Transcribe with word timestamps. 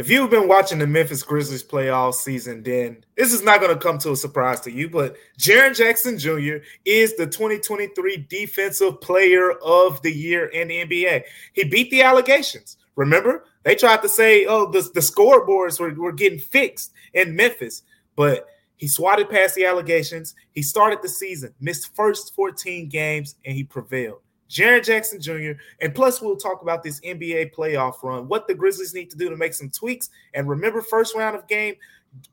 if 0.00 0.08
you've 0.08 0.30
been 0.30 0.48
watching 0.48 0.78
the 0.78 0.86
Memphis 0.86 1.22
Grizzlies 1.22 1.62
play 1.62 1.90
all 1.90 2.10
season, 2.10 2.62
then 2.62 3.04
this 3.18 3.34
is 3.34 3.42
not 3.42 3.60
going 3.60 3.74
to 3.74 3.78
come 3.78 3.98
to 3.98 4.12
a 4.12 4.16
surprise 4.16 4.58
to 4.62 4.72
you. 4.72 4.88
But 4.88 5.16
Jaren 5.38 5.76
Jackson 5.76 6.18
Jr. 6.18 6.64
is 6.86 7.14
the 7.16 7.26
2023 7.26 8.26
Defensive 8.30 8.98
Player 9.02 9.52
of 9.62 10.00
the 10.00 10.10
Year 10.10 10.46
in 10.46 10.68
the 10.68 10.86
NBA. 10.86 11.24
He 11.52 11.64
beat 11.64 11.90
the 11.90 12.00
allegations. 12.00 12.78
Remember, 12.96 13.44
they 13.62 13.74
tried 13.74 14.00
to 14.00 14.08
say, 14.08 14.46
oh, 14.46 14.70
the, 14.70 14.80
the 14.94 15.00
scoreboards 15.00 15.78
were, 15.78 15.92
were 15.92 16.12
getting 16.12 16.38
fixed 16.38 16.94
in 17.12 17.36
Memphis, 17.36 17.82
but 18.16 18.46
he 18.76 18.88
swatted 18.88 19.28
past 19.28 19.54
the 19.54 19.66
allegations. 19.66 20.34
He 20.52 20.62
started 20.62 21.00
the 21.02 21.10
season, 21.10 21.52
missed 21.60 21.94
first 21.94 22.34
14 22.34 22.88
games, 22.88 23.34
and 23.44 23.54
he 23.54 23.64
prevailed. 23.64 24.22
Jaren 24.50 24.84
Jackson 24.84 25.20
Jr. 25.20 25.52
And 25.80 25.94
plus, 25.94 26.20
we'll 26.20 26.36
talk 26.36 26.62
about 26.62 26.82
this 26.82 27.00
NBA 27.00 27.54
playoff 27.54 28.02
run, 28.02 28.26
what 28.26 28.48
the 28.48 28.54
Grizzlies 28.54 28.92
need 28.92 29.08
to 29.10 29.16
do 29.16 29.30
to 29.30 29.36
make 29.36 29.54
some 29.54 29.70
tweaks. 29.70 30.10
And 30.34 30.48
remember, 30.48 30.82
first 30.82 31.14
round 31.14 31.36
of 31.36 31.46
game, 31.46 31.76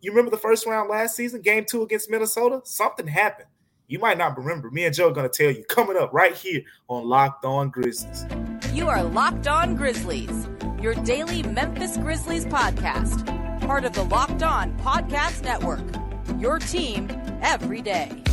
you 0.02 0.12
remember 0.12 0.32
the 0.32 0.38
first 0.38 0.66
round 0.66 0.90
last 0.90 1.16
season, 1.16 1.42
game 1.42 1.66
two 1.66 1.84
against 1.84 2.10
Minnesota? 2.10 2.62
Something 2.64 3.06
happened. 3.08 3.48
You 3.88 4.00
might 4.00 4.18
not 4.18 4.38
remember. 4.38 4.70
Me 4.72 4.86
and 4.86 4.94
Joe 4.94 5.10
are 5.10 5.14
going 5.14 5.30
to 5.30 5.44
tell 5.44 5.56
you 5.56 5.64
coming 5.66 5.96
up 5.96 6.12
right 6.12 6.34
here 6.34 6.62
on 6.90 7.08
Locked 7.08 7.46
On 7.46 7.70
Grizzlies. 7.70 8.26
You 8.74 8.90
are 8.90 9.04
Locked 9.04 9.48
On 9.48 9.76
Grizzlies, 9.76 10.50
your 10.82 10.96
daily 10.96 11.44
Memphis 11.44 11.98
Grizzlies 11.98 12.46
podcast, 12.46 13.26
part 13.62 13.86
of 13.86 13.94
the 13.94 14.04
Locked 14.04 14.44
On 14.44 14.78
Podcast 14.80 15.44
Network. 15.44 15.86
Your 16.38 16.60
team 16.60 17.10
every 17.42 17.82
day. 17.82 18.24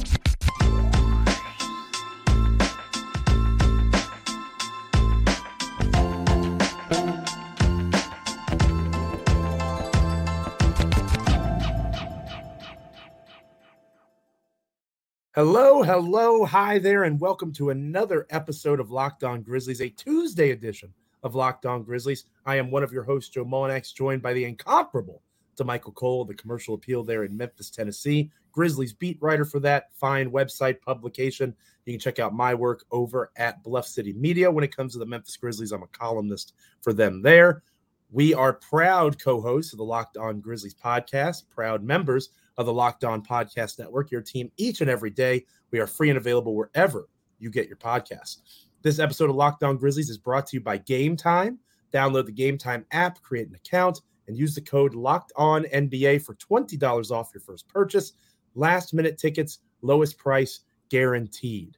Hello, 15.35 15.83
hello, 15.83 16.45
hi 16.45 16.79
there, 16.79 17.03
and 17.03 17.19
welcome 17.19 17.53
to 17.55 17.71
another 17.71 18.25
episode 18.31 18.79
of 18.79 18.93
Locked 18.93 19.25
On 19.25 19.43
Grizzlies, 19.43 19.81
a 19.81 19.89
Tuesday 19.89 20.53
edition 20.53 20.95
of 21.25 21.35
Locked 21.35 21.67
On 21.67 21.83
Grizzlies. 21.83 22.27
I 22.47 22.55
am 22.55 22.71
one 22.71 22.85
of 22.85 22.93
your 22.93 23.03
hosts, 23.03 23.31
Joe 23.31 23.45
Mullinax, 23.45 23.93
joined 23.93 24.23
by 24.23 24.33
the 24.33 24.45
incomparable 24.45 25.23
Damichael 25.59 25.93
Cole, 25.97 26.25
the 26.25 26.35
commercial 26.35 26.77
appeal 26.77 27.03
there 27.03 27.25
in 27.25 27.37
Memphis, 27.37 27.69
Tennessee. 27.69 28.31
Grizzlies 28.53 28.93
beat 28.93 29.21
writer 29.21 29.45
for 29.45 29.59
that 29.59 29.89
fine 29.95 30.31
website 30.31 30.81
publication. 30.81 31.53
You 31.85 31.95
can 31.95 32.01
check 32.01 32.21
out 32.21 32.33
my 32.33 32.55
work 32.55 32.85
over 32.93 33.33
at 33.35 33.61
Bluff 33.65 33.89
City 33.89 34.12
Media. 34.12 34.49
When 34.49 34.62
it 34.62 34.77
comes 34.77 34.93
to 34.93 35.01
the 35.01 35.07
Memphis 35.07 35.37
Grizzlies, 35.37 35.73
I'm 35.73 35.83
a 35.83 35.89
columnist 35.89 36.55
for 36.81 36.93
them 36.93 37.23
there. 37.23 37.65
We 38.12 38.35
are 38.35 38.53
proud 38.53 39.21
co 39.21 39.41
hosts 39.41 39.73
of 39.73 39.79
the 39.79 39.85
Locked 39.85 40.17
On 40.17 40.41
Grizzlies 40.41 40.77
podcast, 40.77 41.43
proud 41.51 41.83
members 41.83 42.29
of 42.56 42.66
the 42.66 42.72
Locked 42.72 43.05
On 43.05 43.22
Podcast 43.22 43.78
Network, 43.78 44.10
your 44.10 44.20
team 44.20 44.50
each 44.56 44.80
and 44.80 44.91
every 44.91 45.10
day. 45.10 45.44
We 45.70 45.80
are 45.80 45.86
free 45.86 46.10
and 46.10 46.19
available 46.19 46.55
wherever 46.55 47.08
you 47.38 47.50
get 47.50 47.69
your 47.69 47.77
podcasts. 47.77 48.38
This 48.83 48.98
episode 48.98 49.30
of 49.30 49.36
Locked 49.36 49.62
On 49.62 49.77
Grizzlies 49.77 50.10
is 50.10 50.19
brought 50.19 50.47
to 50.48 50.56
you 50.56 50.60
by 50.60 50.78
Game 50.78 51.16
Time. 51.16 51.58
Download 51.92 52.27
the 52.27 52.32
Game 52.32 52.58
Time 52.58 52.84
app, 52.91 53.20
create 53.22 53.48
an 53.48 53.55
account, 53.55 54.02
and 54.28 54.36
use 54.36 54.55
the 54.55 54.60
code 54.60 54.94
Locked 54.94 55.32
On 55.36 55.64
NBA 55.64 56.22
for 56.25 56.34
$20 56.34 57.10
off 57.10 57.30
your 57.34 57.41
first 57.41 57.69
purchase. 57.69 58.12
Last 58.55 58.94
minute 58.94 59.19
tickets, 59.19 59.58
lowest 59.82 60.19
price 60.19 60.60
guaranteed. 60.91 61.77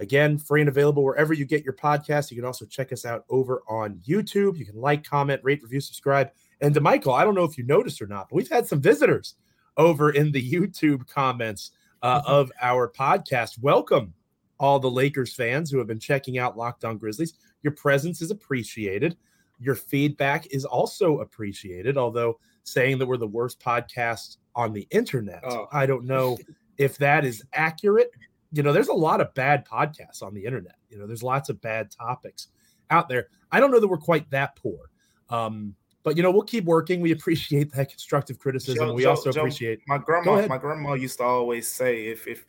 Again, 0.00 0.38
free 0.38 0.60
and 0.60 0.68
available 0.68 1.02
wherever 1.02 1.32
you 1.32 1.44
get 1.44 1.64
your 1.64 1.72
podcast. 1.72 2.30
You 2.30 2.36
can 2.36 2.44
also 2.44 2.64
check 2.64 2.92
us 2.92 3.04
out 3.04 3.24
over 3.30 3.62
on 3.68 4.00
YouTube. 4.06 4.56
You 4.56 4.64
can 4.64 4.80
like, 4.80 5.04
comment, 5.04 5.40
rate, 5.42 5.62
review, 5.62 5.80
subscribe. 5.80 6.30
And 6.60 6.74
Damichael, 6.74 7.18
I 7.18 7.24
don't 7.24 7.34
know 7.34 7.44
if 7.44 7.58
you 7.58 7.64
noticed 7.64 8.00
or 8.00 8.06
not, 8.06 8.28
but 8.28 8.36
we've 8.36 8.48
had 8.48 8.66
some 8.66 8.80
visitors 8.80 9.34
over 9.78 10.10
in 10.10 10.32
the 10.32 10.50
YouTube 10.50 11.06
comments 11.06 11.70
uh, 12.02 12.20
mm-hmm. 12.20 12.30
of 12.30 12.52
our 12.60 12.90
podcast. 12.90 13.58
Welcome, 13.60 14.12
all 14.58 14.78
the 14.78 14.90
Lakers 14.90 15.34
fans 15.34 15.70
who 15.70 15.78
have 15.78 15.86
been 15.86 16.00
checking 16.00 16.36
out 16.38 16.58
Locked 16.58 16.84
On 16.84 16.98
Grizzlies. 16.98 17.34
Your 17.62 17.72
presence 17.72 18.20
is 18.20 18.30
appreciated. 18.30 19.16
Your 19.60 19.74
feedback 19.74 20.46
is 20.52 20.64
also 20.64 21.20
appreciated, 21.20 21.96
although 21.96 22.38
saying 22.64 22.98
that 22.98 23.06
we're 23.06 23.16
the 23.16 23.26
worst 23.26 23.60
podcast 23.60 24.36
on 24.54 24.72
the 24.72 24.86
internet, 24.90 25.42
oh. 25.44 25.66
I 25.72 25.86
don't 25.86 26.04
know 26.04 26.36
if 26.78 26.98
that 26.98 27.24
is 27.24 27.42
accurate. 27.54 28.10
You 28.52 28.62
know, 28.62 28.72
there's 28.72 28.88
a 28.88 28.94
lot 28.94 29.20
of 29.20 29.32
bad 29.34 29.66
podcasts 29.66 30.22
on 30.22 30.34
the 30.34 30.44
internet. 30.44 30.76
You 30.90 30.98
know, 30.98 31.06
there's 31.06 31.22
lots 31.22 31.48
of 31.48 31.60
bad 31.60 31.90
topics 31.90 32.48
out 32.90 33.08
there. 33.08 33.28
I 33.52 33.60
don't 33.60 33.70
know 33.70 33.80
that 33.80 33.88
we're 33.88 33.98
quite 33.98 34.30
that 34.30 34.56
poor. 34.56 34.90
Um, 35.28 35.74
but 36.08 36.16
you 36.16 36.22
know, 36.22 36.30
we'll 36.30 36.42
keep 36.42 36.64
working. 36.64 37.02
We 37.02 37.12
appreciate 37.12 37.70
that 37.72 37.90
constructive 37.90 38.38
criticism. 38.38 38.88
Joe, 38.88 38.94
we 38.94 39.02
Joe, 39.02 39.10
also 39.10 39.30
Joe, 39.30 39.42
appreciate 39.42 39.80
my 39.86 39.98
grandma. 39.98 40.46
My 40.46 40.56
grandma 40.56 40.94
used 40.94 41.18
to 41.18 41.24
always 41.24 41.68
say, 41.68 42.06
if 42.06 42.26
if 42.26 42.46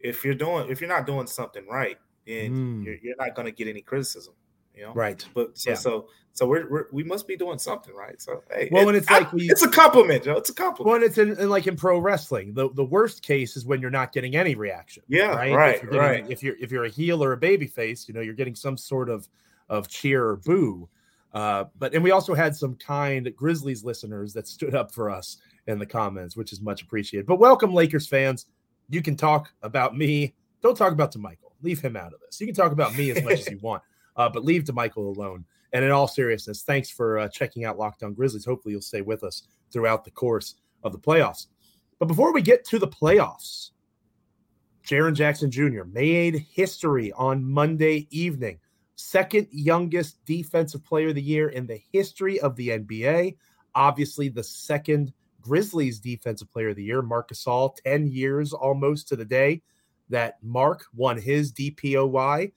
if 0.00 0.24
you're 0.24 0.34
doing 0.34 0.70
if 0.70 0.80
you're 0.80 0.88
not 0.88 1.06
doing 1.06 1.26
something 1.26 1.66
right, 1.68 1.98
then 2.26 2.50
mm. 2.52 2.84
you're, 2.84 2.96
you're 3.02 3.16
not 3.18 3.34
going 3.34 3.44
to 3.44 3.52
get 3.52 3.68
any 3.68 3.82
criticism. 3.82 4.32
You 4.74 4.86
know, 4.86 4.94
right? 4.94 5.22
But 5.34 5.58
so 5.58 5.70
yeah. 5.70 5.76
so 5.76 6.08
so 6.32 6.46
we're, 6.46 6.68
we're, 6.68 6.86
we 6.92 7.04
must 7.04 7.28
be 7.28 7.36
doing 7.36 7.58
something 7.58 7.94
right. 7.94 8.20
So 8.22 8.42
hey, 8.50 8.70
well, 8.72 8.88
it, 8.88 8.94
it's 8.94 9.10
like 9.10 9.30
we, 9.34 9.50
it's 9.50 9.62
a 9.62 9.68
compliment, 9.68 10.24
Joe. 10.24 10.36
It's 10.36 10.48
a 10.48 10.54
compliment. 10.54 11.00
Well, 11.00 11.06
it's 11.06 11.18
in, 11.18 11.38
in, 11.38 11.50
like 11.50 11.66
in 11.66 11.76
pro 11.76 11.98
wrestling. 11.98 12.54
The 12.54 12.70
the 12.70 12.84
worst 12.84 13.22
case 13.22 13.54
is 13.54 13.66
when 13.66 13.82
you're 13.82 13.90
not 13.90 14.12
getting 14.12 14.34
any 14.34 14.54
reaction. 14.54 15.02
Yeah, 15.08 15.26
right, 15.26 15.52
right, 15.52 15.74
if 15.76 15.82
you're 15.82 15.92
getting, 15.92 16.06
right. 16.06 16.30
If 16.30 16.42
you're 16.42 16.56
if 16.58 16.72
you're 16.72 16.86
a 16.86 16.88
heel 16.88 17.22
or 17.22 17.32
a 17.32 17.36
baby 17.36 17.66
face, 17.66 18.08
you 18.08 18.14
know, 18.14 18.20
you're 18.22 18.34
getting 18.34 18.54
some 18.54 18.78
sort 18.78 19.10
of 19.10 19.28
of 19.68 19.88
cheer 19.88 20.26
or 20.26 20.36
boo. 20.36 20.88
Uh, 21.34 21.64
but 21.78 21.92
and 21.94 22.02
we 22.02 22.12
also 22.12 22.32
had 22.32 22.54
some 22.54 22.76
kind 22.76 23.30
Grizzlies 23.34 23.84
listeners 23.84 24.32
that 24.32 24.46
stood 24.46 24.74
up 24.74 24.94
for 24.94 25.10
us 25.10 25.38
in 25.66 25.78
the 25.78 25.86
comments, 25.86 26.36
which 26.36 26.52
is 26.52 26.60
much 26.60 26.82
appreciated. 26.82 27.26
But 27.26 27.40
welcome, 27.40 27.74
Lakers 27.74 28.06
fans. 28.06 28.46
You 28.88 29.02
can 29.02 29.16
talk 29.16 29.52
about 29.62 29.96
me. 29.96 30.34
Don't 30.62 30.76
talk 30.76 30.92
about 30.92 31.12
Damichael. 31.12 31.52
Leave 31.60 31.80
him 31.80 31.96
out 31.96 32.12
of 32.12 32.20
this. 32.20 32.40
You 32.40 32.46
can 32.46 32.54
talk 32.54 32.70
about 32.70 32.96
me 32.96 33.10
as 33.10 33.22
much 33.24 33.40
as 33.40 33.50
you 33.50 33.58
want, 33.62 33.82
uh, 34.16 34.28
but 34.28 34.44
leave 34.44 34.64
Damichael 34.64 35.16
alone. 35.16 35.44
And 35.72 35.84
in 35.84 35.90
all 35.90 36.06
seriousness, 36.06 36.62
thanks 36.62 36.88
for 36.88 37.18
uh, 37.18 37.28
checking 37.28 37.64
out 37.64 37.78
Locked 37.78 38.04
On 38.04 38.14
Grizzlies. 38.14 38.44
Hopefully, 38.44 38.72
you'll 38.72 38.82
stay 38.82 39.00
with 39.00 39.24
us 39.24 39.42
throughout 39.72 40.04
the 40.04 40.12
course 40.12 40.54
of 40.84 40.92
the 40.92 40.98
playoffs. 40.98 41.48
But 41.98 42.06
before 42.06 42.32
we 42.32 42.42
get 42.42 42.64
to 42.66 42.78
the 42.78 42.86
playoffs, 42.86 43.70
Jaren 44.86 45.14
Jackson 45.14 45.50
Jr. 45.50 45.82
made 45.90 46.46
history 46.52 47.10
on 47.12 47.42
Monday 47.44 48.06
evening 48.10 48.60
second 48.96 49.48
youngest 49.50 50.24
defensive 50.24 50.84
player 50.84 51.08
of 51.08 51.14
the 51.14 51.22
year 51.22 51.48
in 51.48 51.66
the 51.66 51.80
history 51.92 52.40
of 52.40 52.56
the 52.56 52.68
NBA. 52.68 53.36
Obviously, 53.74 54.28
the 54.28 54.44
second 54.44 55.12
Grizzlies 55.40 55.98
defensive 55.98 56.50
player 56.52 56.70
of 56.70 56.76
the 56.76 56.84
year, 56.84 57.02
Marc 57.02 57.30
Gasol, 57.30 57.76
10 57.84 58.06
years 58.06 58.52
almost 58.52 59.08
to 59.08 59.16
the 59.16 59.24
day 59.24 59.62
that 60.08 60.38
Marc 60.42 60.84
won 60.94 61.18
his 61.18 61.52
DPOY. 61.52 62.52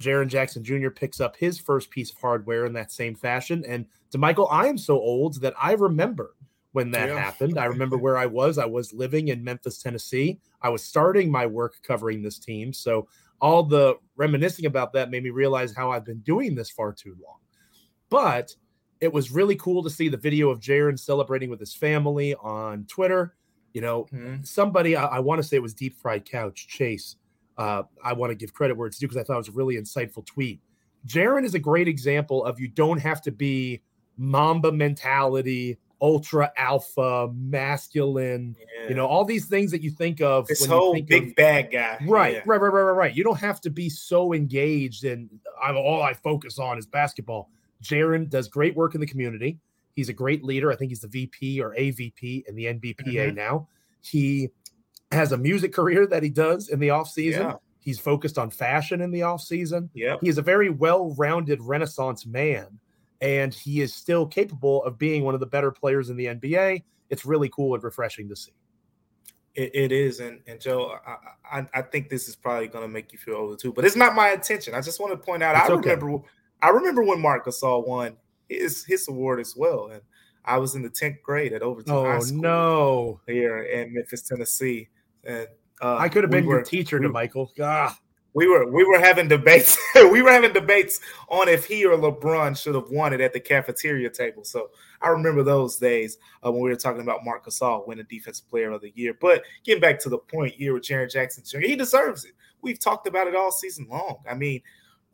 Jaren 0.00 0.28
Jackson 0.28 0.62
Jr. 0.62 0.90
picks 0.90 1.20
up 1.20 1.36
his 1.36 1.58
first 1.58 1.90
piece 1.90 2.10
of 2.10 2.18
hardware 2.18 2.66
in 2.66 2.72
that 2.74 2.92
same 2.92 3.16
fashion. 3.16 3.64
And 3.66 3.86
Damichael, 4.14 4.48
I 4.50 4.68
am 4.68 4.78
so 4.78 4.94
old 4.94 5.40
that 5.40 5.54
I 5.60 5.72
remember 5.72 6.36
when 6.72 6.92
that 6.92 7.08
yeah. 7.08 7.18
happened. 7.18 7.58
I 7.58 7.64
remember 7.64 7.96
where 7.98 8.16
I 8.16 8.26
was. 8.26 8.58
I 8.58 8.66
was 8.66 8.92
living 8.92 9.28
in 9.28 9.42
Memphis, 9.42 9.82
Tennessee. 9.82 10.38
I 10.62 10.68
was 10.68 10.84
starting 10.84 11.30
my 11.30 11.46
work 11.46 11.74
covering 11.82 12.22
this 12.22 12.38
team. 12.38 12.72
So 12.72 13.08
all 13.40 13.62
the 13.62 13.96
reminiscing 14.16 14.66
about 14.66 14.92
that 14.92 15.10
made 15.10 15.22
me 15.22 15.30
realize 15.30 15.74
how 15.74 15.90
I've 15.90 16.04
been 16.04 16.20
doing 16.20 16.54
this 16.54 16.70
far 16.70 16.92
too 16.92 17.16
long. 17.24 17.38
But 18.10 18.54
it 19.00 19.12
was 19.12 19.30
really 19.30 19.56
cool 19.56 19.82
to 19.82 19.90
see 19.90 20.08
the 20.08 20.16
video 20.16 20.50
of 20.50 20.60
Jaren 20.60 20.98
celebrating 20.98 21.50
with 21.50 21.60
his 21.60 21.74
family 21.74 22.34
on 22.36 22.84
Twitter. 22.86 23.36
You 23.74 23.80
know, 23.80 24.06
mm-hmm. 24.12 24.42
somebody 24.42 24.96
I, 24.96 25.04
I 25.04 25.18
want 25.20 25.40
to 25.40 25.46
say 25.46 25.56
it 25.56 25.62
was 25.62 25.74
Deep 25.74 25.96
Fried 26.00 26.28
Couch 26.28 26.66
Chase. 26.68 27.16
Uh, 27.56 27.82
I 28.02 28.12
want 28.12 28.30
to 28.30 28.34
give 28.34 28.54
credit 28.54 28.76
where 28.76 28.86
it's 28.86 28.98
due 28.98 29.08
because 29.08 29.20
I 29.20 29.24
thought 29.24 29.34
it 29.34 29.38
was 29.38 29.48
a 29.48 29.52
really 29.52 29.76
insightful 29.76 30.24
tweet. 30.24 30.60
Jaren 31.06 31.44
is 31.44 31.54
a 31.54 31.58
great 31.58 31.88
example 31.88 32.44
of 32.44 32.58
you 32.58 32.68
don't 32.68 32.98
have 32.98 33.20
to 33.22 33.30
be 33.30 33.82
Mamba 34.16 34.72
mentality, 34.72 35.78
ultra 36.00 36.52
alpha, 36.56 37.30
masculine, 37.34 38.56
yeah. 38.58 38.88
you 38.88 38.94
know, 38.94 39.06
all 39.06 39.24
these 39.24 39.46
things 39.46 39.70
that 39.70 39.82
you 39.82 39.90
think 39.90 40.20
of. 40.20 40.46
This 40.46 40.64
whole 40.64 41.00
big 41.00 41.30
of, 41.30 41.34
bad 41.34 41.70
guy. 41.70 41.98
Right, 42.06 42.34
yeah. 42.34 42.42
right, 42.46 42.60
right, 42.60 42.72
right, 42.72 42.82
right, 42.82 42.92
right. 42.92 43.14
You 43.14 43.24
don't 43.24 43.38
have 43.38 43.60
to 43.62 43.70
be 43.70 43.88
so 43.88 44.32
engaged 44.32 45.04
and 45.04 45.28
I'm 45.62 45.76
all 45.76 46.02
I 46.02 46.14
focus 46.14 46.58
on 46.58 46.78
is 46.78 46.86
basketball. 46.86 47.50
Jaren 47.82 48.28
does 48.28 48.48
great 48.48 48.76
work 48.76 48.94
in 48.94 49.00
the 49.00 49.06
community. 49.06 49.58
He's 49.94 50.08
a 50.08 50.12
great 50.12 50.44
leader. 50.44 50.70
I 50.70 50.76
think 50.76 50.90
he's 50.90 51.00
the 51.00 51.08
VP 51.08 51.60
or 51.60 51.74
AVP 51.74 52.46
in 52.46 52.54
the 52.54 52.66
NBPA 52.66 52.94
mm-hmm. 52.96 53.36
now. 53.36 53.68
He 54.00 54.50
has 55.10 55.32
a 55.32 55.36
music 55.36 55.72
career 55.72 56.06
that 56.06 56.22
he 56.22 56.28
does 56.28 56.68
in 56.68 56.78
the 56.78 56.90
off 56.90 57.10
season. 57.10 57.42
Yeah. 57.42 57.54
He's 57.80 57.98
focused 57.98 58.38
on 58.38 58.50
fashion 58.50 59.00
in 59.00 59.10
the 59.10 59.22
off 59.22 59.40
season. 59.40 59.90
Yeah. 59.94 60.16
He 60.20 60.28
is 60.28 60.38
a 60.38 60.42
very 60.42 60.70
well-rounded 60.70 61.62
renaissance 61.62 62.26
man 62.26 62.78
and 63.20 63.52
he 63.52 63.80
is 63.80 63.94
still 63.94 64.26
capable 64.26 64.84
of 64.84 64.98
being 64.98 65.24
one 65.24 65.34
of 65.34 65.40
the 65.40 65.46
better 65.46 65.70
players 65.70 66.10
in 66.10 66.16
the 66.16 66.26
NBA. 66.26 66.82
It's 67.10 67.24
really 67.24 67.48
cool 67.48 67.74
and 67.74 67.82
refreshing 67.82 68.28
to 68.28 68.36
see. 68.36 68.52
it, 69.54 69.70
it 69.74 69.92
is, 69.92 70.20
and 70.20 70.40
and 70.46 70.60
Joe, 70.60 70.98
I, 71.06 71.58
I, 71.60 71.66
I 71.74 71.82
think 71.82 72.08
this 72.08 72.28
is 72.28 72.36
probably 72.36 72.68
going 72.68 72.84
to 72.84 72.88
make 72.88 73.12
you 73.12 73.18
feel 73.18 73.34
older 73.34 73.56
too, 73.56 73.72
but 73.72 73.84
it's 73.84 73.96
not 73.96 74.14
my 74.14 74.30
intention. 74.30 74.74
I 74.74 74.80
just 74.80 75.00
want 75.00 75.12
to 75.12 75.18
point 75.18 75.42
out. 75.42 75.56
It's 75.56 75.70
I 75.70 75.72
okay. 75.72 75.94
remember, 75.94 76.24
I 76.62 76.68
remember 76.70 77.02
when 77.02 77.20
Marc 77.20 77.46
Gasol 77.46 77.86
won 77.86 78.16
his 78.48 78.84
his 78.84 79.08
award 79.08 79.40
as 79.40 79.54
well. 79.56 79.90
And 79.92 80.02
I 80.44 80.58
was 80.58 80.74
in 80.74 80.82
the 80.82 80.90
10th 80.90 81.22
grade 81.22 81.52
at 81.52 81.62
Overton 81.62 81.92
oh, 81.92 82.04
High 82.04 82.18
School 82.20 82.40
no. 82.40 83.20
here 83.26 83.62
in 83.62 83.92
Memphis, 83.92 84.22
Tennessee. 84.22 84.88
And 85.24 85.46
uh, 85.82 85.96
I 85.96 86.08
could 86.08 86.24
have 86.24 86.32
we 86.32 86.38
been 86.38 86.46
were- 86.46 86.56
your 86.56 86.64
teacher 86.64 86.98
Damichael. 86.98 87.50
Ah, 87.60 87.96
we 88.38 88.46
were 88.46 88.70
we 88.70 88.84
were 88.84 89.00
having 89.00 89.26
debates. 89.26 89.76
we 89.96 90.22
were 90.22 90.30
having 90.30 90.52
debates 90.52 91.00
on 91.28 91.48
if 91.48 91.66
he 91.66 91.84
or 91.84 91.96
LeBron 91.96 92.56
should 92.56 92.76
have 92.76 92.88
won 92.88 93.12
it 93.12 93.20
at 93.20 93.32
the 93.32 93.40
cafeteria 93.40 94.08
table. 94.08 94.44
So 94.44 94.70
I 95.02 95.08
remember 95.08 95.42
those 95.42 95.76
days 95.76 96.18
uh, 96.46 96.52
when 96.52 96.62
we 96.62 96.70
were 96.70 96.76
talking 96.76 97.02
about 97.02 97.24
Marc 97.24 97.44
Gasol 97.44 97.88
winning 97.88 98.06
Defensive 98.08 98.48
Player 98.48 98.70
of 98.70 98.80
the 98.80 98.92
Year. 98.94 99.12
But 99.20 99.42
getting 99.64 99.80
back 99.80 99.98
to 100.00 100.08
the 100.08 100.18
point 100.18 100.54
here 100.54 100.72
with 100.72 100.84
Jaren 100.84 101.10
Jackson 101.10 101.42
Jr., 101.44 101.66
he 101.66 101.74
deserves 101.74 102.24
it. 102.24 102.32
We've 102.62 102.78
talked 102.78 103.08
about 103.08 103.26
it 103.26 103.34
all 103.34 103.50
season 103.50 103.88
long. 103.90 104.18
I 104.30 104.34
mean, 104.34 104.62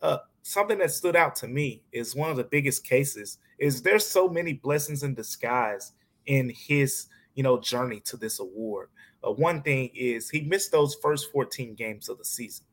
uh, 0.02 0.18
something 0.42 0.76
that 0.80 0.90
stood 0.90 1.16
out 1.16 1.34
to 1.36 1.48
me 1.48 1.82
is 1.92 2.14
one 2.14 2.28
of 2.28 2.36
the 2.36 2.44
biggest 2.44 2.84
cases 2.84 3.38
is 3.58 3.80
there's 3.80 4.06
so 4.06 4.28
many 4.28 4.52
blessings 4.52 5.02
in 5.02 5.14
disguise 5.14 5.92
in 6.26 6.52
his 6.54 7.06
you 7.36 7.42
know 7.42 7.58
journey 7.58 8.00
to 8.00 8.18
this 8.18 8.38
award. 8.38 8.90
Uh, 9.26 9.32
one 9.32 9.62
thing 9.62 9.88
is 9.94 10.28
he 10.28 10.42
missed 10.42 10.72
those 10.72 10.94
first 10.96 11.32
14 11.32 11.74
games 11.74 12.10
of 12.10 12.18
the 12.18 12.24
season 12.26 12.66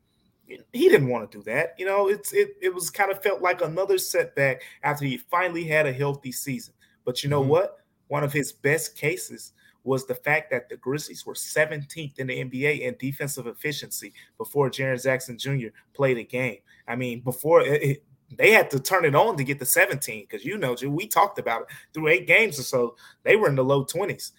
he 0.74 0.90
didn't 0.90 1.10
want 1.10 1.30
to 1.32 1.38
do 1.38 1.44
that. 1.44 1.76
You 1.78 1.86
know, 1.86 2.08
it's 2.08 2.34
it 2.34 2.56
it 2.62 2.74
was 2.74 2.90
kind 2.90 3.12
of 3.12 3.22
felt 3.24 3.42
like 3.42 3.62
another 3.62 3.98
setback 3.98 4.62
after 4.84 5.06
he 5.06 5.18
finally 5.18 5.64
had 5.66 5.86
a 5.88 5.94
healthy 5.94 6.32
season. 6.32 6.74
But 7.06 7.24
you 7.24 7.30
know 7.30 7.44
Mhm. 7.44 7.48
what? 7.48 7.78
One 8.08 8.24
of 8.24 8.34
his 8.34 8.52
best 8.52 8.96
cases 8.98 9.54
was 9.84 10.06
the 10.06 10.16
fact 10.16 10.52
that 10.52 10.70
the 10.70 10.78
Grizzlies 10.78 11.26
were 11.26 11.34
17th 11.34 12.20
in 12.20 12.28
the 12.28 12.40
NBA 12.40 12.82
in 12.82 12.96
defensive 13.00 13.48
efficiency 13.48 14.14
before 14.38 14.70
Jaren 14.70 15.02
Jackson 15.02 15.38
Jr. 15.38 15.70
played 15.94 16.18
a 16.18 16.24
game. 16.24 16.60
I 16.88 16.96
mean, 16.96 17.22
before 17.22 17.62
it, 17.62 17.82
it- 17.82 18.04
they 18.38 18.52
had 18.52 18.70
to 18.72 18.80
turn 18.80 19.04
it 19.04 19.14
on 19.14 19.36
to 19.36 19.44
get 19.44 19.60
to 19.60 19.66
17 19.66 20.24
because 20.30 20.46
you 20.46 20.58
know, 20.58 20.74
we 20.88 21.06
talked 21.06 21.38
about 21.38 21.64
it 21.64 21.68
through 21.94 22.08
eight 22.08 22.28
games 22.28 22.58
or 22.58 22.64
so. 22.64 22.96
They 23.24 23.36
were 23.36 23.50
in 23.50 23.56
the 23.56 23.64
low 23.64 23.84
20s. 23.84 24.32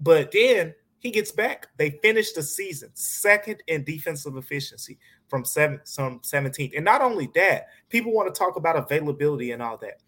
But 0.00 0.32
then 0.32 0.74
he 0.98 1.10
gets 1.10 1.30
back. 1.30 1.66
They 1.76 1.90
finished 2.02 2.36
the 2.36 2.42
season 2.42 2.90
second 2.94 3.62
in 3.66 3.84
defensive 3.84 4.36
efficiency 4.38 4.98
from 5.28 5.44
seven, 5.44 5.80
some 5.84 6.20
17th. 6.20 6.72
And 6.76 6.84
not 6.84 7.02
only 7.02 7.28
that, 7.34 7.68
people 7.88 8.12
want 8.12 8.32
to 8.32 8.38
talk 8.38 8.56
about 8.56 8.76
availability 8.76 9.52
and 9.52 9.62
all 9.62 9.76
that. 9.78 10.00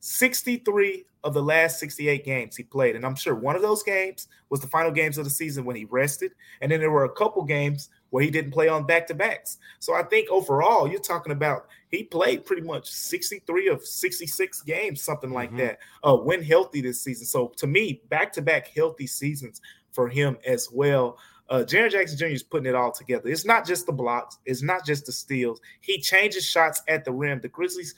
63 0.00 1.04
of 1.24 1.34
the 1.34 1.42
last 1.42 1.80
68 1.80 2.24
games 2.24 2.56
he 2.56 2.62
played. 2.62 2.94
And 2.94 3.04
I'm 3.04 3.16
sure 3.16 3.34
one 3.34 3.56
of 3.56 3.62
those 3.62 3.82
games 3.82 4.28
was 4.50 4.60
the 4.60 4.68
final 4.68 4.92
games 4.92 5.18
of 5.18 5.24
the 5.24 5.30
season 5.30 5.64
when 5.64 5.76
he 5.76 5.84
rested. 5.86 6.32
And 6.60 6.70
then 6.70 6.80
there 6.80 6.92
were 6.92 7.04
a 7.04 7.12
couple 7.12 7.44
games 7.44 7.88
where 8.10 8.22
he 8.22 8.30
didn't 8.30 8.52
play 8.52 8.68
on 8.68 8.86
back 8.86 9.06
to 9.08 9.14
backs. 9.14 9.58
So 9.80 9.94
I 9.94 10.02
think 10.04 10.30
overall, 10.30 10.88
you're 10.88 11.00
talking 11.00 11.32
about 11.32 11.66
he 11.88 12.04
played 12.04 12.46
pretty 12.46 12.62
much 12.62 12.90
63 12.90 13.68
of 13.68 13.84
66 13.84 14.62
games, 14.62 15.02
something 15.02 15.30
like 15.30 15.50
Mhm. 15.52 15.58
that, 15.58 15.78
uh, 16.04 16.16
when 16.16 16.42
healthy 16.42 16.80
this 16.80 17.02
season. 17.02 17.26
So 17.26 17.48
to 17.56 17.66
me, 17.66 18.02
back 18.08 18.32
to 18.34 18.42
back 18.42 18.68
healthy 18.68 19.06
seasons 19.06 19.60
for 19.90 20.08
him 20.08 20.38
as 20.46 20.70
well. 20.70 21.18
Uh, 21.48 21.64
Jaren 21.66 21.90
Jackson 21.90 22.18
Jr. 22.18 22.26
is 22.26 22.42
putting 22.42 22.66
it 22.66 22.74
all 22.74 22.92
together. 22.92 23.28
It's 23.28 23.46
not 23.46 23.66
just 23.66 23.86
the 23.86 23.92
blocks, 23.92 24.38
it's 24.44 24.62
not 24.62 24.84
just 24.84 25.06
the 25.06 25.12
steals. 25.12 25.60
He 25.80 26.00
changes 26.00 26.44
shots 26.44 26.82
at 26.88 27.04
the 27.04 27.12
rim. 27.12 27.40
The 27.40 27.48
Grizzlies 27.48 27.94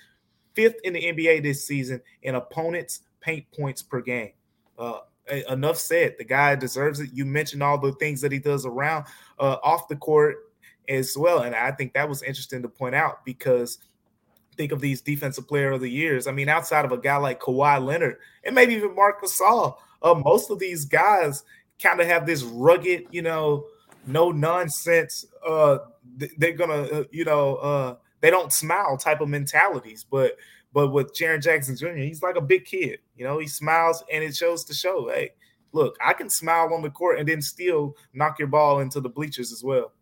fifth 0.55 0.77
in 0.85 0.93
the 0.93 1.03
NBA 1.03 1.43
this 1.43 1.67
season 1.67 2.01
in 2.23 2.35
opponents' 2.35 3.01
paint 3.21 3.47
points 3.53 3.83
per 3.83 4.01
game. 4.01 4.33
Uh, 4.79 5.01
enough 5.49 5.77
said. 5.77 6.17
The 6.19 6.25
guy 6.25 6.55
deserves 6.55 7.01
it. 7.01 7.11
You 7.13 7.25
mentioned 7.25 7.63
all 7.63 7.79
the 7.79 7.93
things 7.93 8.21
that 8.21 8.33
he 8.33 8.39
does 8.39 8.67
around 8.67 9.07
uh, 9.39 9.57
off 9.63 9.89
the 9.89 9.97
court 9.97 10.37
as 10.89 11.17
well, 11.17 11.43
and 11.43 11.55
I 11.55 11.71
think 11.73 11.93
that 11.95 12.09
was 12.09 12.23
interesting 12.23 12.63
to 12.63 12.69
point 12.69 12.95
out 12.95 13.25
because 13.25 13.79
think 14.57 14.73
of 14.73 14.81
these 14.81 15.01
defensive 15.01 15.47
player 15.47 15.71
of 15.71 15.81
the 15.81 15.91
years. 15.91 16.27
I 16.27 16.33
mean, 16.33 16.49
outside 16.49 16.85
of 16.85 16.93
a 16.93 16.99
guy 16.99 17.17
like 17.17 17.41
Kawhi 17.41 17.85
Leonard 17.85 18.17
and 18.45 18.55
maybe 18.55 18.75
even 18.75 18.95
Marc 18.95 19.23
Gasol, 19.23 19.77
uh, 20.03 20.15
most 20.15 20.51
of 20.51 20.59
these 20.59 20.85
guys 20.85 21.45
kind 21.83 22.01
of 22.01 22.07
have 22.07 22.27
this 22.27 22.43
rugged, 22.43 23.07
you 23.11 23.23
know, 23.23 23.67
no 24.07 24.31
nonsense. 24.31 25.25
Uh, 25.47 25.79
they're 26.39 26.53
gonna, 26.53 26.83
uh, 26.83 27.05
you 27.11 27.25
know, 27.25 27.57
uh, 27.57 27.97
they 28.21 28.31
don't 28.31 28.53
smile 28.53 28.97
type 28.97 29.21
of 29.21 29.29
mentalities. 29.29 30.05
But 30.09 30.37
but 30.73 30.89
with 30.89 31.15
Jaren 31.15 31.43
Jackson 31.43 31.77
Jr., 31.77 31.97
he's 31.97 32.23
like 32.23 32.37
a 32.37 32.41
big 32.41 32.65
kid. 32.65 33.01
You 33.17 33.25
know, 33.25 33.39
he 33.39 33.47
smiles 33.47 34.05
and 34.13 34.23
it 34.23 34.37
shows 34.37 34.65
to 34.65 34.75
show. 34.75 35.09
Hey, 35.09 35.31
look, 35.73 35.97
I 36.05 36.13
can 36.13 36.31
smile 36.31 36.73
on 36.73 36.83
the 36.83 36.91
court 36.91 37.19
and 37.19 37.29
then 37.29 37.43
still 37.43 37.97
knock 38.13 38.39
your 38.39 38.49
ball 38.49 38.81
into 38.81 39.01
the 39.01 39.09
bleachers 39.09 39.53
as 39.53 39.65
well. 39.65 39.93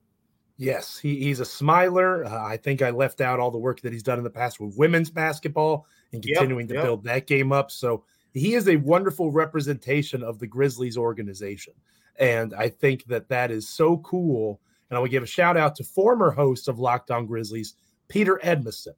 Yes, 0.61 0.99
he, 0.99 1.21
he's 1.21 1.39
a 1.39 1.45
smiler. 1.45 2.25
Uh, 2.25 2.45
I 2.45 2.57
think 2.57 2.83
I 2.83 2.91
left 2.91 3.21
out 3.21 3.39
all 3.39 3.53
the 3.53 3.59
work 3.59 3.81
that 3.83 3.93
he's 3.93 4.03
done 4.03 4.19
in 4.19 4.25
the 4.25 4.31
past 4.31 4.59
with 4.59 4.77
women's 4.77 5.09
basketball 5.09 5.87
and 6.13 6.25
Yep, 6.25 6.37
continuing 6.37 6.67
to 6.69 6.75
yep. 6.75 6.83
build 6.83 7.05
that 7.05 7.29
game 7.29 7.53
up. 7.53 7.71
So 7.71 8.05
he 8.35 8.55
is 8.55 8.69
a 8.69 8.77
wonderful 8.77 9.31
representation 9.31 10.23
of 10.23 10.39
the 10.39 10.47
Grizzlies 10.47 10.97
organization. 10.97 11.73
And 12.19 12.55
I 12.55 12.69
think 12.69 13.05
that 13.07 13.29
that 13.29 13.51
is 13.51 13.69
so 13.69 13.99
cool. 13.99 14.61
And 14.91 14.97
I 14.97 15.01
would 15.01 15.11
give 15.11 15.23
a 15.23 15.27
shout 15.27 15.57
out 15.57 15.75
to 15.77 15.85
former 15.85 16.31
host 16.31 16.69
of 16.69 16.79
Locked 16.79 17.11
On 17.11 17.27
Grizzlies, 17.27 17.75
Peter 18.09 18.41
Edmiston, 18.43 18.95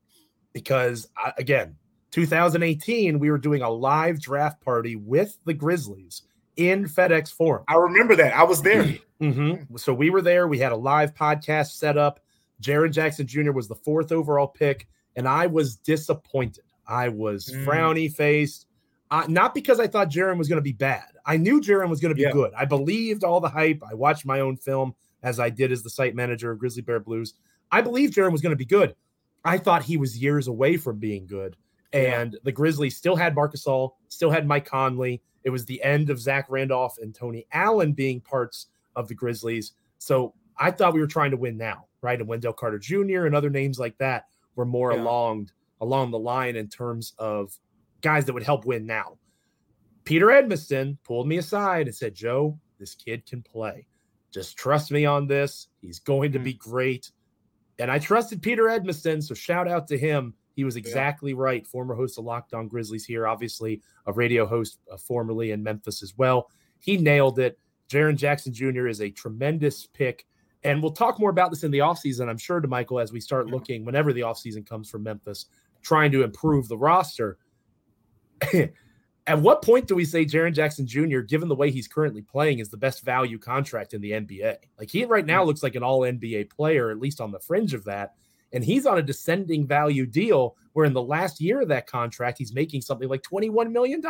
because 0.53 1.09
again, 1.37 1.77
2018, 2.13 3.19
we 3.19 3.31
were 3.31 3.39
doing 3.39 3.63
a 3.63 3.71
live 3.71 4.21
draft 4.21 4.61
party 4.61 4.97
with 4.97 5.39
the 5.45 5.55
Grizzlies 5.55 6.23
in 6.57 6.85
FedEx 6.87 7.33
Forum. 7.33 7.65
I 7.69 7.75
remember 7.77 8.17
that. 8.17 8.35
I 8.35 8.43
was 8.45 8.63
there. 8.63 8.95
Mm-hmm. 9.21 9.77
So 9.77 9.93
we 9.93 10.09
were 10.09 10.23
there. 10.23 10.49
We 10.49 10.59
had 10.59 10.73
a 10.73 10.77
live 10.77 11.13
podcast 11.13 11.73
set 11.73 11.99
up. 11.99 12.21
Jaren 12.63 12.91
Jackson 12.91 13.27
Jr. 13.27 13.53
was 13.53 13.69
the 13.69 13.75
fourth 13.75 14.13
overall 14.13 14.47
pick, 14.47 14.89
and 15.15 15.29
I 15.29 15.47
was 15.47 15.77
disappointed. 15.77 16.65
I 16.89 17.11
was 17.11 17.45
Mm. 17.55 17.67
frowny 17.67 18.11
faced, 18.11 18.65
uh, 19.11 19.25
not 19.29 19.55
because 19.55 19.81
I 19.81 19.87
thought 19.87 20.11
Jaren 20.11 20.39
was 20.39 20.49
going 20.49 20.59
to 20.59 20.63
be 20.63 20.73
bad. 20.73 21.05
I 21.27 21.37
knew 21.37 21.61
Jaren 21.61 21.89
was 21.89 22.01
going 22.01 22.11
to 22.11 22.15
be 22.17 22.23
Yeah. 22.23 22.33
good. 22.33 22.53
I 22.57 22.65
believed 22.65 23.25
all 23.25 23.41
the 23.41 23.49
hype. 23.49 23.83
I 23.89 23.95
watched 23.95 24.25
my 24.25 24.41
own 24.41 24.57
film 24.57 24.95
as 25.23 25.39
I 25.41 25.51
did 25.51 25.73
as 25.73 25.83
the 25.83 25.91
site 25.91 26.15
manager 26.15 26.51
of 26.51 26.59
Grizzly 26.59 26.83
Bear 26.83 27.01
Blues. 27.01 27.35
I 27.73 27.81
believed 27.83 28.15
Jaren 28.15 28.33
was 28.33 28.41
going 28.41 28.53
to 28.53 28.57
be 28.57 28.65
good. 28.65 28.95
I 29.45 29.59
thought 29.59 29.83
he 29.83 29.97
was 29.97 30.21
years 30.21 30.49
away 30.49 30.77
from 30.77 30.99
being 30.99 31.27
good. 31.27 31.57
Yeah. 31.93 32.21
And 32.21 32.39
the 32.45 32.53
Grizzlies 32.53 32.97
still 32.97 33.17
had 33.17 33.35
Marc 33.35 33.55
Gasol, 33.55 33.93
still 34.09 34.31
had 34.31 34.47
Mike 34.47 34.65
Conley. 34.67 35.23
It 35.45 35.51
was 35.51 35.65
the 35.65 35.83
end 35.83 36.11
of 36.11 36.21
Zach 36.21 36.47
Randolph 36.49 36.97
and 37.01 37.15
Tony 37.15 37.47
Allen 37.53 37.93
being 37.93 38.21
parts 38.21 38.67
of 38.97 39.09
the 39.09 39.15
Grizzlies. 39.15 39.73
So 39.99 40.35
I 40.59 40.71
thought 40.71 40.95
we 40.95 41.01
were 41.01 41.07
trying 41.07 41.31
to 41.33 41.37
win 41.37 41.57
now, 41.57 41.87
right? 42.03 42.19
And 42.19 42.29
Wendell 42.29 42.53
Carter 42.53 42.79
Jr. 42.79 43.25
and 43.27 43.35
other 43.35 43.51
names 43.51 43.79
like 43.79 43.97
that 43.99 44.27
were 44.57 44.67
more 44.67 44.93
Yeah. 44.93 45.03
along 45.03 45.51
along 45.81 46.11
the 46.11 46.19
line 46.19 46.57
in 46.57 46.69
terms 46.69 47.15
of 47.19 47.59
guys 48.01 48.25
that 48.27 48.33
would 48.33 48.43
help 48.43 48.65
win 48.65 48.87
now. 48.87 49.19
Peter 50.05 50.27
Edmiston 50.27 50.97
pulled 51.05 51.29
me 51.29 51.39
aside 51.39 51.87
and 51.87 51.95
said, 51.95 52.15
Joe, 52.15 52.59
this 52.79 52.95
kid 52.95 53.27
can 53.27 53.43
play. 53.43 53.87
Just 54.31 54.57
trust 54.57 54.91
me 54.91 55.05
on 55.05 55.27
this. 55.27 55.69
He's 55.81 55.99
going 55.99 56.33
to 56.33 56.39
be 56.39 56.55
great. 56.55 57.11
And 57.79 57.91
I 57.91 57.99
trusted 57.99 58.43
Peter 58.43 58.65
Edmiston. 58.65 59.23
So 59.23 59.35
shout 59.35 59.69
out 59.69 59.87
to 59.89 59.99
him. 59.99 60.35
He 60.55 60.65
was 60.65 60.77
exactly 60.77 61.33
right. 61.35 61.67
Former 61.67 61.95
host 61.95 62.19
of 62.19 62.25
Locked 62.25 62.55
On 62.55 62.69
Grizzlies 62.69 63.05
here, 63.05 63.27
obviously 63.27 63.83
a 64.07 64.13
radio 64.13 64.47
host 64.47 64.79
uh, 64.93 64.97
formerly 64.97 65.53
in 65.53 65.63
Memphis 65.63 66.03
as 66.03 66.17
well. 66.17 66.51
He 66.81 66.97
nailed 66.97 67.39
it. 67.39 67.59
Jaren 67.89 68.17
Jackson 68.17 68.53
Jr. 68.53 68.87
is 68.87 69.01
a 69.01 69.11
tremendous 69.11 69.87
pick. 69.87 70.27
And 70.63 70.83
we'll 70.83 70.93
talk 70.93 71.19
more 71.19 71.31
about 71.31 71.51
this 71.51 71.65
in 71.65 71.71
the 71.71 71.79
offseason, 71.79 72.29
I'm 72.29 72.37
sure, 72.37 72.61
Damichael, 72.61 73.03
as 73.03 73.13
we 73.13 73.21
start 73.21 73.49
Yeah. 73.49 73.55
looking 73.55 73.85
whenever 73.85 74.13
the 74.13 74.21
offseason 74.21 74.67
comes 74.67 74.91
for 74.91 74.99
Memphis, 74.99 75.47
trying 75.83 76.13
to 76.13 76.23
improve 76.23 76.69
the 76.69 76.77
roster. 76.77 77.39
At 79.27 79.41
what 79.41 79.63
point 79.63 79.87
do 79.87 79.95
we 79.95 80.05
say 80.05 80.25
Jaren 80.25 80.55
Jackson 80.55 80.87
Jr., 80.87 81.21
given 81.21 81.49
the 81.49 81.55
way 81.55 81.71
he's 81.71 81.87
currently 81.87 82.23
playing, 82.23 82.59
is 82.59 82.69
the 82.69 82.77
best 82.77 83.05
value 83.05 83.39
contract 83.39 83.95
in 83.95 84.01
the 84.01 84.13
NBA? 84.13 84.57
Like 84.79 84.91
he 84.91 85.05
right 85.05 85.25
now 85.25 85.43
hmm. 85.43 85.49
looks 85.49 85.63
like 85.63 85.75
an 85.75 85.83
all 85.83 86.01
NBA 86.01 86.51
player, 86.51 86.91
at 86.91 86.99
least 86.99 87.21
on 87.21 87.31
the 87.31 87.39
fringe 87.39 87.75
of 87.75 87.85
that. 87.85 88.15
And 88.53 88.65
he's 88.65 88.87
on 88.87 88.99
a 88.99 89.03
descending 89.03 89.67
value 89.67 90.07
deal 90.07 90.57
where 90.73 90.87
in 90.87 90.93
the 90.93 91.03
last 91.03 91.41
year 91.41 91.61
of 91.61 91.69
that 91.69 91.87
contract, 91.87 92.39
he's 92.39 92.53
making 92.53 92.81
something 92.81 93.09
like 93.09 93.23
$21 93.23 93.71
million. 93.71 94.03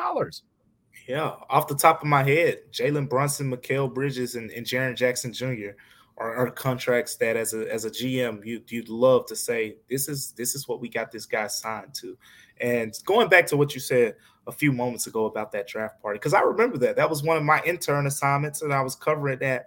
Yeah, 1.07 1.33
off 1.49 1.67
the 1.67 1.75
top 1.75 2.03
of 2.03 2.09
my 2.09 2.23
head, 2.23 2.61
Jalen 2.73 3.09
Brunson, 3.09 3.51
Mikal 3.51 3.93
Bridges, 3.93 4.37
and, 4.37 4.51
and 4.51 4.65
Jaren 4.67 4.97
Jackson 4.97 5.33
Jr. 5.33 5.71
Are, 6.17 6.35
are 6.35 6.51
contracts 6.51 7.17
that, 7.17 7.37
as 7.37 7.55
a 7.55 7.73
as 7.73 7.87
a 7.87 7.91
GM, 7.91 8.45
you 8.45 8.63
you'd 8.69 8.91
love 8.91 9.25
to 9.27 9.37
say 9.37 9.77
this 9.89 10.07
is 10.07 10.33
this 10.33 10.55
is 10.55 10.69
what 10.69 10.81
we 10.81 10.89
got 10.89 11.11
this 11.11 11.25
guy 11.25 11.47
signed 11.47 11.95
to. 11.95 12.17
And 12.61 12.95
going 13.05 13.29
back 13.29 13.47
to 13.49 13.57
what 13.57 13.75
you 13.75 13.81
said 13.81 14.17
a 14.47 14.53
few 14.53 14.73
moments 14.73 15.07
ago 15.07 15.25
about 15.27 15.53
that 15.53 15.67
draft 15.69 16.01
party, 16.03 16.19
because 16.19 16.35
I 16.35 16.41
remember 16.43 16.77
that 16.79 16.97
that 16.97 17.09
was 17.09 17.23
one 17.23 17.37
of 17.37 17.43
my 17.43 17.63
intern 17.65 18.07
assignments, 18.07 18.63
and 18.63 18.73
I 18.73 18.83
was 18.83 18.95
covering 18.95 19.39
that. 19.41 19.67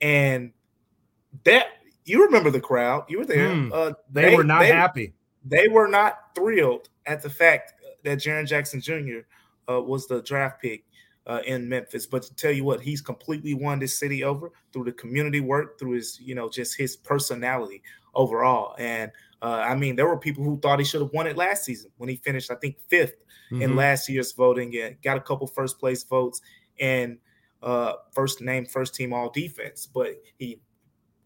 And 0.00 0.52
that 1.44 1.66
you 2.04 2.24
remember 2.24 2.50
the 2.50 2.60
crowd, 2.60 3.04
you 3.08 3.18
were 3.18 3.26
there. 3.26 3.52
Hmm. 3.52 3.70
Uh, 3.72 3.92
They, 4.10 4.34
were 4.34 4.44
not 4.44 4.60
they- 4.60 4.68
happy. 4.72 5.14
they 5.44 5.68
were 5.68 5.88
not 5.88 6.34
thrilled 6.34 6.88
at 7.06 7.22
the 7.22 7.30
fact 7.30 7.74
that 8.04 8.18
Jaren 8.18 8.46
Jackson 8.46 8.80
Jr. 8.80 9.20
Uh, 9.68 9.80
was 9.82 10.06
the 10.06 10.22
draft 10.22 10.62
pick 10.62 10.84
uh, 11.28 11.42
in 11.46 11.68
Memphis. 11.68 12.06
But 12.06 12.22
to 12.24 12.34
tell 12.34 12.50
you 12.52 12.64
what, 12.64 12.80
he's 12.80 13.00
completely 13.00 13.54
won 13.54 13.78
this 13.78 13.96
city 13.98 14.24
over 14.24 14.50
through 14.72 14.84
the 14.84 14.92
community 14.92 15.40
work, 15.40 15.78
through 15.78 15.92
his, 15.92 16.18
you 16.20 16.34
know, 16.34 16.48
just 16.48 16.76
his 16.76 16.96
personality 16.96 17.82
overall. 18.14 18.74
And 18.78 19.12
Uh, 19.40 19.62
I 19.64 19.76
mean, 19.76 19.94
there 19.94 20.08
were 20.08 20.18
people 20.18 20.42
who 20.42 20.58
thought 20.58 20.80
he 20.80 20.84
should 20.84 21.00
have 21.00 21.12
won 21.12 21.28
it 21.28 21.36
last 21.36 21.64
season 21.64 21.92
when 21.96 22.08
he 22.08 22.16
finished, 22.16 22.50
I 22.50 22.56
think, 22.56 22.80
5th 22.88 23.22
Mhm. 23.52 23.62
in 23.62 23.76
last 23.76 24.08
year's 24.08 24.32
voting 24.32 24.76
and 24.76 25.00
got 25.00 25.16
a 25.16 25.20
couple 25.20 25.46
first 25.46 25.78
place 25.78 26.02
votes 26.02 26.40
and 26.80 27.18
uh, 27.62 27.92
first 28.12 28.40
name, 28.40 28.66
first 28.66 28.96
team 28.96 29.12
all 29.12 29.30
defense. 29.30 29.86
But 29.86 30.20
he 30.38 30.60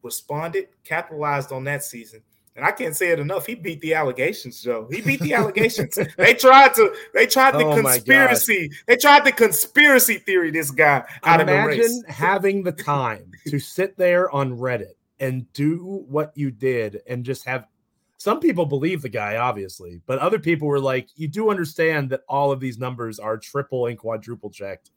responded, 0.02 0.68
capitalized 0.84 1.52
on 1.52 1.64
that 1.64 1.84
season. 1.84 2.22
And 2.54 2.64
I 2.66 2.70
can't 2.70 2.94
say 2.94 3.08
it 3.08 3.18
enough. 3.18 3.46
He 3.46 3.54
beat 3.54 3.80
the 3.80 3.94
allegations, 3.94 4.60
Joe. 4.60 4.86
He 4.90 5.00
beat 5.00 5.20
the 5.20 5.32
allegations. 5.34 5.98
they 6.18 6.34
tried 6.34 6.74
to, 6.74 6.94
they 7.14 7.26
tried 7.26 7.54
the 7.54 7.64
Oh 7.66 7.74
conspiracy. 7.74 8.70
They 8.86 8.96
tried 8.96 9.24
the 9.24 9.32
conspiracy 9.32 10.18
theory. 10.18 10.50
This 10.50 10.70
guy 10.70 11.02
out 11.24 11.40
of 11.40 11.46
the 11.46 11.54
race. 11.54 11.78
Imagine 11.78 12.04
having 12.08 12.62
the 12.62 12.72
time 12.72 13.32
to 13.48 13.58
sit 13.58 13.96
there 13.96 14.30
on 14.30 14.58
Reddit 14.58 14.94
and 15.18 15.50
do 15.54 16.04
what 16.08 16.32
you 16.34 16.50
did 16.50 17.00
and 17.06 17.24
just 17.24 17.44
have 17.46 17.66
some 18.18 18.38
people 18.38 18.66
believe 18.66 19.02
the 19.02 19.08
guy, 19.08 19.36
obviously, 19.36 20.00
but 20.06 20.20
other 20.20 20.38
people 20.38 20.68
were 20.68 20.78
like, 20.78 21.08
you 21.16 21.26
do 21.26 21.50
understand 21.50 22.10
that 22.10 22.20
all 22.28 22.52
of 22.52 22.60
these 22.60 22.78
numbers 22.78 23.18
are 23.18 23.36
triple 23.36 23.86
and 23.86 23.98
quadruple 23.98 24.48
checked. 24.50 24.92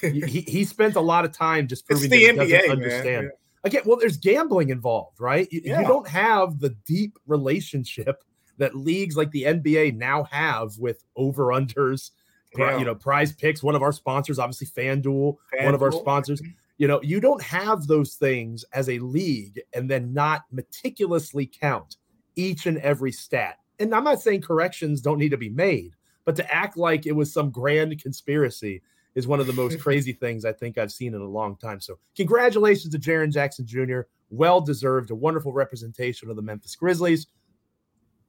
he, 0.00 0.44
he- 0.46 0.64
spent 0.64 0.94
a 0.94 1.00
lot 1.00 1.24
of 1.24 1.32
time 1.32 1.66
just 1.66 1.84
It's 1.88 2.00
proving 2.00 2.10
the 2.10 2.36
that 2.36 2.46
he 2.46 2.52
doesn't 2.52 2.70
understand. 2.70 3.26
man. 3.26 3.32
Again, 3.64 3.82
well, 3.84 3.96
there's 3.98 4.16
gambling 4.16 4.70
involved, 4.70 5.20
right? 5.20 5.48
You, 5.50 5.60
you 5.64 5.82
don't 5.82 6.08
have 6.08 6.60
the 6.60 6.70
deep 6.86 7.18
relationship 7.26 8.22
that 8.58 8.74
leagues 8.74 9.16
like 9.16 9.30
the 9.30 9.44
NBA 9.44 9.96
now 9.96 10.24
have 10.24 10.76
with 10.78 11.04
over 11.16 11.46
unders, 11.46 12.10
Yeah. 12.56 12.78
you 12.78 12.84
know, 12.84 12.94
prize 12.94 13.32
picks. 13.32 13.62
One 13.62 13.74
of 13.74 13.82
our 13.82 13.92
sponsors, 13.92 14.38
obviously 14.38 14.66
FanDuel, 14.68 15.36
one 15.64 15.74
of 15.74 15.82
our 15.82 15.92
sponsors. 15.92 16.40
You 16.76 16.86
know, 16.86 17.02
you 17.02 17.20
don't 17.20 17.42
have 17.42 17.86
those 17.88 18.14
things 18.14 18.64
as 18.72 18.88
a 18.88 19.00
league 19.00 19.60
and 19.74 19.90
then 19.90 20.12
not 20.12 20.44
meticulously 20.52 21.46
count 21.46 21.96
each 22.36 22.66
and 22.66 22.78
every 22.78 23.10
stat. 23.10 23.58
And 23.80 23.92
I'm 23.94 24.04
not 24.04 24.20
saying 24.22 24.42
corrections 24.42 25.00
don't 25.00 25.18
need 25.18 25.30
to 25.30 25.36
be 25.36 25.48
made, 25.50 25.94
but 26.24 26.36
to 26.36 26.54
act 26.54 26.76
like 26.76 27.06
it 27.06 27.12
was 27.16 27.32
some 27.32 27.50
grand 27.50 28.00
conspiracy 28.00 28.82
is 29.18 29.26
one 29.26 29.40
of 29.40 29.48
the 29.48 29.52
most 29.52 29.80
crazy 29.80 30.12
things 30.12 30.44
I 30.44 30.52
think 30.52 30.78
I've 30.78 30.92
seen 30.92 31.12
in 31.12 31.20
a 31.20 31.28
long 31.28 31.56
time. 31.56 31.80
So, 31.80 31.98
congratulations 32.16 32.92
to 32.94 32.98
Jaren 33.00 33.32
Jackson 33.32 33.66
Jr. 33.66 34.02
Well 34.30 34.60
deserved, 34.60 35.10
a 35.10 35.14
wonderful 35.14 35.52
representation 35.52 36.30
of 36.30 36.36
the 36.36 36.42
Memphis 36.42 36.76
Grizzlies. 36.76 37.26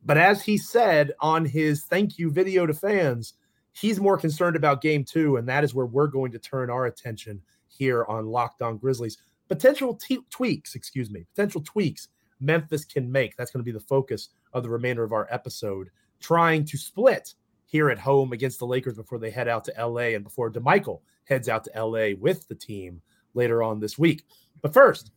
But 0.03 0.17
as 0.17 0.41
he 0.41 0.58
said 0.58 1.12
on 1.19 1.46
his 1.46 1.84
thank 1.86 2.17
you 2.17 2.31
video 2.31 2.65
to 2.65 2.74
fans, 2.74 3.36
he's 3.72 4.00
more 4.00 4.17
concerned 4.17 4.55
about 4.55 4.81
game 4.81 5.03
two, 5.03 5.38
and 5.38 5.48
that 5.48 5.63
is 5.63 5.75
where 5.75 5.86
we're 5.86 6.08
going 6.08 6.31
to 6.31 6.39
turn 6.39 6.69
our 6.72 6.86
attention 6.86 7.41
here 7.67 8.05
on 8.10 8.25
Locked 8.25 8.62
On 8.62 8.77
Grizzlies. 8.77 9.17
Potential 9.48 9.96
t- 9.96 10.19
tweaks, 10.31 10.74
excuse 10.74 11.12
me, 11.12 11.25
potential 11.36 11.62
tweaks 11.62 12.08
Memphis 12.39 12.86
can 12.86 13.12
make. 13.12 13.36
That's 13.36 13.51
going 13.51 13.63
to 13.63 13.72
be 13.72 13.77
the 13.77 13.79
focus 13.79 14.29
of 14.53 14.63
the 14.63 14.69
remainder 14.69 15.03
of 15.03 15.12
our 15.12 15.27
episode, 15.29 15.89
trying 16.19 16.65
to 16.65 16.77
split 16.77 17.36
here 17.70 17.92
at 17.92 18.00
home 18.00 18.34
against 18.34 18.58
the 18.58 18.66
Lakers 18.66 18.96
before 18.96 19.20
they 19.20 19.30
head 19.30 19.48
out 19.48 19.64
to 19.64 19.74
LA 19.78 20.16
and 20.16 20.24
before 20.24 20.52
Damichael 20.52 21.02
heads 21.26 21.48
out 21.48 21.64
to 21.64 21.84
LA 21.86 22.16
with 22.20 22.48
the 22.48 22.56
team 22.56 23.00
later 23.36 23.62
on 23.62 23.80
this 23.80 23.98
week. 23.98 24.26
But 24.64 24.74
first, 24.74 25.12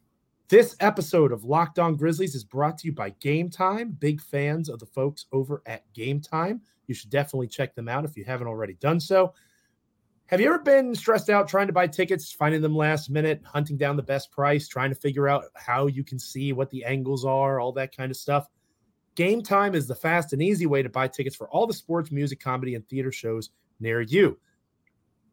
this 0.49 0.77
episode 0.81 1.33
of 1.33 1.45
Locked 1.45 1.79
On 1.79 1.97
Grizzlies 1.97 2.35
is 2.35 2.45
brought 2.45 2.77
to 2.79 2.87
you 2.87 2.93
by 2.93 3.11
Game 3.21 3.49
Time. 3.49 3.97
Big 3.99 4.21
fans 4.21 4.69
of 4.69 4.79
the 4.81 4.87
folks 4.87 5.25
over 5.33 5.63
at 5.65 5.91
Game 5.95 6.21
Time. 6.21 6.61
You 6.89 6.95
should 6.95 7.09
definitely 7.09 7.49
check 7.49 7.75
them 7.75 7.89
out 7.89 8.05
if 8.05 8.19
you 8.19 8.25
haven't 8.25 8.49
already 8.49 8.75
done 8.75 9.01
so. 9.01 9.33
Have 10.27 10.43
you 10.43 10.49
ever 10.49 10.59
been 10.59 10.95
stressed 10.95 11.31
out 11.31 11.49
trying 11.49 11.69
to 11.69 11.73
buy 11.73 11.87
tickets, 11.87 12.33
finding 12.33 12.61
them 12.61 12.77
last 12.77 13.09
minute, 13.09 13.41
hunting 13.47 13.79
down 13.79 13.97
the 13.97 14.03
best 14.03 14.31
price, 14.31 14.69
trying 14.69 14.91
to 14.91 14.95
figure 14.95 15.27
out 15.27 15.45
how 15.55 15.87
you 15.87 16.05
can 16.05 16.19
see 16.19 16.53
what 16.53 16.69
the 16.69 16.85
angles 16.85 17.25
are, 17.25 17.59
all 17.59 17.73
that 17.73 17.97
kind 17.97 18.11
of 18.11 18.17
stuff? 18.19 18.47
Game 19.15 19.43
Time 19.43 19.75
is 19.75 19.87
the 19.87 19.95
fast 19.95 20.33
and 20.33 20.43
easy 20.43 20.67
way 20.67 20.83
to 20.83 20.89
buy 20.89 21.09
tickets 21.09 21.37
for 21.37 21.49
all 21.51 21.67
the 21.67 21.75
sports, 21.75 22.11
music, 22.11 22.41
comedy, 22.41 22.75
and 22.75 22.89
theater 22.89 23.13
shows 23.13 23.51
near 23.81 24.01
you. 24.01 24.39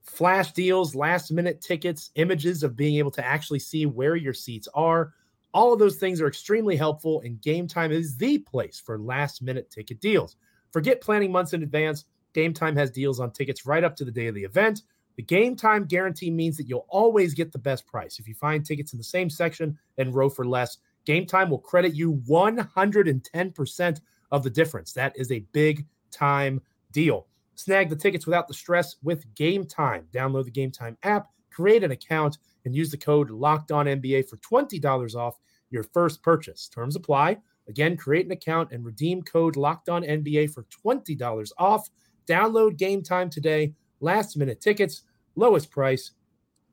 Flash 0.02 0.52
deals, 0.54 0.96
last 0.96 1.32
minute 1.32 1.62
tickets, 1.62 2.12
images 2.16 2.64
of 2.64 2.76
being 2.76 2.96
able 2.96 3.12
to 3.12 3.26
actually 3.26 3.60
see 3.60 3.86
where 3.86 4.16
your 4.16 4.34
seats 4.34 4.68
are. 4.74 5.14
All 5.54 5.72
of 5.72 5.80
those 5.80 5.96
things 5.96 6.20
are 6.20 6.28
extremely 6.28 6.76
helpful, 6.76 7.22
and 7.22 7.42
Game 7.42 7.68
Time 7.68 7.92
is 7.92 8.18
the 8.18 8.40
place 8.40 8.82
for 8.84 9.00
last 9.00 9.42
minute 9.42 9.70
ticket 9.70 10.00
deals. 10.00 10.36
Forget 10.72 11.02
planning 11.02 11.32
months 11.32 11.54
in 11.54 11.64
advance. 11.64 12.06
Game 12.34 12.54
Time 12.54 12.76
has 12.76 12.92
deals 12.92 13.20
on 13.20 13.32
tickets 13.32 13.66
right 13.66 13.84
up 13.84 13.96
to 13.96 14.06
the 14.06 14.12
day 14.12 14.28
of 14.28 14.36
the 14.36 14.44
event. 14.44 14.82
The 15.16 15.24
Game 15.24 15.56
Time 15.56 15.86
guarantee 15.86 16.32
means 16.32 16.58
that 16.58 16.68
you'll 16.68 16.86
always 16.88 17.34
get 17.34 17.52
the 17.52 17.58
best 17.58 17.88
price. 17.88 18.20
If 18.20 18.28
you 18.28 18.36
find 18.36 18.66
tickets 18.66 18.94
in 18.94 18.98
the 18.98 19.04
same 19.04 19.30
section 19.30 19.78
and 19.98 20.14
row 20.14 20.30
for 20.30 20.46
less, 20.46 20.78
Game 21.10 21.26
Time 21.26 21.50
will 21.50 21.58
credit 21.58 21.96
you 21.96 22.22
110% 22.30 24.02
of 24.30 24.44
the 24.44 24.50
difference. 24.52 24.94
That 24.94 25.12
is 25.16 25.32
a 25.32 25.44
big 25.54 25.88
time 26.12 26.62
deal. 26.92 27.26
Snag 27.56 27.90
the 27.90 27.96
tickets 27.96 28.28
without 28.28 28.48
the 28.48 28.54
stress 28.54 28.98
with 29.02 29.26
Game 29.34 29.66
Time. 29.66 30.06
Download 30.14 30.46
the 30.46 30.52
Game 30.52 30.70
Time 30.70 30.96
app, 31.02 31.30
create 31.50 31.84
an 31.84 31.90
account, 31.90 32.38
and 32.64 32.76
use 32.76 32.92
the 32.92 32.98
code 32.98 33.32
Locked 33.32 33.72
On 33.72 33.88
NBA 33.88 34.30
for 34.30 34.38
$20 34.38 35.16
off 35.16 35.40
your 35.72 35.82
first 35.82 36.22
purchase. 36.22 36.68
Terms 36.68 36.96
apply. 36.96 37.38
Again, 37.68 37.98
create 37.98 38.28
an 38.28 38.32
account 38.32 38.72
and 38.72 38.86
redeem 38.86 39.24
code 39.24 39.56
Locked 39.56 39.90
On 39.90 40.04
NBA 40.04 40.54
for 40.54 40.68
$20 40.86 41.52
off. 41.58 41.90
Download 42.28 42.78
Game 42.78 43.02
Time 43.02 43.32
today. 43.32 43.74
Last 44.00 44.38
minute 44.38 44.62
tickets, 44.62 45.02
lowest 45.36 45.72
price, 45.72 46.12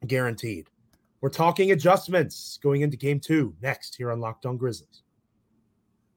guaranteed. 0.07 0.69
We're 1.21 1.31
talking 1.31 1.73
adjustments 1.73 2.59
going 2.63 2.83
into 2.83 2.97
game 2.97 3.21
two 3.21 3.55
next 3.63 3.95
here 3.97 4.13
on 4.13 4.21
Locked 4.21 4.47
On 4.47 4.57
Grizzlies. 4.57 5.03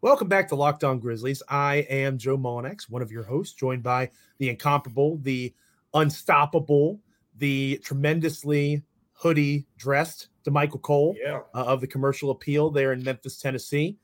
Welcome 0.01 0.27
back 0.27 0.47
to 0.49 0.55
Locked 0.55 0.83
On 0.83 0.99
Grizzlies. 0.99 1.41
I 1.49 1.77
am 1.89 2.17
Joe 2.17 2.37
Mullinax, 2.37 2.89
one 2.89 3.01
of 3.01 3.11
your 3.11 3.23
hosts, 3.23 3.53
joined 3.53 3.83
by 3.83 4.09
the 4.37 4.49
incomparable, 4.49 5.17
the 5.21 5.53
unstoppable, 5.93 6.99
the 7.37 7.79
tremendously 7.83 8.83
hoodie 9.13 9.67
dressed 9.77 10.29
Damichael 10.45 10.81
Cole 10.81 11.15
Yeah. 11.21 11.39
uh, 11.53 11.65
of 11.65 11.81
the 11.81 11.87
commercial 11.87 12.31
appeal 12.31 12.69
there 12.69 12.93
in 12.93 13.03
Memphis, 13.03 13.39
Tennessee. 13.39 13.97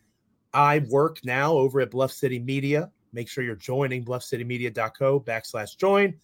I 0.53 0.79
work 0.89 1.19
now 1.23 1.53
over 1.53 1.81
at 1.81 1.91
Bluff 1.91 2.11
City 2.11 2.39
Media. 2.39 2.91
Make 3.13 3.29
sure 3.29 3.43
you're 3.43 3.55
joining 3.55 4.03
bluffcitymedia.co 4.03 5.21
backslash 5.21 5.77
join. 5.77 6.15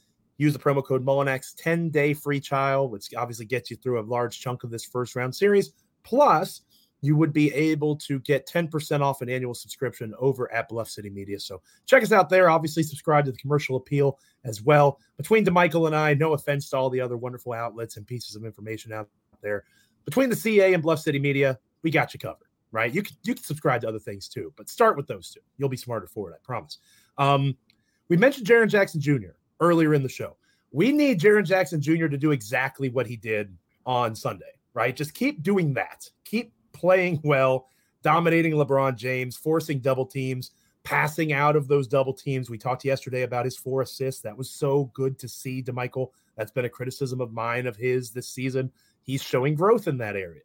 Use 0.42 0.54
the 0.54 0.60
promo 0.60 0.84
code 0.84 1.06
Mullinax, 1.06 1.54
10 1.56 1.92
day 1.92 2.16
free 2.16 2.40
trial, 2.40 2.90
which 2.90 3.14
obviously 3.16 3.46
gets 3.46 3.70
you 3.70 3.78
through 3.78 4.00
a 4.00 4.02
large 4.02 4.40
chunk 4.40 4.64
of 4.64 4.72
this 4.72 4.84
first 4.84 5.16
round 5.16 5.36
series. 5.36 5.74
Plus, 6.02 6.62
you 7.02 7.16
would 7.16 7.32
be 7.32 7.54
able 7.54 7.96
to 7.98 8.18
get 8.22 8.48
10% 8.48 9.02
off 9.02 9.22
an 9.22 9.30
annual 9.30 9.54
subscription 9.54 10.16
over 10.18 10.52
at 10.52 10.68
Bluff 10.68 10.90
City 10.90 11.12
Media. 11.12 11.40
So 11.40 11.62
check 11.86 12.02
us 12.02 12.12
out 12.12 12.28
there. 12.28 12.50
Obviously, 12.50 12.82
subscribe 12.82 13.26
to 13.26 13.32
the 13.32 13.38
commercial 13.38 13.76
appeal 13.76 14.18
as 14.44 14.64
well. 14.64 15.00
Between 15.16 15.46
Damichael 15.46 15.86
and 15.86 15.96
I, 15.96 16.16
no 16.16 16.34
offense 16.34 16.72
to 16.72 16.78
all 16.78 16.90
the 16.90 17.02
other 17.02 17.18
wonderful 17.18 17.54
outlets 17.54 17.98
and 17.98 18.08
pieces 18.08 18.36
of 18.36 18.44
information 18.44 18.92
out 18.92 19.10
there. 19.44 19.66
Between 20.06 20.32
the 20.32 20.36
CA 20.36 20.74
and 20.74 20.82
Bluff 20.82 21.02
City 21.02 21.20
Media, 21.20 21.60
we 21.84 21.92
got 21.92 22.16
you 22.16 22.20
covered, 22.20 22.48
right? 22.72 22.92
You 22.92 23.04
can 23.04 23.16
you 23.22 23.36
can 23.36 23.44
subscribe 23.44 23.82
to 23.82 23.88
other 23.88 24.00
things 24.00 24.28
too, 24.28 24.52
but 24.58 24.70
start 24.70 24.98
with 24.98 25.06
those 25.06 25.30
two. 25.30 25.42
You'll 25.60 25.70
be 25.70 25.78
smarter 25.78 26.08
for 26.08 26.32
it, 26.32 26.34
I 26.34 26.40
promise. 26.44 26.80
Um, 27.20 27.56
we 28.10 28.18
mentioned 28.18 28.48
Jaren 28.48 28.68
Jackson 28.68 29.00
Jr. 29.00 29.36
earlier 29.62 29.94
in 29.94 30.04
the 30.04 30.10
show. 30.10 30.36
We 30.72 30.92
need 30.92 31.20
Jaren 31.20 31.46
Jackson 31.46 31.82
Jr. 31.82 32.08
to 32.08 32.18
do 32.18 32.32
exactly 32.32 32.90
what 32.90 33.08
he 33.08 33.16
did 33.16 33.56
on 33.86 34.16
Sunday, 34.16 34.54
right? 34.74 34.96
Just 34.96 35.14
keep 35.14 35.44
doing 35.44 35.74
that. 35.74 36.10
Keep 36.26 36.54
playing 36.74 37.22
well, 37.24 37.68
dominating 38.04 38.54
LeBron 38.54 38.96
James, 38.96 39.38
forcing 39.38 39.80
double 39.80 40.06
teams, 40.06 40.52
passing 40.84 41.34
out 41.34 41.56
of 41.56 41.68
those 41.68 41.88
double 41.88 42.14
teams. 42.14 42.50
We 42.50 42.58
talked 42.58 42.86
yesterday 42.86 43.24
about 43.24 43.46
his 43.46 43.58
four 43.58 43.82
assists. 43.82 44.22
That 44.22 44.38
was 44.38 44.50
so 44.50 44.86
good 44.94 45.20
to 45.20 45.28
see, 45.28 45.62
Damichael. 45.62 46.12
That's 46.36 46.52
been 46.52 46.66
a 46.66 46.70
criticism 46.70 47.22
of 47.22 47.34
mine 47.34 47.68
of 47.68 47.76
his 47.76 48.12
this 48.12 48.30
season. 48.30 48.72
He's 49.04 49.22
showing 49.22 49.56
growth 49.56 49.88
in 49.88 49.98
that 49.98 50.16
area. 50.16 50.42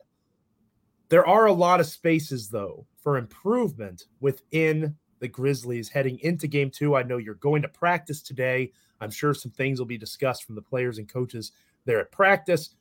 There 1.08 1.26
are 1.26 1.46
a 1.46 1.52
lot 1.52 1.78
of 1.80 1.86
spaces, 1.86 2.48
though, 2.48 2.84
for 2.96 3.16
improvement 3.16 4.06
within 4.20 4.96
the 5.20 5.28
Grizzlies 5.28 5.88
heading 5.88 6.18
into 6.20 6.46
game 6.48 6.70
two. 6.70 6.96
I 6.96 7.02
know 7.02 7.16
you're 7.16 7.34
going 7.34 7.62
to 7.62 7.68
practice 7.68 8.22
today. 8.22 8.72
I'm 9.00 9.10
sure 9.10 9.34
some 9.34 9.52
things 9.52 9.78
will 9.78 9.86
be 9.86 9.98
discussed 9.98 10.44
from 10.44 10.54
the 10.54 10.62
players 10.62 10.98
and 10.98 11.08
coaches 11.08 11.52
there 11.84 12.00
at 12.00 12.12
practice. 12.12 12.74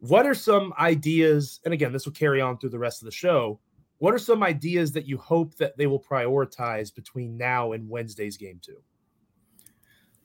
What 0.00 0.26
are 0.26 0.34
some 0.34 0.74
ideas? 0.78 1.60
And 1.64 1.72
again, 1.72 1.92
this 1.92 2.04
will 2.04 2.12
carry 2.12 2.40
on 2.40 2.58
through 2.58 2.70
the 2.70 2.78
rest 2.78 3.02
of 3.02 3.06
the 3.06 3.12
show. 3.12 3.58
What 3.98 4.12
are 4.12 4.18
some 4.18 4.42
ideas 4.42 4.92
that 4.92 5.06
you 5.06 5.16
hope 5.16 5.54
that 5.56 5.76
they 5.78 5.86
will 5.86 6.00
prioritize 6.00 6.94
between 6.94 7.36
now 7.36 7.72
and 7.72 7.88
Wednesday's 7.88 8.36
game 8.36 8.60
two? 8.60 8.82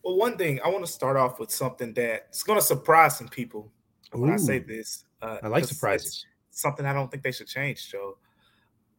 Well, 0.03 0.17
one 0.17 0.37
thing 0.37 0.59
I 0.65 0.67
want 0.67 0.85
to 0.85 0.91
start 0.91 1.15
off 1.15 1.39
with 1.39 1.51
something 1.51 1.93
that's 1.93 2.43
going 2.43 2.59
to 2.59 2.65
surprise 2.65 3.17
some 3.17 3.29
people 3.29 3.71
when 4.11 4.31
I 4.31 4.37
say 4.37 4.59
this. 4.59 5.05
Uh, 5.21 5.37
I 5.43 5.47
like 5.47 5.63
surprises. 5.65 6.25
Something 6.49 6.85
I 6.85 6.91
don't 6.91 7.09
think 7.09 7.23
they 7.23 7.31
should 7.31 7.47
change, 7.47 7.89
Joe. 7.89 8.17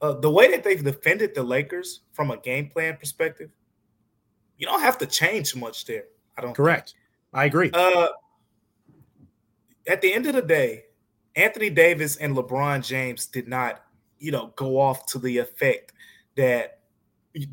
Uh, 0.00 0.14
the 0.14 0.30
way 0.30 0.50
that 0.50 0.64
they've 0.64 0.82
defended 0.82 1.34
the 1.34 1.42
Lakers 1.42 2.00
from 2.12 2.30
a 2.30 2.36
game 2.38 2.68
plan 2.68 2.96
perspective, 2.96 3.50
you 4.56 4.66
don't 4.66 4.80
have 4.80 4.96
to 4.98 5.06
change 5.06 5.54
much 5.54 5.84
there. 5.84 6.04
I 6.36 6.40
don't. 6.40 6.48
think. 6.48 6.56
Correct. 6.56 6.94
I 7.32 7.44
agree. 7.46 7.70
Uh, 7.72 8.08
at 9.86 10.00
the 10.00 10.12
end 10.12 10.26
of 10.26 10.34
the 10.34 10.42
day, 10.42 10.84
Anthony 11.36 11.70
Davis 11.70 12.16
and 12.16 12.36
LeBron 12.36 12.84
James 12.84 13.26
did 13.26 13.48
not, 13.48 13.82
you 14.18 14.32
know, 14.32 14.52
go 14.56 14.78
off 14.78 15.06
to 15.06 15.18
the 15.18 15.38
effect 15.38 15.92
that 16.36 16.80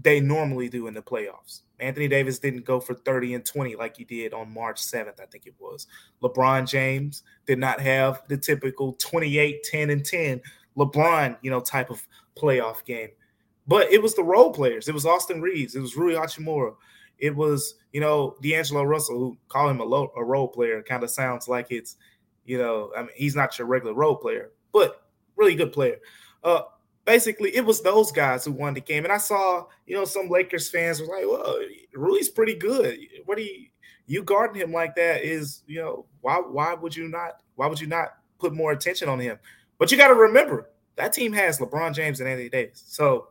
they 0.02 0.20
normally 0.20 0.70
do 0.70 0.88
in 0.88 0.94
the 0.94 1.02
playoffs. 1.02 1.62
Anthony 1.80 2.10
Davis 2.10 2.40
didn't 2.40 2.66
go 2.66 2.80
for 2.80 2.94
30 2.94 3.36
and 3.36 3.46
20 3.46 3.76
like 3.76 3.96
he 3.96 4.04
did 4.04 4.34
on 4.34 4.54
March 4.54 4.82
7th, 4.82 5.22
I 5.22 5.26
think 5.26 5.46
it 5.46 5.56
was. 5.60 5.88
LeBron 6.22 6.68
James 6.68 7.24
did 7.46 7.58
not 7.58 7.80
have 7.80 8.24
the 8.28 8.38
typical 8.38 8.94
28, 8.94 9.64
10, 9.64 9.90
and 9.90 10.06
10 10.06 10.42
LeBron, 10.78 11.38
you 11.42 11.50
know, 11.50 11.62
type 11.62 11.90
of 11.90 12.06
playoff 12.38 12.84
game. 12.84 13.10
But 13.68 13.92
it 13.92 14.02
was 14.02 14.16
the 14.16 14.24
role 14.24 14.52
players. 14.52 14.88
It 14.88 14.94
was 14.94 15.06
Austin 15.06 15.42
Reaves. 15.42 15.76
It 15.76 15.80
was 15.80 15.96
Rui 15.96 16.16
Hachimura. 16.16 16.76
It 17.20 17.36
was, 17.36 17.76
you 17.92 18.02
know, 18.02 18.36
D'Angelo 18.42 18.84
Russell, 18.84 19.20
who 19.20 19.38
call 19.48 19.70
him 19.70 19.82
a, 19.82 19.84
a 19.84 20.24
role 20.24 20.48
player. 20.48 20.82
Kind 20.82 21.04
of 21.04 21.10
sounds 21.10 21.48
like 21.48 21.68
it's, 21.70 21.98
you 22.46 22.58
know, 22.58 22.92
I 22.96 23.02
mean, 23.02 23.12
he's 23.16 23.36
not 23.36 23.58
your 23.58 23.68
regular 23.68 23.94
role 23.94 24.16
player, 24.16 24.52
but 24.72 25.06
really 25.36 25.56
good 25.56 25.74
player. 25.74 25.98
Uh, 26.44 26.62
basically 27.10 27.56
it 27.56 27.66
was 27.66 27.82
those 27.82 28.12
guys 28.12 28.46
who 28.46 28.52
won 28.52 28.76
the 28.76 28.82
game. 28.82 29.04
And 29.04 29.12
I 29.12 29.18
saw, 29.18 29.66
you 29.88 29.96
know, 29.96 30.06
some 30.06 30.30
Lakers 30.30 30.70
fans 30.70 31.02
were 31.02 31.08
like, 31.08 31.26
well, 31.26 31.60
Rui's 31.94 32.30
pretty 32.30 32.54
good. 32.54 33.00
What 33.26 33.38
do 33.38 33.44
you 33.44 33.66
you 34.06 34.24
guarding 34.24 34.60
him 34.60 34.72
like 34.72 34.96
that 34.96 35.24
is, 35.24 35.64
you 35.68 35.80
know, 35.80 36.06
why 36.22 36.36
why 36.38 36.74
would 36.74 36.96
you 36.96 37.08
not 37.08 37.42
why 37.56 37.68
would 37.68 37.80
you 37.80 37.88
not 37.88 38.10
put 38.40 38.54
more 38.54 38.72
attention 38.72 39.10
on 39.10 39.20
him? 39.20 39.40
But 39.78 39.92
you 39.92 39.98
got 39.98 40.10
to 40.10 40.16
remember 40.16 40.70
that 40.98 41.14
team 41.14 41.34
has 41.34 41.60
LeBron 41.60 41.94
James 41.94 42.20
and 42.20 42.30
Anthony 42.30 42.50
Davis. 42.50 42.84
So 42.86 43.30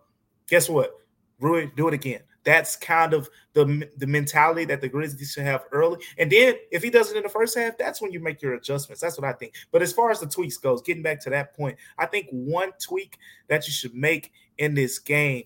guess 0.48 0.68
what? 0.68 0.94
Rui, 1.38 1.70
do 1.76 1.86
it 1.86 1.94
again. 1.94 2.20
That's 2.44 2.76
kind 2.76 3.14
of 3.14 3.28
the 3.52 3.88
the 3.96 4.06
mentality 4.06 4.64
that 4.66 4.80
the 4.80 4.88
Grizzlies 4.88 5.32
should 5.32 5.44
have 5.44 5.64
early. 5.72 5.98
And 6.18 6.30
then 6.30 6.54
if 6.70 6.82
he 6.82 6.90
does 6.90 7.10
it 7.10 7.16
in 7.16 7.22
the 7.22 7.28
first 7.28 7.56
half, 7.58 7.76
that's 7.76 8.00
when 8.00 8.12
you 8.12 8.20
make 8.20 8.40
your 8.40 8.54
adjustments. 8.54 9.00
That's 9.00 9.18
what 9.18 9.28
I 9.28 9.32
think. 9.32 9.54
But 9.70 9.82
as 9.82 9.92
far 9.92 10.10
as 10.10 10.20
the 10.20 10.26
tweaks 10.26 10.56
goes, 10.56 10.80
getting 10.80 11.02
back 11.02 11.20
to 11.22 11.30
that 11.30 11.54
point, 11.54 11.76
I 11.98 12.06
think 12.06 12.28
one 12.30 12.70
tweak 12.80 13.18
that 13.48 13.66
you 13.66 13.72
should 13.72 13.94
make 13.94 14.32
in 14.56 14.74
this 14.74 14.98
game 14.98 15.44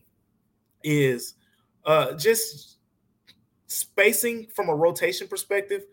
is 0.84 1.34
uh, 1.84 2.12
just 2.14 2.78
spacing 3.66 4.46
from 4.54 4.68
a 4.68 4.74
rotation 4.74 5.26
perspective. 5.26 5.84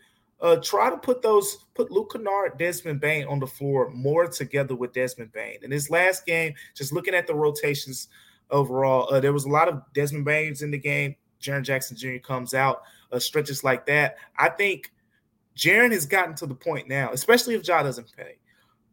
Uh, 0.41 0.55
try 0.57 0.89
to 0.89 0.97
put 0.97 1.21
those 1.21 1.65
put 1.73 1.91
Luke 1.91 2.13
Kennard, 2.13 2.57
Desmond 2.57 3.01
Bane 3.01 3.25
on 3.25 3.39
the 3.39 3.47
floor 3.47 3.89
more 3.89 4.27
together 4.27 4.75
with 4.75 4.93
Desmond 4.93 5.33
Bane. 5.33 5.59
In 5.63 5.69
this 5.69 5.89
last 5.89 6.25
game, 6.25 6.53
just 6.75 6.93
looking 6.93 7.13
at 7.13 7.27
the 7.27 7.35
rotations 7.35 8.07
overall. 8.51 9.13
Uh, 9.13 9.19
there 9.19 9.33
was 9.33 9.45
a 9.45 9.49
lot 9.49 9.67
of 9.67 9.81
Desmond 9.93 10.25
Baines 10.25 10.61
in 10.61 10.71
the 10.71 10.77
game. 10.77 11.15
Jaren 11.41 11.63
Jackson 11.63 11.95
Jr. 11.95 12.17
comes 12.17 12.53
out, 12.53 12.83
uh, 13.11 13.19
stretches 13.19 13.63
like 13.63 13.85
that. 13.85 14.17
I 14.37 14.49
think 14.49 14.91
Jaren 15.55 15.91
has 15.91 16.05
gotten 16.05 16.35
to 16.35 16.45
the 16.45 16.55
point 16.55 16.87
now, 16.87 17.11
especially 17.11 17.55
if 17.55 17.67
Ja 17.67 17.83
doesn't 17.83 18.11
play. 18.13 18.37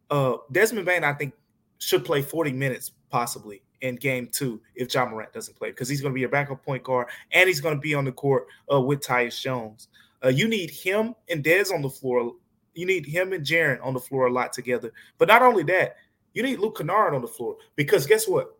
Uh, 0.09 0.37
Desmond 0.51 0.85
Bane, 0.85 1.03
I 1.03 1.13
think, 1.13 1.33
should 1.79 2.05
play 2.05 2.21
40 2.21 2.53
minutes 2.53 2.91
possibly 3.09 3.61
in 3.81 3.95
game 3.95 4.27
two 4.31 4.59
if 4.75 4.93
Ja 4.93 5.05
Morant 5.05 5.31
doesn't 5.33 5.55
play 5.57 5.69
because 5.69 5.87
he's 5.87 6.01
going 6.01 6.11
to 6.11 6.15
be 6.15 6.21
your 6.21 6.29
backup 6.29 6.63
point 6.63 6.83
guard 6.83 7.07
and 7.31 7.47
he's 7.47 7.61
going 7.61 7.75
to 7.75 7.81
be 7.81 7.93
on 7.93 8.05
the 8.05 8.11
court 8.11 8.47
uh, 8.71 8.81
with 8.81 9.01
Tyus 9.01 9.39
Jones. 9.39 9.89
Uh, 10.23 10.29
you 10.29 10.47
need 10.47 10.71
him 10.71 11.13
and 11.29 11.43
Dez 11.43 11.71
on 11.71 11.81
the 11.81 11.89
floor. 11.89 12.33
You 12.73 12.85
need 12.85 13.05
him 13.05 13.33
and 13.33 13.45
Jaren 13.45 13.83
on 13.83 13.93
the 13.93 13.99
floor 13.99 14.27
a 14.27 14.31
lot 14.31 14.51
together. 14.51 14.91
But 15.17 15.27
not 15.27 15.43
only 15.43 15.63
that, 15.63 15.97
you 16.33 16.43
need 16.43 16.59
Luke 16.59 16.77
Kennard 16.77 17.13
on 17.13 17.21
the 17.21 17.27
floor 17.27 17.57
because 17.75 18.05
guess 18.07 18.27
what? 18.27 18.56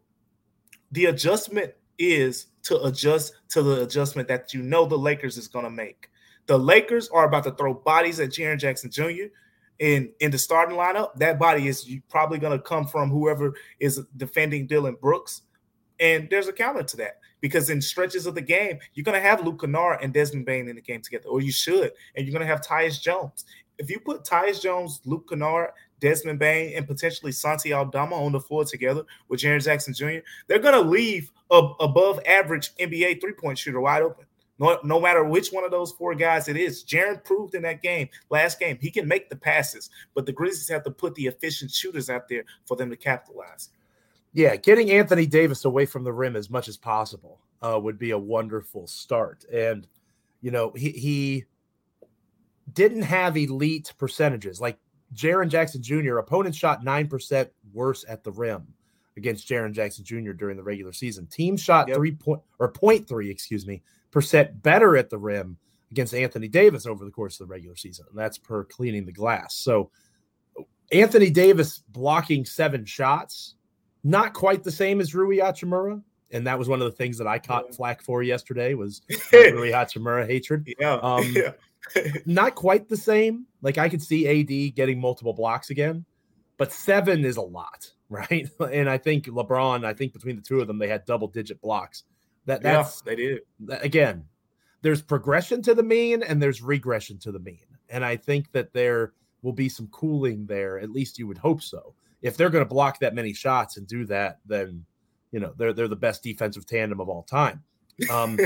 The 0.92 1.06
adjustment 1.06 1.74
is 1.98 2.48
to 2.64 2.82
adjust 2.84 3.34
to 3.50 3.62
the 3.62 3.84
adjustment 3.84 4.28
that 4.28 4.54
you 4.54 4.62
know 4.62 4.86
the 4.86 4.98
Lakers 4.98 5.38
is 5.38 5.48
going 5.48 5.66
to 5.66 5.72
make. 5.72 6.10
The 6.48 6.58
Lakers 6.58 7.10
are 7.10 7.26
about 7.26 7.44
to 7.46 7.52
throw 7.52 7.74
bodies 7.74 8.20
at 8.20 8.30
Jaren 8.30 8.60
Jackson 8.60 8.90
Jr. 8.90 9.28
in 9.80 10.12
in 10.20 10.32
the 10.32 10.38
starting 10.38 10.78
lineup. 10.78 11.16
That 11.16 11.40
body 11.40 11.68
is 11.68 11.90
probably 12.10 12.40
going 12.40 12.58
to 12.58 12.64
come 12.64 12.88
from 12.88 13.10
whoever 13.10 13.54
is 13.80 14.02
defending 14.16 14.68
Dillon 14.68 14.98
Brooks, 15.02 15.42
and 16.00 16.30
there's 16.30 16.48
a 16.48 16.54
counter 16.54 16.84
to 16.84 16.98
that 16.98 17.20
because 17.42 17.70
in 17.70 17.82
stretches 17.82 18.26
of 18.26 18.36
the 18.36 18.42
game 18.42 18.80
you're 18.94 19.04
going 19.04 19.22
to 19.22 19.28
have 19.28 19.46
Luke 19.46 19.62
Kennard 19.62 20.00
and 20.02 20.14
Desmond 20.14 20.46
Bane 20.46 20.70
in 20.70 20.76
the 20.76 20.82
game 20.82 21.02
together, 21.02 21.28
or 21.28 21.42
you 21.42 21.52
should, 21.52 21.92
and 22.16 22.26
you're 22.26 22.34
going 22.34 22.48
to 22.48 22.52
have 22.52 22.62
Tyus 22.62 23.02
Jones. 23.02 23.46
If 23.78 23.92
you 23.92 24.00
put 24.00 24.24
Tyus 24.24 24.62
Jones, 24.62 25.02
Luke 25.06 25.30
Kennard, 25.30 25.70
Desmond 26.00 26.40
Bane, 26.40 26.74
and 26.76 26.88
potentially 26.88 27.32
Santi 27.32 27.74
Aldama 27.74 28.16
on 28.16 28.32
the 28.32 28.40
floor 28.40 28.66
together 28.66 29.04
with 29.30 29.40
Jaren 29.40 29.64
Jackson 29.64 29.94
Jr., 29.94 30.20
they're 30.48 30.60
going 30.60 30.74
to 30.74 30.90
leave 30.90 31.32
a 31.52 31.58
above 31.80 32.20
average 32.26 32.76
NBA 32.76 33.22
three 33.22 33.34
point 33.34 33.58
shooter 33.58 33.82
wide 33.82 34.04
open. 34.04 34.26
No, 34.60 34.80
no 34.84 35.00
matter 35.00 35.24
which 35.24 35.50
one 35.50 35.64
of 35.64 35.72
those 35.72 35.92
four 35.92 36.16
guys 36.16 36.48
it 36.48 36.58
is, 36.58 36.84
Jaren 36.84 37.24
proved 37.24 37.54
in 37.54 37.62
that 37.62 37.84
game, 37.84 38.10
last 38.30 38.60
game, 38.60 38.78
he 38.82 38.90
can 38.90 39.08
make 39.08 39.30
the 39.30 39.36
passes, 39.36 39.90
but 40.16 40.26
the 40.26 40.32
Grizzlies 40.32 40.70
have 40.70 40.84
to 40.86 40.92
put 40.92 41.14
the 41.16 41.28
efficient 41.28 41.72
shooters 41.72 42.10
out 42.10 42.28
there 42.28 42.44
for 42.66 42.76
them 42.76 42.90
to 42.90 42.96
capitalize. 42.96 43.70
Yeah, 44.34 44.56
getting 44.56 44.92
Anthony 44.92 45.26
Davis 45.26 45.66
away 45.66 45.86
from 45.86 46.04
the 46.04 46.14
rim 46.14 46.36
as 46.36 46.50
much 46.50 46.68
as 46.68 46.78
possible 46.78 47.40
uh, 47.62 47.80
would 47.82 48.00
be 48.00 48.12
a 48.12 48.18
wonderful 48.18 48.88
start. 48.88 49.46
And, 49.52 49.88
you 50.42 50.52
know, 50.52 50.72
he, 50.76 50.90
he 50.90 51.46
didn't 52.74 53.04
have 53.04 53.38
elite 53.38 53.94
percentages. 53.98 54.60
Like 54.60 54.78
Jaren 55.14 55.50
Jackson 55.50 55.82
Jr., 55.82 56.18
opponents 56.18 56.58
shot 56.58 56.84
9% 56.84 57.50
worse 57.74 58.06
at 58.08 58.24
the 58.24 58.32
rim 58.32 58.68
against 59.16 59.48
Jaren 59.48 59.74
Jackson 59.74 60.06
Jr. 60.06 60.32
during 60.32 60.58
the 60.58 60.64
regular 60.64 60.94
season. 60.94 61.26
Team 61.28 61.58
shot 61.58 61.88
yep. 61.88 61.98
three 61.98 62.12
point 62.12 62.42
or 62.60 62.70
point 62.70 63.08
three, 63.08 63.30
excuse 63.30 63.66
me, 63.66 63.82
percent 64.12 64.62
better 64.62 64.96
at 64.96 65.10
the 65.10 65.18
rim 65.18 65.58
against 65.92 66.14
Anthony 66.14 66.48
Davis 66.48 66.86
over 66.86 67.06
the 67.06 67.12
course 67.12 67.40
of 67.40 67.48
the 67.48 67.52
regular 67.52 67.76
season. 67.76 68.06
And 68.10 68.18
that's 68.18 68.38
per 68.38 68.64
cleaning 68.66 69.06
the 69.06 69.12
glass. 69.12 69.56
So 69.56 69.90
Anthony 70.92 71.30
Davis 71.30 71.80
blocking 71.90 72.46
seven 72.46 72.86
shots, 72.86 73.56
not 74.04 74.34
quite 74.34 74.64
the 74.64 74.72
same 74.72 75.02
as 75.02 75.16
Rui 75.16 75.38
Hachimura. 75.38 76.02
And 76.32 76.46
that 76.46 76.60
was 76.60 76.68
one 76.68 76.82
of 76.82 76.86
the 76.86 76.98
things 76.98 77.18
that 77.20 77.28
I 77.28 77.40
caught 77.40 77.74
flack 77.74 78.02
for 78.02 78.22
yesterday 78.22 78.74
was 78.74 79.02
Rui 79.32 79.72
Hachimura 79.72 80.28
hatred. 80.28 80.68
Yeah. 80.78 80.96
Um, 80.96 81.32
yeah 81.36 81.52
not 82.26 82.56
quite 82.56 82.90
the 82.90 82.98
same. 82.98 83.46
Like 83.62 83.78
I 83.78 83.90
could 83.90 84.02
see 84.02 84.28
AD 84.28 84.76
getting 84.76 85.00
multiple 85.00 85.34
blocks 85.34 85.70
again, 85.70 86.06
but 86.58 86.72
seven 86.72 87.26
is 87.26 87.38
a 87.38 87.42
lot, 87.42 87.92
right? 88.10 88.50
And 88.60 88.90
I 88.90 88.98
think 88.98 89.26
LeBron, 89.26 89.86
I 89.86 89.94
think 89.94 90.14
between 90.14 90.36
the 90.36 90.42
two 90.42 90.60
of 90.60 90.68
them, 90.68 90.80
they 90.80 90.88
had 90.88 91.06
double 91.06 91.28
digit 91.28 91.62
blocks. 91.62 92.04
That 92.46 92.64
that's 92.64 93.04
yeah, 93.06 93.10
they 93.10 93.16
do. 93.16 93.40
Again, 93.82 94.26
there's 94.82 95.02
progression 95.02 95.62
to 95.64 95.76
the 95.76 95.84
mean 95.84 96.24
and 96.24 96.42
there's 96.42 96.62
regression 96.62 97.18
to 97.20 97.32
the 97.32 97.40
mean. 97.40 97.66
And 97.90 98.06
I 98.06 98.16
think 98.16 98.52
that 98.54 98.74
there 98.74 99.14
will 99.42 99.54
be 99.54 99.70
some 99.70 99.88
cooling 99.88 100.46
there. 100.46 100.80
At 100.80 100.92
least 100.92 101.20
you 101.20 101.28
would 101.28 101.38
hope 101.38 101.62
so. 101.62 101.94
If 102.22 102.38
they're 102.38 102.50
going 102.50 102.64
to 102.64 102.70
block 102.70 103.00
that 103.00 103.14
many 103.14 103.34
shots 103.34 103.78
and 103.78 103.88
do 103.88 104.06
that, 104.06 104.40
then 104.46 104.86
you 105.32 105.40
know 105.40 105.54
they're 105.58 105.74
they're 105.74 105.88
the 105.88 105.96
best 105.96 106.24
defensive 106.24 106.66
tandem 106.66 107.00
of 107.00 107.10
all 107.10 107.24
time. 107.24 107.64
Um, 108.10 108.40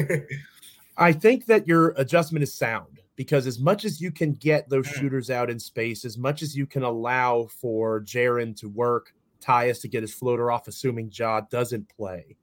I 0.97 1.13
think 1.13 1.45
that 1.45 1.67
your 1.67 1.89
adjustment 1.97 2.43
is 2.43 2.53
sound 2.53 3.00
because 3.15 3.47
as 3.47 3.59
much 3.59 3.85
as 3.85 4.01
you 4.01 4.11
can 4.11 4.33
get 4.33 4.69
those 4.69 4.87
mm. 4.87 4.93
shooters 4.93 5.29
out 5.29 5.49
in 5.49 5.59
space, 5.59 6.05
as 6.05 6.17
much 6.17 6.41
as 6.41 6.55
you 6.55 6.65
can 6.65 6.83
allow 6.83 7.47
for 7.47 8.01
Jaren 8.01 8.55
to 8.59 8.69
work, 8.69 9.13
Tyus 9.41 9.81
to 9.81 9.87
get 9.87 10.03
his 10.03 10.13
floater 10.13 10.51
off, 10.51 10.67
assuming 10.67 11.11
Ja 11.11 11.41
doesn't 11.41 11.89
play, 11.89 12.37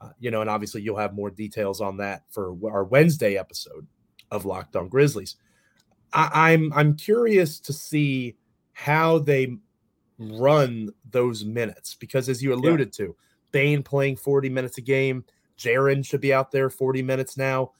uh, 0.00 0.10
you 0.18 0.30
know, 0.30 0.40
and 0.40 0.50
obviously 0.50 0.82
you'll 0.82 0.96
have 0.96 1.14
more 1.14 1.30
details 1.30 1.80
on 1.80 1.96
that 1.98 2.24
for 2.30 2.56
our 2.70 2.84
Wednesday 2.84 3.36
episode 3.36 3.86
of 4.30 4.44
Locked 4.44 4.76
On 4.76 4.88
Grizzlies. 4.88 5.36
I, 6.12 6.52
I'm 6.52 6.72
I'm 6.72 6.96
curious 6.96 7.60
to 7.60 7.72
see 7.72 8.36
how 8.72 9.18
they 9.18 9.56
run 10.18 10.90
those 11.10 11.44
minutes 11.44 11.94
because, 11.94 12.28
as 12.28 12.42
you 12.42 12.52
alluded 12.52 12.88
yeah. 12.98 13.06
to, 13.06 13.16
Bane 13.52 13.82
playing 13.82 14.16
40 14.16 14.48
minutes 14.48 14.78
a 14.78 14.82
game, 14.82 15.24
Jaren 15.58 16.04
should 16.04 16.20
be 16.20 16.32
out 16.32 16.50
there 16.50 16.70
40 16.70 17.02
minutes 17.02 17.36
now. 17.36 17.72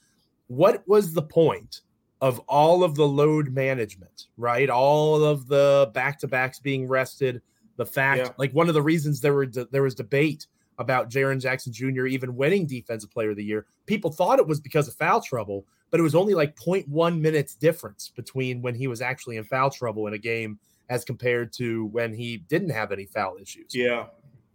What 0.47 0.87
was 0.87 1.13
the 1.13 1.23
point 1.23 1.83
of 2.21 2.39
all 2.41 2.85
of 2.85 2.95
the 2.95 3.07
load 3.07 3.51
management, 3.51 4.27
right? 4.37 4.69
All 4.69 5.25
of 5.25 5.49
the 5.49 5.91
back 5.95 6.19
to 6.21 6.29
backs 6.29 6.59
being 6.59 6.87
rested. 6.87 7.41
The 7.77 7.87
fact, 7.87 8.21
yeah. 8.21 8.33
like 8.37 8.53
one 8.53 8.69
of 8.69 8.75
the 8.75 8.83
reasons 8.83 9.21
there 9.21 9.33
were 9.33 9.47
de- 9.47 9.67
there 9.67 9.83
was 9.83 9.95
debate 9.95 10.47
about 10.79 11.11
Jaren 11.11 11.41
Jackson 11.41 11.73
Jr. 11.73 12.07
even 12.07 12.37
winning 12.37 12.67
Defensive 12.67 13.11
Player 13.11 13.31
of 13.31 13.37
the 13.37 13.45
Year. 13.45 13.67
People 13.87 14.11
thought 14.11 14.39
it 14.39 14.47
was 14.47 14.61
because 14.61 14.89
of 14.89 14.95
foul 14.95 15.21
trouble, 15.21 15.67
but 15.91 16.01
it 16.01 16.03
was 16.03 16.15
only 16.15 16.35
like 16.35 16.57
0.1 16.57 17.21
minutes 17.21 17.55
difference 17.55 18.11
between 18.15 18.63
when 18.63 18.75
he 18.75 18.87
was 18.87 19.01
actually 19.01 19.37
in 19.37 19.45
foul 19.45 19.71
trouble 19.71 20.07
in 20.07 20.15
a 20.15 20.19
game 20.19 20.59
as 20.89 21.05
compared 21.05 21.53
to 21.55 21.87
when 21.87 22.13
he 22.13 22.39
didn't 22.39 22.71
have 22.71 22.93
any 22.93 23.07
foul 23.07 23.37
issues. 23.41 23.75
Yeah, 23.75 24.07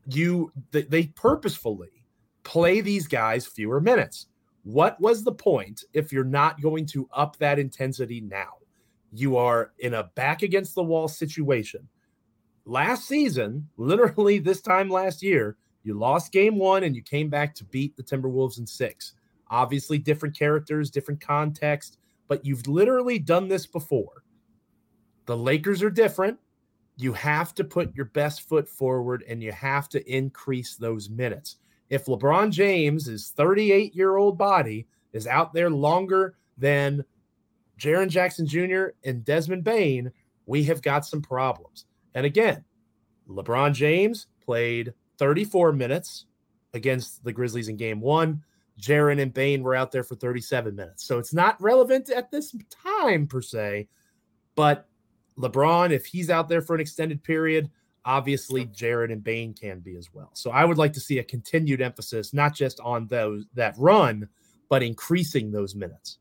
you 0.07 0.51
they, 0.71 0.83
they 0.83 1.07
purposefully 1.07 2.03
play 2.43 2.81
these 2.81 3.07
guys 3.07 3.47
fewer 3.47 3.81
minutes. 3.81 4.27
What 4.65 4.99
was 4.99 5.23
the 5.23 5.31
point 5.31 5.83
if 5.93 6.11
you're 6.11 6.23
not 6.23 6.59
going 6.59 6.87
to 6.87 7.07
up 7.13 7.37
that 7.37 7.59
intensity 7.59 8.19
now? 8.19 8.53
You 9.13 9.37
are 9.37 9.73
in 9.77 9.93
a 9.93 10.09
back 10.15 10.41
against 10.41 10.73
the 10.73 10.83
wall 10.83 11.07
situation. 11.07 11.87
Last 12.65 13.07
season, 13.07 13.69
literally 13.77 14.39
this 14.39 14.61
time 14.61 14.89
last 14.89 15.21
year, 15.21 15.55
you 15.83 15.93
lost 15.93 16.31
game 16.31 16.57
one 16.57 16.83
and 16.83 16.95
you 16.95 17.03
came 17.03 17.29
back 17.29 17.53
to 17.55 17.63
beat 17.65 17.95
the 17.95 18.01
Timberwolves 18.01 18.57
in 18.57 18.65
six. 18.65 19.13
Obviously, 19.51 19.99
different 19.99 20.35
characters, 20.35 20.89
different 20.89 21.21
context, 21.21 21.99
but 22.27 22.43
you've 22.43 22.65
literally 22.65 23.19
done 23.19 23.47
this 23.47 23.67
before. 23.67 24.23
The 25.27 25.37
Lakers 25.37 25.83
are 25.83 25.91
different. 25.91 26.39
You 26.97 27.13
have 27.13 27.53
to 27.53 27.63
put 27.63 27.95
your 27.95 28.05
best 28.05 28.49
foot 28.49 28.67
forward 28.67 29.23
and 29.29 29.43
you 29.43 29.51
have 29.51 29.89
to 29.89 30.03
increase 30.11 30.75
those 30.75 31.07
minutes. 31.07 31.57
If 31.89 32.05
LeBron 32.05 32.51
James, 32.51 33.05
his 33.05 33.29
38 33.29 33.95
year 33.95 34.17
old 34.17 34.37
body, 34.37 34.87
is 35.13 35.27
out 35.27 35.53
there 35.53 35.69
longer 35.69 36.35
than 36.57 37.05
Jaren 37.79 38.09
Jackson 38.09 38.47
Jr. 38.47 38.87
and 39.03 39.23
Desmond 39.23 39.63
Bane, 39.63 40.11
we 40.45 40.63
have 40.63 40.81
got 40.81 41.05
some 41.05 41.21
problems. 41.21 41.85
And 42.13 42.25
again, 42.25 42.63
LeBron 43.29 43.73
James 43.73 44.27
played 44.43 44.93
34 45.17 45.73
minutes 45.73 46.25
against 46.73 47.23
the 47.23 47.33
Grizzlies 47.33 47.69
in 47.69 47.77
game 47.77 48.01
one. 48.01 48.43
Jaren 48.79 49.21
and 49.21 49.33
Bane 49.33 49.63
were 49.63 49.75
out 49.75 49.91
there 49.91 50.03
for 50.03 50.15
37 50.15 50.75
minutes. 50.75 51.05
So 51.05 51.17
it's 51.17 51.33
not 51.33 51.61
relevant 51.61 52.09
at 52.09 52.29
this 52.29 52.55
time 52.69 53.27
per 53.27 53.41
se. 53.41 53.87
But 54.55 54.87
LeBron, 55.37 55.91
if 55.91 56.05
he's 56.05 56.29
out 56.29 56.49
there 56.49 56.61
for 56.61 56.75
an 56.75 56.81
extended 56.81 57.23
period, 57.23 57.69
obviously 58.05 58.67
Jaren 58.67 59.11
and 59.11 59.23
Bane 59.23 59.53
can 59.53 59.79
be 59.79 59.97
as 59.97 60.13
well. 60.13 60.29
So 60.33 60.51
I 60.51 60.63
would 60.63 60.77
like 60.77 60.93
to 60.93 60.99
see 60.99 61.19
a 61.19 61.23
continued 61.23 61.81
emphasis, 61.81 62.33
not 62.33 62.55
just 62.55 62.79
on 62.79 63.07
those 63.07 63.45
that 63.55 63.75
run, 63.77 64.29
but 64.69 64.83
increasing 64.83 65.51
those 65.51 65.75
minutes. 65.75 66.19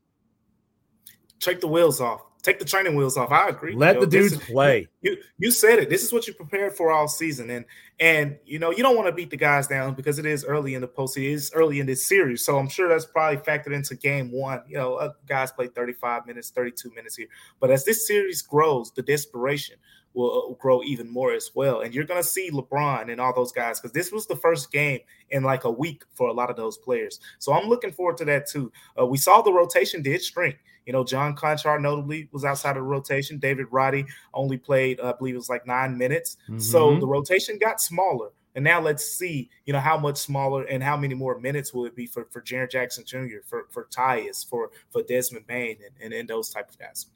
Take 1.39 1.61
the 1.61 1.67
wheels 1.67 2.01
off. 2.01 2.21
Take 2.41 2.59
the 2.59 2.65
training 2.65 2.95
wheels 2.95 3.17
off. 3.17 3.31
I 3.31 3.49
agree. 3.49 3.73
Let 3.73 3.87
you 3.87 3.93
know, 3.95 3.99
the 4.01 4.11
dudes 4.11 4.33
is, 4.33 4.39
play. 4.39 4.87
You 5.01 5.17
you 5.39 5.49
said 5.49 5.79
it. 5.79 5.89
This 5.89 6.03
is 6.03 6.13
what 6.13 6.27
you 6.27 6.33
prepared 6.33 6.73
for 6.73 6.91
all 6.91 7.07
season, 7.07 7.49
and 7.49 7.65
and 7.99 8.37
you 8.45 8.59
know 8.59 8.69
you 8.69 8.83
don't 8.83 8.95
want 8.95 9.07
to 9.07 9.11
beat 9.11 9.31
the 9.31 9.37
guys 9.37 9.65
down 9.65 9.95
because 9.95 10.19
it 10.19 10.27
is 10.27 10.45
early 10.45 10.75
in 10.75 10.81
the 10.81 10.87
postseason. 10.87 11.23
It 11.23 11.33
is 11.33 11.51
early 11.55 11.79
in 11.79 11.87
this 11.87 12.05
series, 12.05 12.45
so 12.45 12.59
I'm 12.59 12.69
sure 12.69 12.87
that's 12.87 13.07
probably 13.07 13.37
factored 13.37 13.73
into 13.73 13.95
game 13.95 14.31
one. 14.31 14.61
You 14.67 14.77
know, 14.77 14.95
uh, 14.95 15.13
guys 15.27 15.51
play 15.51 15.67
35 15.67 16.27
minutes, 16.27 16.51
32 16.51 16.91
minutes 16.93 17.15
here, 17.15 17.27
but 17.59 17.71
as 17.71 17.83
this 17.83 18.05
series 18.05 18.43
grows, 18.43 18.91
the 18.91 19.01
desperation 19.01 19.77
will 20.15 20.51
uh, 20.51 20.61
grow 20.61 20.81
even 20.83 21.09
more 21.09 21.33
as 21.33 21.51
well. 21.53 21.81
And 21.81 21.93
you're 21.93 22.05
going 22.05 22.21
to 22.21 22.27
see 22.27 22.49
LeBron 22.49 23.11
and 23.11 23.21
all 23.21 23.33
those 23.33 23.51
guys 23.51 23.79
because 23.79 23.93
this 23.93 24.11
was 24.11 24.25
the 24.25 24.35
first 24.35 24.71
game 24.71 24.99
in 25.29 25.43
like 25.43 25.65
a 25.65 25.71
week 25.71 26.03
for 26.13 26.29
a 26.29 26.33
lot 26.33 26.49
of 26.49 26.55
those 26.55 26.77
players. 26.77 27.19
So 27.39 27.53
I'm 27.53 27.67
looking 27.67 27.91
forward 27.91 28.17
to 28.17 28.25
that 28.25 28.47
too. 28.47 28.71
Uh, 28.99 29.05
we 29.05 29.17
saw 29.17 29.41
the 29.41 29.53
rotation 29.53 30.01
did 30.01 30.23
shrink. 30.23 30.57
You 30.85 30.93
know, 30.93 31.03
John 31.03 31.35
Konchar 31.35 31.81
notably 31.81 32.29
was 32.31 32.45
outside 32.45 32.71
of 32.71 32.75
the 32.77 32.81
rotation. 32.83 33.39
David 33.39 33.67
Roddy 33.71 34.05
only 34.33 34.57
played, 34.57 34.99
uh, 34.99 35.09
I 35.09 35.17
believe 35.17 35.35
it 35.35 35.39
was 35.39 35.49
like 35.49 35.65
nine 35.65 35.97
minutes. 35.97 36.37
Mm-hmm. 36.43 36.59
So 36.59 36.99
the 36.99 37.07
rotation 37.07 37.57
got 37.57 37.81
smaller. 37.81 38.29
And 38.55 38.63
now 38.63 38.79
let's 38.79 39.05
see, 39.05 39.49
you 39.65 39.73
know, 39.73 39.81
how 39.81 39.97
much 39.97 40.17
smaller 40.17 40.63
and 40.63 40.81
how 40.81 40.95
many 40.95 41.13
more 41.13 41.37
minutes 41.39 41.73
will 41.73 41.85
it 41.85 41.95
be 41.95 42.05
for, 42.05 42.25
for 42.31 42.41
Jaren 42.41 42.71
Jackson 42.71 43.03
Jr., 43.05 43.39
for, 43.45 43.65
for 43.69 43.85
Tyus, 43.85 44.47
for, 44.47 44.69
for 44.91 45.03
Desmond 45.03 45.45
Bane, 45.45 45.77
and, 45.85 45.93
and, 46.01 46.13
and 46.13 46.29
those 46.29 46.49
type 46.51 46.69
of 46.69 46.79
guys. 46.79 47.07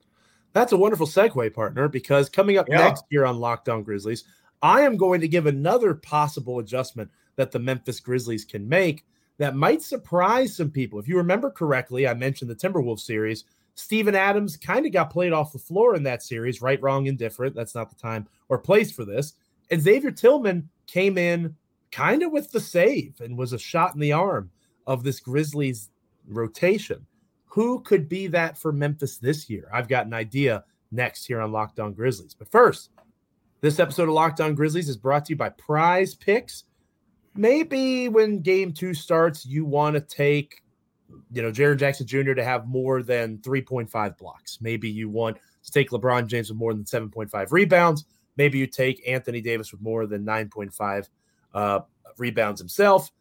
That's 0.54 0.72
a 0.72 0.78
wonderful 0.78 1.08
segue, 1.08 1.54
partner, 1.54 1.88
because 1.88 2.30
coming 2.30 2.58
up 2.58 2.68
yeah. 2.70 2.80
next 2.80 3.06
year 3.10 3.26
on 3.26 3.40
Locked 3.40 3.70
On 3.70 3.84
Grizzlies, 3.84 4.24
I 4.62 4.82
am 4.82 4.98
going 4.98 5.22
to 5.22 5.28
give 5.28 5.46
another 5.46 5.94
possible 5.94 6.60
adjustment 6.60 7.10
that 7.36 7.52
the 7.52 7.60
Memphis 7.60 8.00
Grizzlies 8.00 8.46
can 8.46 8.68
make 8.68 9.06
that 9.38 9.56
might 9.56 9.82
surprise 9.82 10.56
some 10.56 10.70
people. 10.70 11.00
If 11.00 11.08
you 11.08 11.18
remember 11.18 11.50
correctly, 11.50 12.08
I 12.08 12.14
mentioned 12.14 12.50
the 12.50 12.56
Timberwolves 12.56 13.02
series 13.02 13.46
Steven 13.80 14.14
Adams 14.14 14.58
kind 14.58 14.86
of 14.86 14.92
got 14.92 15.10
played 15.10 15.32
off 15.32 15.54
the 15.54 15.58
floor 15.58 15.96
in 15.96 16.04
that 16.04 16.22
series, 16.22 16.62
right, 16.62 16.82
wrong, 16.82 17.06
indifferent. 17.06 17.56
That's 17.56 17.76
not 17.76 17.90
the 17.90 17.96
time 17.96 18.28
or 18.50 18.58
place 18.58 18.92
for 18.92 19.06
this. 19.06 19.36
And 19.72 19.82
Xavier 19.82 20.12
Tillman 20.12 20.68
came 20.86 21.18
in 21.18 21.56
kind 21.90 22.22
of 22.22 22.34
with 22.34 22.52
the 22.52 22.60
save 22.60 23.22
and 23.22 23.38
was 23.38 23.54
a 23.54 23.58
shot 23.58 23.94
in 23.94 24.02
the 24.02 24.12
arm 24.12 24.52
of 24.86 25.04
this 25.04 25.22
Grizzlies 25.22 25.90
rotation. 26.28 27.06
Who 27.50 27.82
could 27.82 28.08
be 28.08 28.28
that 28.28 28.58
for 28.58 28.72
Memphis 28.72 29.18
this 29.18 29.50
year? 29.50 29.70
I've 29.74 29.88
got 29.88 30.06
an 30.06 30.14
idea 30.14 30.64
next 30.92 31.26
here 31.26 31.42
on 31.42 31.52
Locked 31.52 31.80
On 31.80 31.94
Grizzlies. 31.94 32.34
But 32.34 32.50
first, 32.52 32.92
this 33.62 33.80
episode 33.80 34.08
of 34.08 34.16
Locked 34.16 34.42
On 34.42 34.56
Grizzlies 34.56 34.90
is 34.90 34.98
brought 34.98 35.26
to 35.26 35.34
you 35.34 35.36
by 35.36 35.50
Prize 35.50 36.16
Picks. 36.16 36.64
Maybe 37.36 38.08
when 38.08 38.40
game 38.40 38.72
two 38.72 38.94
starts, 38.94 39.46
you 39.46 39.66
want 39.66 39.96
to 39.96 40.02
take 40.02 40.64
you 41.32 41.42
know, 41.42 41.52
Jaren 41.52 41.78
Jackson 41.78 42.08
Jr. 42.08 42.34
to 42.34 42.44
have 42.44 42.68
more 42.68 43.04
than 43.04 43.38
3.5 43.40 44.18
blocks. 44.18 44.60
Maybe 44.62 44.90
you 44.90 45.10
want 45.10 45.38
to 45.64 45.72
take 45.72 45.90
LeBron 45.90 46.28
James 46.28 46.50
with 46.50 46.58
more 46.58 46.74
than 46.74 46.84
7.5 46.84 47.52
rebounds. 47.52 48.06
Maybe 48.38 48.58
you 48.58 48.68
take 48.68 49.08
Anthony 49.08 49.42
Davis 49.42 49.72
with 49.72 49.82
more 49.82 50.06
than 50.06 50.26
9.5 50.26 51.10
uh, 51.54 51.80
rebounds 52.18 52.62
himself. 52.62 53.12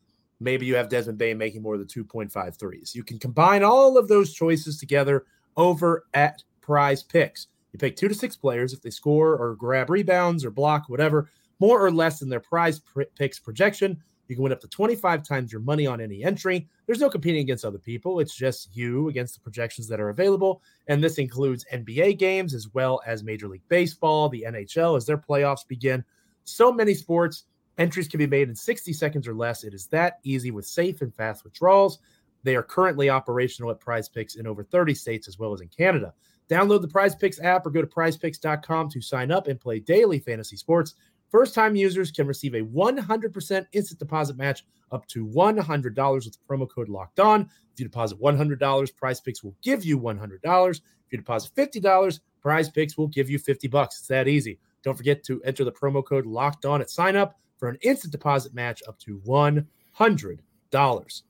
Maybe 0.41 0.67
you 0.67 0.77
have 0.77 0.89
Desmond 0.89 1.19
Bane 1.19 1.39
making 1.39 1.63
more 1.63 1.79
than 1.79 1.87
2.5 1.87 2.59
threes. 2.59 2.95
You 2.95 3.03
can 3.03 3.19
combine 3.19 3.63
all 3.63 3.99
of 3.99 4.09
those 4.09 4.33
choices 4.33 4.79
together 4.79 5.27
over 5.57 6.07
at 6.15 6.43
Prize 6.61 7.03
Picks. 7.03 7.49
You 7.73 7.79
pick 7.79 7.97
two 7.97 8.09
to 8.09 8.15
six 8.15 8.37
players 8.37 8.73
if 8.73 8.81
they 8.81 8.91
score 8.91 9.37
or 9.37 9.55
grab 9.55 9.91
rebounds 9.91 10.45
or 10.45 10.51
block, 10.51 10.89
whatever, 10.89 11.31
more 11.59 11.85
or 11.85 11.91
less 11.91 12.19
than 12.19 12.29
their 12.29 12.41
prize 12.41 12.81
picks 13.17 13.39
projection. 13.39 14.03
You 14.29 14.37
can 14.37 14.43
win 14.43 14.53
up 14.53 14.61
to 14.61 14.69
25 14.69 15.23
times 15.23 15.53
your 15.53 15.63
money 15.63 15.87
on 15.87 16.01
any 16.01 16.23
entry. 16.23 16.69
There's 16.87 17.01
no 17.01 17.09
competing 17.09 17.41
against 17.41 17.65
other 17.65 17.79
people. 17.79 18.21
It's 18.21 18.35
just 18.35 18.75
you 18.77 19.09
against 19.09 19.35
the 19.35 19.41
projections 19.41 19.89
that 19.89 20.01
are 20.01 20.11
available. 20.11 20.63
And 20.87 21.03
this 21.03 21.19
includes 21.19 21.65
NBA 21.73 22.19
games 22.19 22.53
as 22.53 22.73
well 22.75 23.01
as 23.07 23.25
Major 23.25 23.49
League 23.49 23.67
Baseball, 23.69 24.29
the 24.29 24.45
NHL 24.47 24.97
as 24.97 25.07
their 25.07 25.17
playoffs 25.17 25.67
begin. 25.67 26.05
So 26.45 26.71
many 26.71 26.95
sports. 26.95 27.45
Entries 27.79 28.09
can 28.09 28.19
be 28.19 28.27
made 28.27 28.49
in 28.49 28.57
60 28.57 28.93
seconds 28.93 29.29
or 29.29 29.35
less. 29.35 29.65
It 29.65 29.73
is 29.73 29.87
that 29.87 30.19
easy 30.25 30.51
with 30.51 30.67
safe 30.67 31.01
and 31.01 31.15
fast 31.15 31.45
withdrawals. 31.45 32.01
They 32.43 32.57
are 32.57 32.63
currently 32.63 33.11
operational 33.11 33.71
at 33.71 33.81
Prize 33.81 34.09
Picks 34.09 34.37
in 34.37 34.47
over 34.47 34.63
30 34.65 34.95
states 34.95 35.29
as 35.29 35.39
well 35.39 35.53
as 35.53 35.61
in 35.61 35.69
Canada. 35.69 36.13
Download 36.49 36.81
the 36.81 36.89
Prize 36.89 37.15
Picks 37.15 37.41
app 37.41 37.67
or 37.67 37.71
go 37.71 37.81
to 37.81 37.87
prizepicks.com 37.87 38.91
to 38.91 39.01
sign 39.01 39.31
up 39.31 39.49
and 39.49 39.61
play 39.61 39.81
daily 39.81 40.19
fantasy 40.19 40.57
sports. 40.57 40.95
First 41.31 41.55
time 41.55 41.77
users 41.77 42.11
can 42.11 42.27
receive 42.27 42.55
a 42.55 42.63
100% 42.63 43.67
instant 43.73 43.99
deposit 43.99 44.37
match 44.37 44.65
up 44.91 45.07
to 45.09 45.27
$100 45.27 46.25
with 46.25 46.33
the 46.33 46.39
promo 46.49 46.69
code 46.69 46.89
locked 46.89 47.21
on. 47.21 47.43
If 47.43 47.81
you 47.81 47.85
deposit 47.85 48.21
$100, 48.21 48.97
Prize 48.97 49.21
Picks 49.21 49.45
will 49.45 49.55
give 49.63 49.85
you 49.85 50.01
$100. 50.01 50.71
If 50.71 51.13
you 51.13 51.19
deposit 51.19 51.55
$50, 51.55 52.21
Prize 52.41 52.71
Picks 52.71 52.97
will 52.97 53.09
give 53.09 53.29
you 53.29 53.39
50 53.39 53.69
bucks. 53.69 53.99
It's 53.99 54.09
that 54.09 54.27
easy. 54.27 54.59
Don't 54.83 54.97
forget 54.97 55.23
to 55.25 55.43
enter 55.43 55.65
the 55.65 55.73
promo 55.73 56.03
code 56.03 56.25
locked 56.25 56.65
on 56.65 56.81
at 56.81 56.89
sign 56.89 57.15
up 57.15 57.39
for 57.59 57.69
an 57.69 57.77
instant 57.83 58.13
deposit 58.13 58.55
match 58.55 58.83
up 58.89 58.99
to 59.01 59.21
$100. 59.27 61.23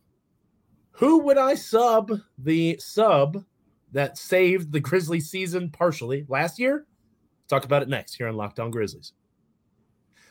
Who 0.92 1.18
would 1.20 1.38
I 1.38 1.54
sub 1.54 2.12
the 2.36 2.78
sub 2.78 3.44
that 3.92 4.18
saved 4.18 4.72
the 4.72 4.80
Grizzly 4.80 5.20
season 5.20 5.70
partially 5.70 6.26
last 6.28 6.58
year? 6.58 6.86
Talk 7.48 7.64
about 7.64 7.82
it 7.82 7.88
next 7.88 8.14
here 8.14 8.28
on 8.28 8.36
Locked 8.36 8.60
On 8.60 8.70
Grizzlies. 8.70 9.12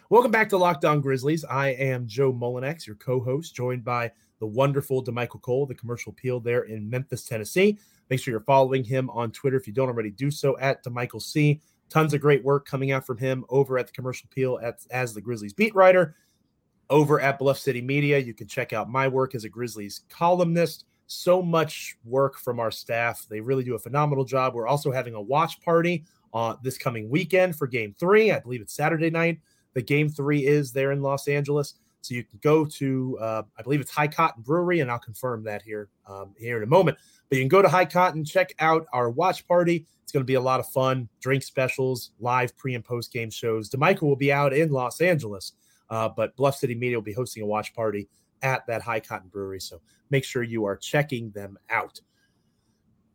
Welcome 0.10 0.32
back 0.32 0.50
to 0.50 0.58
Locked 0.58 0.86
On 0.86 1.02
Grizzlies. 1.02 1.44
I 1.44 1.70
am 1.70 2.08
Joe 2.08 2.32
Mullinax, 2.32 2.86
your 2.86 2.96
co-host, 2.96 3.56
joined 3.56 3.84
by 3.84 4.12
the 4.40 4.46
wonderful 4.46 5.04
Damichael 5.04 5.42
Cole, 5.42 5.66
the 5.66 5.74
commercial 5.76 6.12
appeal 6.12 6.40
there 6.40 6.62
in 6.62 6.90
Memphis, 6.90 7.26
Tennessee. 7.26 7.80
Make 8.10 8.20
sure 8.20 8.32
you're 8.32 8.42
following 8.42 8.84
him 8.84 9.10
on 9.10 9.32
Twitter 9.32 9.58
if 9.58 9.68
you 9.68 9.74
don't 9.74 9.90
already 9.90 10.12
do 10.12 10.32
so 10.32 10.58
at 10.60 10.84
Damichael 10.84 11.22
C. 11.22 11.60
Tons 11.90 12.14
of 12.14 12.22
great 12.22 12.44
work 12.44 12.68
coming 12.68 12.92
out 12.92 13.06
from 13.06 13.18
him 13.18 13.46
over 13.50 13.78
at 13.78 13.88
the 13.88 13.94
commercial 13.94 14.28
appeal 14.32 14.60
at, 14.62 14.80
as 14.92 15.14
the 15.14 15.22
Grizzlies 15.22 15.54
beat 15.54 15.76
writer. 15.76 16.16
Over 16.90 17.20
at 17.20 17.38
Bluff 17.40 17.58
City 17.58 17.82
Media, 17.82 18.18
you 18.18 18.34
can 18.34 18.48
check 18.48 18.72
out 18.72 18.90
my 18.90 19.08
work 19.08 19.36
as 19.36 19.44
a 19.44 19.50
Grizzlies 19.50 20.02
columnist. 20.10 20.86
So 21.08 21.42
much 21.42 21.98
work 22.06 22.38
from 22.38 22.60
our 22.60 22.72
staff. 22.72 23.26
They 23.30 23.40
really 23.40 23.64
do 23.64 23.76
a 23.76 23.80
phenomenal 23.80 24.26
job. 24.26 24.54
We're 24.54 24.68
also 24.68 24.92
having 24.92 25.14
a 25.14 25.22
watch 25.22 25.62
party 25.62 26.04
uh, 26.34 26.56
this 26.64 26.78
coming 26.78 27.10
weekend 27.10 27.56
for 27.56 27.68
game 27.68 27.96
three. 27.98 28.32
I 28.32 28.40
believe 28.40 28.62
it's 28.62 28.74
Saturday 28.74 29.10
night 29.10 29.40
the 29.78 29.84
game 29.84 30.10
three 30.10 30.44
is 30.44 30.72
there 30.72 30.92
in 30.92 31.04
Los 31.04 31.28
Angeles. 31.28 31.76
So 32.02 32.16
you 32.16 32.24
can 32.24 32.40
go 32.42 32.66
to, 32.66 33.16
uh, 33.22 33.44
I 33.60 33.62
believe 33.62 33.80
it's 33.80 33.92
High 33.92 34.08
Cotton 34.08 34.42
Brewery, 34.42 34.80
and 34.80 34.90
I'll 34.90 34.98
confirm 34.98 35.44
that 35.44 35.62
here 35.62 35.90
um, 36.08 36.34
here 36.36 36.58
in 36.58 36.64
a 36.64 36.68
moment. 36.68 36.98
But 37.30 37.38
you 37.38 37.42
can 37.42 37.50
go 37.50 37.62
to 37.62 37.68
High 37.68 37.86
Cotton, 37.86 38.24
check 38.24 38.54
out 38.60 38.86
our 38.94 39.10
watch 39.10 39.48
party. 39.48 39.86
It's 40.04 40.12
going 40.12 40.24
to 40.24 40.28
be 40.28 40.36
a 40.36 40.42
lot 40.42 40.60
of 40.60 40.68
fun. 40.70 41.10
Drink 41.20 41.44
specials, 41.44 42.12
live 42.20 42.56
pre 42.58 42.76
and 42.76 42.84
post 42.84 43.12
game 43.12 43.30
shows. 43.30 43.70
Damichael 43.70 44.04
will 44.04 44.16
be 44.16 44.32
out 44.32 44.54
in 44.54 44.72
Los 44.72 45.02
Angeles, 45.02 45.54
uh, 45.90 46.08
but 46.08 46.36
Bluff 46.38 46.56
City 46.56 46.76
Media 46.76 46.98
will 46.98 47.04
be 47.04 47.14
hosting 47.14 47.44
a 47.44 47.46
watch 47.46 47.74
party 47.74 48.08
at 48.42 48.66
that 48.68 48.82
High 48.82 49.02
Cotton 49.02 49.30
Brewery. 49.30 49.60
So 49.60 49.82
make 50.10 50.24
sure 50.24 50.44
you 50.44 50.66
are 50.66 50.78
checking 50.78 51.32
them 51.32 51.58
out. 51.70 52.00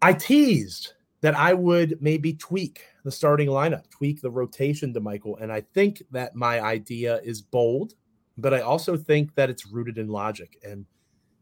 I 0.03 0.12
teased 0.12 0.92
that 1.22 1.37
I 1.37 1.55
would 1.55 2.03
maybe 2.03 2.35
tweak 2.35 2.85
the 3.05 3.12
starting 3.12 3.48
lineup, 3.48 3.88
tweak 3.88 4.20
the 4.20 4.31
rotation 4.31 4.92
Damichael. 4.92 5.40
And 5.40 5.53
I 5.53 5.62
think 5.72 6.03
that 6.11 6.35
my 6.35 6.61
idea 6.61 7.20
is 7.22 7.40
bold, 7.40 7.94
but 8.37 8.53
I 8.53 8.61
also 8.61 8.96
think 8.96 9.35
that 9.37 9.48
it's 9.48 9.66
rooted 9.66 9.98
in 9.98 10.09
logic. 10.09 10.59
And 10.64 10.85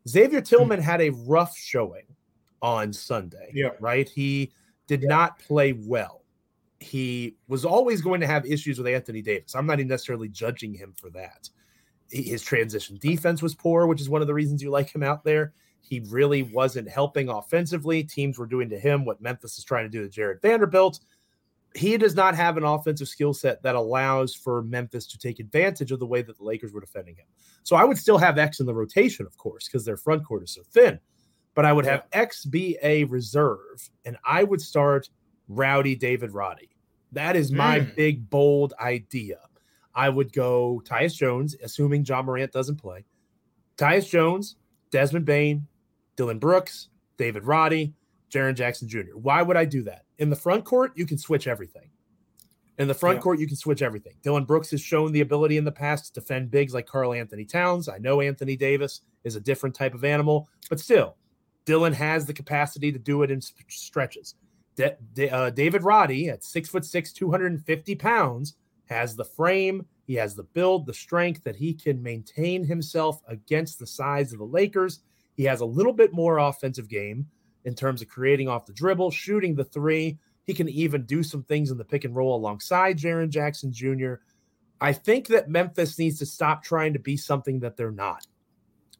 Xavier 0.06 0.40
hmm. 0.40 0.44
Tillman 0.44 0.80
had 0.80 1.00
a 1.00 1.11
rough 1.11 1.56
showing 1.56 2.04
on 2.62 2.92
Sunday. 2.92 3.50
Yeah. 3.54 3.70
Right. 3.80 4.08
He 4.08 4.52
did 4.86 5.02
yeah. 5.02 5.08
not 5.08 5.38
play 5.38 5.72
well. 5.72 6.22
He 6.80 7.36
was 7.46 7.64
always 7.64 8.00
going 8.00 8.20
to 8.22 8.26
have 8.26 8.46
issues 8.46 8.78
with 8.78 8.86
Anthony 8.86 9.22
Davis. 9.22 9.54
I'm 9.54 9.66
not 9.66 9.80
even 9.80 9.88
necessarily 9.88 10.28
judging 10.28 10.72
him 10.72 10.94
for 10.96 11.10
that. 11.10 11.48
His 12.10 12.42
transition 12.42 12.98
defense 13.00 13.42
was 13.42 13.54
poor, 13.54 13.86
which 13.86 14.00
is 14.00 14.08
one 14.08 14.20
of 14.20 14.26
the 14.26 14.34
reasons 14.34 14.62
you 14.62 14.70
like 14.70 14.92
him 14.92 15.02
out 15.02 15.22
there. 15.22 15.52
He 15.80 16.00
really 16.08 16.42
wasn't 16.42 16.88
helping 16.88 17.28
offensively. 17.28 18.02
Teams 18.02 18.38
were 18.38 18.46
doing 18.46 18.68
to 18.70 18.78
him 18.78 19.04
what 19.04 19.20
Memphis 19.20 19.58
is 19.58 19.64
trying 19.64 19.84
to 19.84 19.90
do 19.90 20.02
to 20.02 20.08
Jarred 20.08 20.40
Vanderbilt. 20.42 21.00
he 21.74 21.96
does 21.96 22.14
not 22.14 22.34
have 22.34 22.56
an 22.56 22.64
offensive 22.64 23.08
skill 23.08 23.32
set 23.32 23.62
that 23.62 23.76
allows 23.76 24.34
for 24.34 24.62
Memphis 24.62 25.06
to 25.06 25.18
take 25.18 25.38
advantage 25.38 25.92
of 25.92 26.00
the 26.00 26.06
way 26.06 26.22
that 26.22 26.36
the 26.36 26.44
Lakers 26.44 26.72
were 26.72 26.80
defending 26.80 27.14
him. 27.16 27.26
So 27.62 27.76
I 27.76 27.84
would 27.84 27.98
still 27.98 28.18
have 28.18 28.38
X 28.38 28.60
in 28.60 28.66
the 28.66 28.74
rotation, 28.74 29.26
of 29.26 29.36
course, 29.36 29.68
because 29.68 29.84
their 29.84 29.96
front 29.96 30.24
court 30.24 30.42
is 30.42 30.52
so 30.52 30.62
thin. 30.72 30.98
But 31.54 31.64
I 31.64 31.72
would 31.72 31.84
have 31.84 32.08
XBA 32.10 33.10
reserve, 33.10 33.90
and 34.04 34.16
I 34.24 34.44
would 34.44 34.60
start 34.60 35.10
Rowdy 35.48 35.96
David 35.96 36.32
Roddy. 36.32 36.70
That 37.12 37.36
is 37.36 37.50
my 37.50 37.80
mm. 37.80 37.94
big 37.96 38.30
bold 38.30 38.72
idea. 38.80 39.38
I 39.94 40.08
would 40.08 40.32
go 40.32 40.80
Tyus 40.84 41.14
Jones, 41.14 41.56
assuming 41.62 42.04
Ja 42.04 42.22
Morant 42.22 42.52
doesn't 42.52 42.76
play. 42.76 43.04
Tyus 43.76 44.08
Jones, 44.08 44.56
Desmond 44.90 45.26
Bane, 45.26 45.66
Dillon 46.16 46.38
Brooks, 46.38 46.88
David 47.16 47.44
Roddy, 47.44 47.94
Jaren 48.30 48.54
Jackson 48.54 48.88
Jr. 48.88 49.14
Why 49.14 49.42
would 49.42 49.56
I 49.56 49.64
do 49.64 49.82
that? 49.82 50.04
In 50.18 50.30
the 50.30 50.36
front 50.36 50.64
court, 50.64 50.92
you 50.94 51.06
can 51.06 51.18
switch 51.18 51.46
everything. 51.46 51.90
In 52.78 52.88
the 52.88 52.94
front 52.94 53.16
yeah. 53.16 53.22
court, 53.22 53.38
you 53.40 53.46
can 53.46 53.56
switch 53.56 53.82
everything. 53.82 54.14
Dillon 54.22 54.44
Brooks 54.44 54.70
has 54.70 54.80
shown 54.80 55.12
the 55.12 55.20
ability 55.20 55.58
in 55.58 55.64
the 55.64 55.72
past 55.72 56.06
to 56.06 56.20
defend 56.20 56.50
bigs 56.50 56.72
like 56.72 56.86
Karl-Anthony 56.86 57.44
Towns. 57.44 57.88
I 57.88 57.98
know 57.98 58.20
Anthony 58.20 58.56
Davis 58.56 59.02
is 59.24 59.36
a 59.36 59.40
different 59.40 59.74
type 59.74 59.92
of 59.92 60.04
animal, 60.04 60.48
but 60.70 60.80
still, 60.80 61.16
Dillon 61.70 61.92
has 61.92 62.26
the 62.26 62.35
capacity 62.35 62.90
to 62.90 62.98
do 62.98 63.22
it 63.22 63.30
in 63.30 63.40
stretches. 63.40 64.35
De- 64.74 64.96
De- 65.14 65.30
uh, 65.30 65.50
David 65.50 65.85
Roddy 65.85 66.28
at 66.28 66.42
six 66.42 66.68
foot 66.68 66.85
six, 66.85 67.12
250 67.12 67.94
pounds, 67.94 68.56
has 68.87 69.14
the 69.14 69.24
frame, 69.24 69.87
he 70.04 70.14
has 70.14 70.35
the 70.35 70.42
build, 70.42 70.85
the 70.85 70.92
strength 70.92 71.44
that 71.44 71.54
he 71.54 71.72
can 71.72 72.02
maintain 72.02 72.64
himself 72.64 73.20
against 73.28 73.78
the 73.78 73.87
size 73.87 74.33
of 74.33 74.40
the 74.40 74.44
Lakers. 74.44 74.98
He 75.37 75.44
has 75.44 75.61
a 75.61 75.64
little 75.64 75.92
bit 75.92 76.12
more 76.12 76.38
offensive 76.38 76.88
game 76.88 77.28
in 77.64 77.76
terms 77.76 78.02
of 78.02 78.09
creating 78.09 78.48
off 78.48 78.66
the 78.66 78.72
dribble, 78.72 79.12
shooting 79.12 79.54
the 79.54 79.62
three. 79.62 80.18
He 80.42 80.54
can 80.54 80.68
even 80.68 81.06
do 81.06 81.22
some 81.22 81.44
things 81.44 81.70
in 81.70 81.78
the 81.78 81.85
pick 81.85 82.04
and 82.04 82.16
roll 82.16 82.35
alongside 82.35 82.98
Jaren 82.98 83.28
Jackson 83.28 83.72
Jr. 83.72 84.14
I 84.80 84.92
think 84.92 85.28
that 85.28 85.48
Memphis 85.48 86.00
needs 86.00 86.18
to 86.18 86.26
stop 86.26 86.64
trying 86.64 86.94
to 86.94 86.98
be 86.98 87.16
something 87.16 87.61
that 87.61 87.76
they're 87.76 87.92
not. 87.92 88.26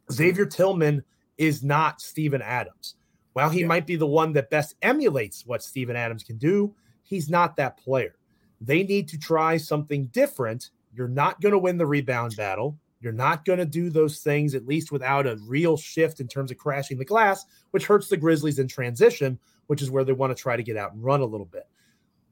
Xavier 0.09 0.45
Tillman 0.45 1.03
is 1.41 1.63
not 1.63 1.99
Steven 1.99 2.41
Adams. 2.43 2.93
While 3.33 3.49
he 3.49 3.61
yeah. 3.61 3.67
might 3.67 3.87
be 3.87 3.95
the 3.95 4.05
one 4.05 4.31
that 4.33 4.51
best 4.51 4.75
emulates 4.83 5.43
what 5.43 5.63
Steven 5.63 5.95
Adams 5.95 6.23
can 6.23 6.37
do, 6.37 6.75
he's 7.01 7.31
not 7.31 7.55
that 7.55 7.77
player. 7.77 8.15
They 8.61 8.83
need 8.83 9.07
to 9.07 9.17
try 9.17 9.57
something 9.57 10.05
different. 10.07 10.69
You're 10.93 11.07
not 11.07 11.41
going 11.41 11.53
to 11.53 11.57
win 11.57 11.79
the 11.79 11.85
rebound 11.87 12.35
battle. 12.35 12.77
You're 12.99 13.11
not 13.11 13.43
going 13.43 13.57
to 13.57 13.65
do 13.65 13.89
those 13.89 14.19
things, 14.19 14.53
at 14.53 14.67
least 14.67 14.91
without 14.91 15.25
a 15.25 15.39
real 15.47 15.77
shift 15.77 16.19
in 16.19 16.27
terms 16.27 16.51
of 16.51 16.59
crashing 16.59 16.99
the 16.99 17.05
glass, 17.05 17.43
which 17.71 17.87
hurts 17.87 18.07
the 18.07 18.17
Grizzlies 18.17 18.59
in 18.59 18.67
transition, 18.67 19.39
which 19.65 19.81
is 19.81 19.89
where 19.89 20.03
they 20.03 20.13
want 20.13 20.37
to 20.37 20.39
try 20.39 20.55
to 20.55 20.61
get 20.61 20.77
out 20.77 20.93
and 20.93 21.03
run 21.03 21.21
a 21.21 21.25
little 21.25 21.47
bit. 21.47 21.67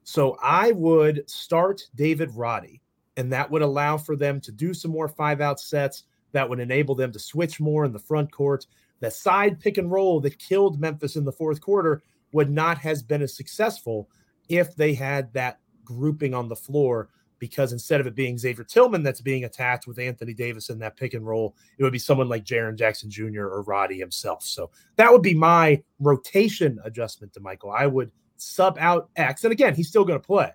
So 0.04 0.38
I 0.40 0.70
would 0.70 1.28
start 1.28 1.82
David 1.96 2.30
Roddy, 2.36 2.80
and 3.16 3.32
that 3.32 3.50
would 3.50 3.62
allow 3.62 3.96
for 3.96 4.14
them 4.14 4.40
to 4.42 4.52
do 4.52 4.72
some 4.72 4.92
more 4.92 5.08
five 5.08 5.40
out 5.40 5.58
sets. 5.58 6.04
That 6.30 6.48
would 6.48 6.60
enable 6.60 6.94
them 6.94 7.10
to 7.10 7.18
switch 7.18 7.58
more 7.58 7.84
in 7.84 7.92
the 7.92 7.98
front 7.98 8.30
court. 8.30 8.66
The 9.00 9.10
side 9.10 9.60
pick 9.60 9.78
and 9.78 9.90
roll 9.90 10.20
that 10.20 10.38
killed 10.38 10.80
Memphis 10.80 11.16
in 11.16 11.24
the 11.24 11.32
fourth 11.32 11.60
quarter 11.60 12.02
would 12.32 12.50
not 12.50 12.78
have 12.78 13.06
been 13.08 13.22
as 13.22 13.36
successful 13.36 14.08
if 14.48 14.74
they 14.76 14.94
had 14.94 15.32
that 15.32 15.60
grouping 15.84 16.34
on 16.34 16.48
the 16.48 16.56
floor 16.56 17.08
because 17.40 17.72
instead 17.72 18.00
of 18.00 18.06
it 18.06 18.14
being 18.14 18.38
Xavier 18.38 18.64
Tillman 18.64 19.02
that's 19.02 19.22
being 19.22 19.44
attacked 19.44 19.86
with 19.86 19.98
Anthony 19.98 20.34
Davis 20.34 20.68
in 20.68 20.78
that 20.80 20.96
pick 20.96 21.14
and 21.14 21.26
roll, 21.26 21.56
it 21.78 21.82
would 21.82 21.92
be 21.92 21.98
someone 21.98 22.28
like 22.28 22.44
Jaren 22.44 22.76
Jackson 22.76 23.10
Jr. 23.10 23.46
or 23.46 23.62
Roddy 23.62 23.98
himself. 23.98 24.44
So 24.44 24.70
that 24.96 25.10
would 25.10 25.22
be 25.22 25.34
my 25.34 25.82
rotation 25.98 26.78
adjustment 26.84 27.32
Damichael. 27.32 27.74
I 27.74 27.86
would 27.86 28.12
sub 28.36 28.76
out 28.78 29.08
X. 29.16 29.42
And 29.42 29.52
again, 29.52 29.74
he's 29.74 29.88
still 29.88 30.04
going 30.04 30.20
to 30.20 30.26
play, 30.26 30.52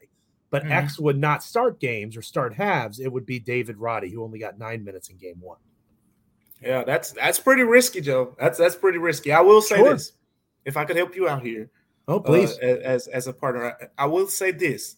but 0.52 0.64
mm-hmm. 0.64 0.72
X 0.72 1.00
would 1.00 1.18
not 1.18 1.44
start 1.44 1.80
games 1.80 2.16
or 2.16 2.22
start 2.22 2.54
halves. 2.54 3.00
It 3.00 3.12
would 3.12 3.26
be 3.26 3.40
David 3.40 3.78
Roddy, 3.78 4.12
who 4.12 4.24
only 4.24 4.40
got 4.40 4.60
nine 4.60 4.84
minutes 4.84 5.10
in 5.10 5.18
game 5.18 5.40
one. 5.42 5.58
Yeah, 6.62 6.84
that's 6.84 7.12
that's 7.12 7.40
pretty 7.40 7.64
risky, 7.64 8.02
Joe. 8.02 8.36
That's 8.40 8.58
that's 8.58 8.76
pretty 8.76 8.98
risky. 8.98 9.32
I 9.32 9.42
will 9.42 9.62
say 9.62 9.78
sure. 9.78 9.94
this. 9.94 10.14
If 10.64 10.78
I 10.78 10.86
could 10.86 10.96
help 10.96 11.16
you 11.16 11.28
out 11.28 11.44
here. 11.44 11.70
Oh, 12.08 12.20
please. 12.20 12.58
Uh, 12.62 12.80
as 12.84 13.08
as 13.08 13.28
a 13.28 13.34
partner, 13.34 13.76
I, 13.98 14.04
I 14.04 14.06
will 14.06 14.28
say 14.28 14.52
this. 14.52 14.96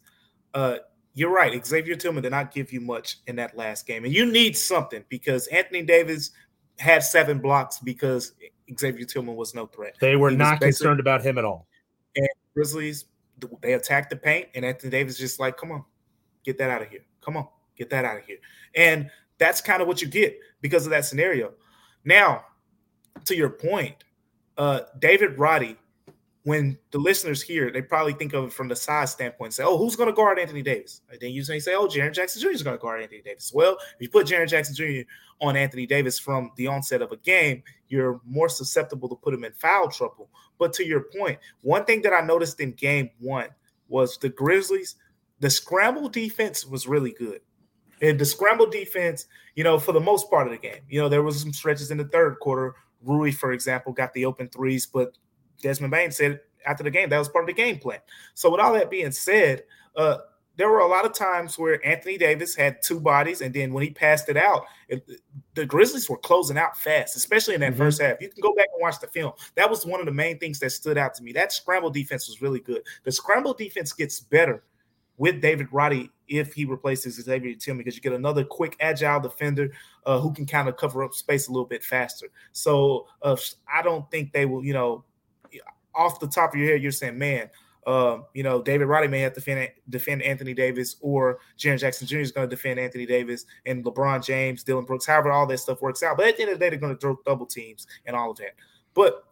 Uh, 0.54 0.78
you're 1.14 1.34
right. 1.34 1.66
Xavier 1.66 1.96
Tillman 1.96 2.22
did 2.24 2.32
not 2.32 2.54
give 2.54 2.72
you 2.72 2.80
much 2.80 3.18
in 3.26 3.36
that 3.38 3.58
last 3.58 3.88
game. 3.88 4.06
And 4.06 4.14
you 4.14 4.32
need 4.32 4.56
something 4.56 5.04
because 5.10 5.48
Anthony 5.48 5.82
Davis 5.82 6.32
had 6.78 7.04
seven 7.04 7.40
blocks 7.40 7.80
because 7.80 8.34
Xavier 8.78 9.06
Tillman 9.06 9.36
was 9.36 9.56
no 9.56 9.66
threat. 9.66 9.96
They 10.00 10.16
were 10.16 10.32
not 10.32 10.62
concerned 10.62 11.00
about 11.00 11.24
him 11.24 11.38
at 11.38 11.46
all. 11.46 11.68
And 12.16 12.28
Grizzlies, 12.54 13.06
they 13.62 13.74
attacked 13.74 14.10
the 14.10 14.16
paint, 14.16 14.50
and 14.54 14.64
Anthony 14.64 14.92
Davis 14.92 15.18
just 15.18 15.40
like, 15.40 15.58
come 15.58 15.72
on, 15.72 15.84
get 16.44 16.58
that 16.60 16.70
out 16.70 16.82
of 16.82 16.90
here. 16.90 17.06
Come 17.22 17.38
on, 17.38 17.48
get 17.76 17.90
that 17.90 18.06
out 18.06 18.18
of 18.18 18.26
here. 18.26 18.38
And 18.76 19.10
that's 19.38 19.62
kind 19.62 19.82
of 19.82 19.88
what 19.88 20.02
you 20.02 20.08
get 20.08 20.38
because 20.62 20.86
of 20.86 20.92
that 20.92 21.06
scenario. 21.06 21.54
Now, 22.04 22.46
to 23.26 23.36
your 23.36 23.50
point, 23.50 24.04
uh, 24.58 24.82
David 25.00 25.38
Roddy 25.38 25.78
when 26.48 26.78
the 26.92 26.98
listeners 26.98 27.42
hear, 27.42 27.70
they 27.70 27.82
probably 27.82 28.14
think 28.14 28.32
of 28.32 28.46
it 28.46 28.54
from 28.54 28.70
the 28.70 28.76
size 28.76 29.12
standpoint. 29.12 29.54
Say, 29.54 29.66
"Oh, 29.66 29.78
who's 29.78 29.98
going 29.98 30.08
to 30.08 30.16
guard 30.16 30.40
Anthony 30.40 30.62
Davis?" 30.62 31.02
And 31.12 31.20
then 31.20 31.32
you 31.32 31.44
say, 31.44 31.60
"Oh, 31.76 31.88
Jaren 31.88 32.14
Jackson 32.14 32.42
Jr. 32.42 32.52
is 32.52 32.64
going 32.64 32.78
to 32.78 32.82
guard 32.82 33.02
Anthony 33.02 33.22
Davis." 33.22 33.52
Well, 33.54 33.74
if 33.74 33.98
you 34.00 34.10
put 34.10 34.28
Jaren 34.28 34.48
Jackson 34.48 34.74
Jr. 34.74 35.02
on 35.42 35.58
Anthony 35.58 35.86
Davis 35.86 36.18
from 36.18 36.52
the 36.56 36.68
onset 36.68 37.02
of 37.02 37.12
a 37.12 37.18
game, 37.18 37.64
you're 37.90 38.22
more 38.24 38.48
susceptible 38.48 39.10
to 39.10 39.16
put 39.16 39.34
him 39.34 39.44
in 39.44 39.52
foul 39.52 39.90
trouble. 39.90 40.30
But 40.58 40.72
to 40.76 40.86
your 40.86 41.02
point, 41.18 41.38
one 41.64 41.84
thing 41.84 42.02
that 42.04 42.14
I 42.14 42.22
noticed 42.22 42.62
in 42.62 42.72
Game 42.72 43.10
One 43.20 43.50
was 43.90 44.18
the 44.18 44.30
Grizzlies. 44.30 44.96
The 45.42 45.50
scramble 45.50 46.08
defense 46.08 46.66
was 46.66 46.88
really 46.88 47.12
good. 47.12 47.42
And 48.02 48.20
the 48.20 48.26
scramble 48.26 48.70
defense, 48.70 49.26
you 49.56 49.64
know, 49.64 49.80
for 49.80 49.92
the 49.92 50.00
most 50.00 50.30
part 50.30 50.48
of 50.48 50.54
the 50.54 50.60
game, 50.60 50.82
you 50.90 51.00
know, 51.00 51.10
there 51.10 51.24
was 51.24 51.42
some 51.42 51.54
stretches 51.54 51.92
in 51.92 51.98
the 51.98 52.06
third 52.06 52.40
quarter. 52.40 52.76
Rui, 53.04 53.32
for 53.32 53.52
example, 53.52 53.94
got 53.94 54.14
the 54.14 54.26
open 54.26 54.50
threes, 54.50 54.86
but 54.86 55.18
Desmond 55.62 55.92
Bane 55.92 56.12
said 56.12 56.42
after 56.66 56.84
the 56.84 56.92
game 56.92 57.10
that 57.10 57.18
was 57.18 57.30
part 57.30 57.44
of 57.44 57.48
the 57.48 57.62
game 57.62 57.80
plan. 57.80 58.00
So 58.34 58.52
with 58.52 58.60
all 58.60 58.74
that 58.74 58.90
being 58.90 59.12
said, 59.12 59.64
uh, 59.96 60.18
there 60.58 60.70
were 60.70 60.80
a 60.80 60.88
lot 60.88 61.06
of 61.06 61.14
times 61.14 61.58
where 61.58 61.86
Anthony 61.86 62.18
Davis 62.18 62.56
had 62.56 62.82
two 62.82 63.00
bodies, 63.00 63.42
and 63.42 63.54
then 63.54 63.74
when 63.74 63.84
he 63.84 63.92
passed 63.92 64.28
it 64.28 64.38
out, 64.38 64.66
it, 64.90 65.08
the 65.54 65.66
Grizzlies 65.66 66.10
were 66.10 66.18
closing 66.18 66.58
out 66.58 66.76
fast, 66.76 67.16
especially 67.16 67.54
in 67.54 67.62
that 67.62 67.72
mm-hmm. 67.72 67.78
first 67.78 68.02
half. 68.02 68.20
You 68.20 68.30
can 68.30 68.42
go 68.42 68.54
back 68.56 68.68
and 68.74 68.82
watch 68.82 69.00
the 69.00 69.08
film. 69.08 69.34
That 69.56 69.70
was 69.70 69.86
one 69.86 70.00
of 70.00 70.08
the 70.08 70.12
main 70.12 70.40
things 70.40 70.60
that 70.60 70.72
stood 70.72 70.98
out 70.98 71.14
to 71.16 71.24
me. 71.24 71.32
That 71.32 71.54
scramble 71.54 71.92
defense 71.92 72.28
was 72.28 72.42
really 72.42 72.60
good. 72.60 72.82
The 73.04 73.12
scramble 73.12 73.54
defense 73.54 73.94
gets 73.94 74.20
better 74.20 74.64
with 75.18 75.42
David 75.42 75.68
Roddy 75.72 76.10
if 76.28 76.54
he 76.54 76.66
replaces 76.66 77.16
Xavier 77.16 77.56
Tillman 77.56 77.80
because 77.80 77.96
you 77.96 78.02
get 78.02 78.14
another 78.14 78.44
quick, 78.44 78.76
agile 78.80 79.20
defender 79.20 79.72
uh, 80.06 80.20
who 80.20 80.34
can 80.34 80.46
kind 80.46 80.68
of 80.68 80.78
cover 80.78 81.04
up 81.04 81.14
space 81.14 81.48
a 81.48 81.52
little 81.52 81.66
bit 81.66 81.84
faster. 81.84 82.28
So 82.52 83.08
uh, 83.22 83.36
I 83.72 83.82
don't 83.82 84.10
think 84.12 84.34
they 84.34 84.46
will, 84.46 84.64
you 84.64 84.74
know, 84.74 85.04
off 85.96 86.20
the 86.20 86.28
top 86.28 86.54
of 86.54 86.60
your 86.60 86.72
head, 86.72 86.82
you're 86.82 86.92
saying, 86.92 87.18
man, 87.18 87.50
uh, 87.88 88.20
you 88.34 88.44
know, 88.44 88.62
David 88.62 88.86
Roddy 88.86 89.08
may 89.08 89.22
have 89.22 89.34
to 89.34 89.40
defend, 89.40 89.70
defend 89.90 90.22
Anthony 90.22 90.54
Davis, 90.54 90.98
or 91.02 91.40
Jaren 91.58 91.80
Jackson 91.80 92.06
Jr. 92.06 92.20
is 92.20 92.32
going 92.32 92.48
to 92.48 92.56
defend 92.56 92.80
Anthony 92.80 93.06
Davis, 93.06 93.46
and 93.66 93.84
LeBron 93.84 94.24
James, 94.24 94.64
Dillon 94.64 94.86
Brooks, 94.86 95.06
however 95.06 95.32
all 95.32 95.48
that 95.48 95.58
stuff 95.58 95.82
works 95.82 96.04
out. 96.04 96.18
But 96.18 96.28
at 96.28 96.36
the 96.36 96.44
end 96.44 96.52
of 96.52 96.60
the 96.60 96.66
day, 96.66 96.70
they're 96.70 96.80
going 96.80 96.94
to 96.94 97.00
throw 97.00 97.18
double 97.26 97.46
teams 97.46 97.88
and 98.06 98.16
all 98.16 98.32
of 98.32 98.38
that. 98.38 98.56
But 98.94 99.24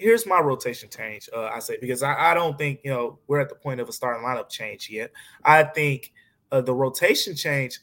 here's 0.00 0.26
my 0.26 0.40
rotation 0.40 0.88
change, 0.88 1.28
uh, 1.34 1.50
I 1.54 1.58
say, 1.60 1.76
because 1.80 2.02
I, 2.02 2.30
I, 2.30 2.34
don't 2.34 2.56
think, 2.56 2.80
you 2.82 2.90
know, 2.90 3.18
we're 3.26 3.40
at 3.40 3.48
the 3.48 3.54
point 3.54 3.80
of 3.80 3.88
a 3.88 3.92
starting 3.92 4.24
lineup 4.24 4.48
change 4.48 4.88
yet. 4.90 5.12
I 5.44 5.62
think 5.62 6.12
uh, 6.50 6.62
the 6.62 6.74
rotation 6.74 7.36
change 7.36 7.80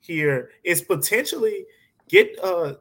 here 0.00 0.50
is 0.64 0.80
potentially 0.82 1.66
get 2.08 2.38
uh, 2.42 2.74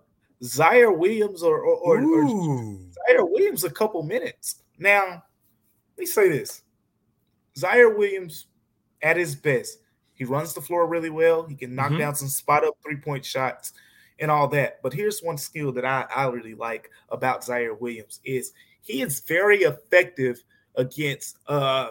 Ziaire 0.44 0.96
Williams 0.96 1.42
or, 1.44 1.60
or, 1.60 1.76
or, 1.76 1.98
or 1.98 2.24
Ziaire 2.24 3.30
Williams 3.30 3.64
a 3.64 3.70
couple 3.70 4.04
minutes. 4.04 4.64
Now, 4.78 5.24
let 5.98 6.00
me 6.00 6.06
say 6.06 6.30
this 6.30 6.62
Ziaire 7.58 7.98
Williams, 7.98 8.48
at 9.02 9.18
his 9.18 9.36
best, 9.36 9.80
he 10.14 10.24
runs 10.24 10.54
the 10.54 10.62
floor 10.62 10.88
really 10.88 11.10
well. 11.10 11.46
He 11.46 11.56
can 11.56 11.76
knock 11.76 11.90
mm-hmm. 11.90 12.00
down 12.00 12.16
some 12.16 12.28
spot 12.28 12.64
up 12.64 12.74
three 12.84 12.98
point 12.98 13.26
shots 13.26 13.74
and 14.20 14.32
all 14.32 14.48
that. 14.50 14.82
But 14.82 14.94
here's 14.94 15.22
one 15.22 15.38
skill 15.38 15.72
that 15.74 15.86
I, 15.86 16.06
I 16.16 16.28
really 16.28 16.56
like 16.56 16.90
about 17.10 17.44
Ziaire 17.44 17.80
Williams 17.80 18.20
is 18.24 18.54
he 18.86 19.02
is 19.02 19.20
very 19.22 19.64
effective 19.64 20.42
against 20.76 21.38
uh 21.48 21.90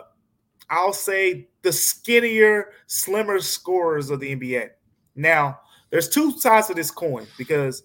I'll 0.70 0.94
say 0.94 1.48
the 1.62 1.72
skinnier, 1.72 2.70
slimmer 2.87 3.38
scorers 3.40 4.09
of 4.09 4.20
the 4.20 4.35
NBA. 4.35 4.70
Now, 5.14 5.61
there's 5.90 6.09
two 6.09 6.33
sides 6.38 6.70
of 6.70 6.76
this 6.76 6.90
coin 6.90 7.26
because 7.37 7.83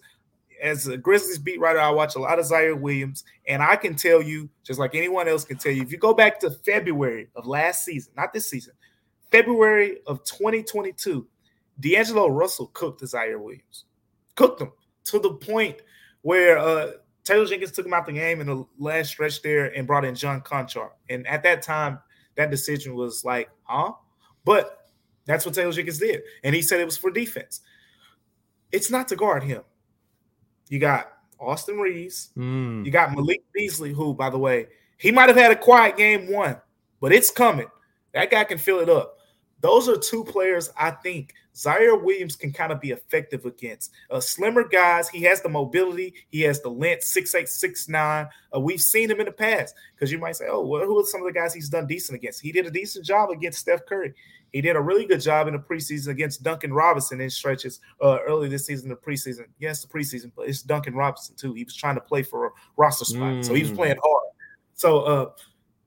as 0.62 0.86
a 0.86 0.96
Grizzlies 0.96 1.38
beat 1.38 1.60
writer, 1.60 1.78
I 1.78 1.90
watch 1.90 2.16
a 2.16 2.18
lot 2.18 2.38
of 2.38 2.46
Ziaire 2.46 2.78
Williams, 2.78 3.24
and 3.46 3.62
I 3.62 3.76
can 3.76 3.94
tell 3.94 4.22
you, 4.22 4.48
just 4.62 4.78
like 4.78 4.94
anyone 4.94 5.28
else 5.28 5.44
can 5.44 5.56
tell 5.56 5.72
you, 5.72 5.82
if 5.82 5.92
you 5.92 5.98
go 5.98 6.14
back 6.14 6.38
to 6.40 6.50
February 6.50 7.28
of 7.34 7.46
last 7.46 7.84
season, 7.84 8.12
not 8.16 8.32
this 8.32 8.48
season, 8.48 8.74
February 9.30 9.98
of 10.06 10.22
2022, 10.24 11.26
D'Angelo 11.80 12.28
Russell 12.28 12.66
cooked 12.74 13.02
Ziaire 13.02 13.40
Williams, 13.40 13.84
cooked 14.34 14.60
him 14.60 14.72
to 15.04 15.18
the 15.18 15.32
point 15.34 15.80
where 16.22 16.58
uh, 16.58 16.92
Taylor 17.30 17.46
Jenkins 17.46 17.70
took 17.70 17.86
him 17.86 17.94
out 17.94 18.06
the 18.06 18.12
game 18.12 18.40
in 18.40 18.48
the 18.48 18.66
last 18.76 19.10
stretch 19.10 19.40
there 19.40 19.66
and 19.66 19.86
brought 19.86 20.04
in 20.04 20.16
John 20.16 20.40
Konchar. 20.40 20.90
And 21.08 21.24
at 21.28 21.44
that 21.44 21.62
time, 21.62 22.00
that 22.34 22.50
decision 22.50 22.96
was 22.96 23.24
like, 23.24 23.48
huh? 23.62 23.92
But 24.44 24.88
that's 25.26 25.46
what 25.46 25.54
Taylor 25.54 25.70
Jenkins 25.70 25.98
did. 25.98 26.22
And 26.42 26.56
he 26.56 26.60
said 26.60 26.80
it 26.80 26.86
was 26.86 26.96
for 26.96 27.08
defense. 27.08 27.60
It's 28.72 28.90
not 28.90 29.06
to 29.08 29.16
guard 29.16 29.44
him. 29.44 29.62
You 30.70 30.80
got 30.80 31.12
Austin 31.38 31.78
Reaves. 31.78 32.30
Mm. 32.36 32.84
You 32.84 32.90
got 32.90 33.12
Malik 33.14 33.44
Beasley, 33.54 33.92
who, 33.92 34.12
by 34.12 34.28
the 34.28 34.38
way, 34.38 34.66
he 34.96 35.12
might 35.12 35.28
have 35.28 35.38
had 35.38 35.52
a 35.52 35.56
quiet 35.56 35.96
game 35.96 36.32
one, 36.32 36.56
but 37.00 37.12
it's 37.12 37.30
coming. 37.30 37.68
That 38.12 38.32
guy 38.32 38.42
can 38.42 38.58
fill 38.58 38.80
it 38.80 38.88
up. 38.88 39.19
Those 39.60 39.88
are 39.88 39.96
two 39.96 40.24
players 40.24 40.70
I 40.76 40.90
think 40.90 41.34
Ziaire 41.54 42.02
Williams 42.02 42.36
can 42.36 42.52
kind 42.52 42.72
of 42.72 42.80
be 42.80 42.90
effective 42.92 43.44
against. 43.44 43.92
Uh, 44.10 44.20
slimmer 44.20 44.66
guys, 44.66 45.08
he 45.08 45.22
has 45.22 45.42
the 45.42 45.48
mobility, 45.48 46.14
he 46.30 46.40
has 46.42 46.60
the 46.62 46.70
length, 46.70 47.04
six 47.04 47.34
eight, 47.34 47.48
six 47.48 47.88
nine. 47.88 48.28
Uh, 48.54 48.60
we've 48.60 48.80
seen 48.80 49.10
him 49.10 49.20
in 49.20 49.26
the 49.26 49.32
past 49.32 49.74
because 49.94 50.10
you 50.10 50.18
might 50.18 50.36
say, 50.36 50.46
oh, 50.48 50.64
well, 50.64 50.84
who 50.84 50.98
are 50.98 51.04
some 51.04 51.20
of 51.20 51.26
the 51.26 51.38
guys 51.38 51.52
he's 51.52 51.68
done 51.68 51.86
decent 51.86 52.16
against? 52.16 52.40
He 52.40 52.52
did 52.52 52.66
a 52.66 52.70
decent 52.70 53.04
job 53.04 53.30
against 53.30 53.58
Steph 53.58 53.84
Curry. 53.86 54.14
He 54.52 54.60
did 54.60 54.74
a 54.76 54.80
really 54.80 55.06
good 55.06 55.20
job 55.20 55.46
in 55.46 55.52
the 55.52 55.60
preseason 55.60 56.08
against 56.08 56.42
Duncan 56.42 56.72
Robinson 56.72 57.20
in 57.20 57.30
stretches 57.30 57.80
uh, 58.02 58.18
early 58.26 58.48
this 58.48 58.66
season, 58.66 58.88
the 58.88 58.96
preseason. 58.96 59.44
Yes, 59.58 59.84
the 59.84 59.88
preseason, 59.88 60.32
but 60.34 60.48
it's 60.48 60.62
Duncan 60.62 60.94
Robinson 60.94 61.36
too. 61.36 61.54
He 61.54 61.64
was 61.64 61.76
trying 61.76 61.94
to 61.94 62.00
play 62.00 62.22
for 62.22 62.46
a 62.46 62.50
roster 62.76 63.04
spot, 63.04 63.34
mm. 63.34 63.44
so 63.44 63.54
he 63.54 63.62
was 63.62 63.72
playing 63.72 63.98
hard. 64.02 64.24
So 64.74 65.00
uh, 65.02 65.30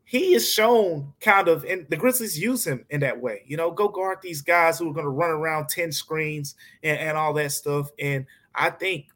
he 0.05 0.33
is 0.33 0.51
shown 0.51 1.13
kind 1.21 1.47
of, 1.47 1.63
and 1.63 1.87
the 1.89 1.97
Grizzlies 1.97 2.37
use 2.37 2.65
him 2.65 2.85
in 2.89 2.99
that 3.01 3.19
way. 3.19 3.43
You 3.45 3.57
know, 3.57 3.71
go 3.71 3.87
guard 3.87 4.19
these 4.21 4.41
guys 4.41 4.77
who 4.77 4.89
are 4.89 4.93
going 4.93 5.05
to 5.05 5.09
run 5.09 5.31
around 5.31 5.69
10 5.69 5.91
screens 5.91 6.55
and, 6.83 6.99
and 6.99 7.17
all 7.17 7.33
that 7.33 7.51
stuff. 7.51 7.89
And 7.99 8.25
I 8.53 8.69
think 8.69 9.07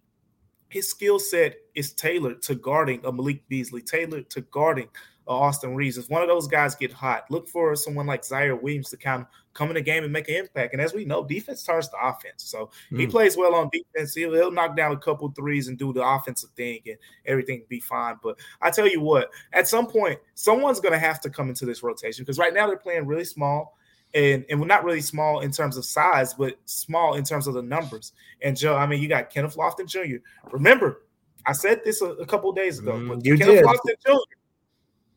his 0.70 0.90
skill 0.90 1.20
set 1.20 1.56
is 1.76 1.94
tailored 1.94 2.42
to 2.44 2.56
guarding 2.56 3.06
a 3.06 3.12
Malik 3.12 3.48
Beasley, 3.48 3.82
tailored 3.82 4.30
to 4.32 4.42
guarding 4.42 4.90
Austin 5.34 5.76
Reaves. 5.76 5.98
If 5.98 6.10
one 6.10 6.22
of 6.22 6.28
those 6.28 6.48
guys 6.48 6.76
get 6.76 6.92
hot, 6.92 7.30
look 7.30 7.48
for 7.48 7.76
someone 7.76 8.06
like 8.06 8.22
Ziaire 8.22 8.60
Williams 8.62 8.90
to 8.90 8.98
kind 8.98 9.22
of 9.22 9.28
come 9.54 9.70
in 9.70 9.76
the 9.76 9.82
game 9.82 10.04
and 10.04 10.14
make 10.14 10.30
an 10.30 10.36
impact. 10.36 10.74
And 10.74 10.82
as 10.82 10.94
we 10.94 11.04
know, 11.04 11.24
defense 11.26 11.64
turns 11.64 11.90
to 11.90 11.98
offense. 12.02 12.44
So 12.44 12.70
mm. 12.92 13.00
he 13.00 13.06
hmm. 13.06 13.12
plays 13.12 13.36
well 13.36 13.56
on 13.56 13.70
defense. 13.74 14.14
He'll, 14.14 14.34
he'll, 14.34 14.52
knock 14.52 14.78
down 14.78 14.92
a 14.92 14.98
couple 14.98 15.30
threes 15.32 15.68
and 15.68 15.78
do 15.78 15.92
the 15.92 16.08
offensive 16.08 16.52
thing, 16.52 16.80
and 16.86 16.98
everything 17.26 17.64
be 17.68 17.80
fine. 17.80 18.16
But 18.24 18.40
I 18.62 18.70
tell 18.70 18.88
you 18.88 19.02
what, 19.02 19.30
at 19.54 19.68
some 19.68 19.88
point, 19.88 20.20
someone's 20.36 20.80
going 20.80 20.94
to 20.94 21.00
have 21.00 21.20
to 21.22 21.30
come 21.30 21.50
into 21.50 21.66
this 21.66 21.84
rotation 21.84 22.24
because 22.24 22.38
right 22.38 22.54
now 22.54 22.68
they're 22.68 22.78
playing 22.78 23.08
really 23.08 23.26
small. 23.26 23.76
And, 24.14 24.46
and 24.50 24.60
we're 24.60 24.68
not 24.68 24.86
really 24.86 25.02
small 25.02 25.42
in 25.42 25.52
terms 25.52 25.76
of 25.76 25.84
size, 25.84 26.34
but 26.34 26.58
small 26.64 27.16
in 27.16 27.26
terms 27.26 27.46
of 27.46 27.54
the 27.54 27.62
numbers. 27.62 28.14
And 28.42 28.56
Joe, 28.56 28.76
I 28.78 28.88
mean, 28.88 29.02
you 29.02 29.10
got 29.10 29.30
Kenneth 29.30 29.58
Lofton 29.58 29.86
Jr. 29.86 30.24
Remember, 30.50 31.04
I 31.46 31.52
said 31.52 31.82
this 31.84 32.02
a, 32.02 32.12
a 32.12 32.26
couple 32.26 32.52
days 32.54 32.80
ago. 32.80 32.94
Mm, 32.94 33.24
you 33.26 33.38
Kenneth 33.38 33.56
did. 33.56 33.66
Lofton 33.66 33.96
Jr 34.06 34.37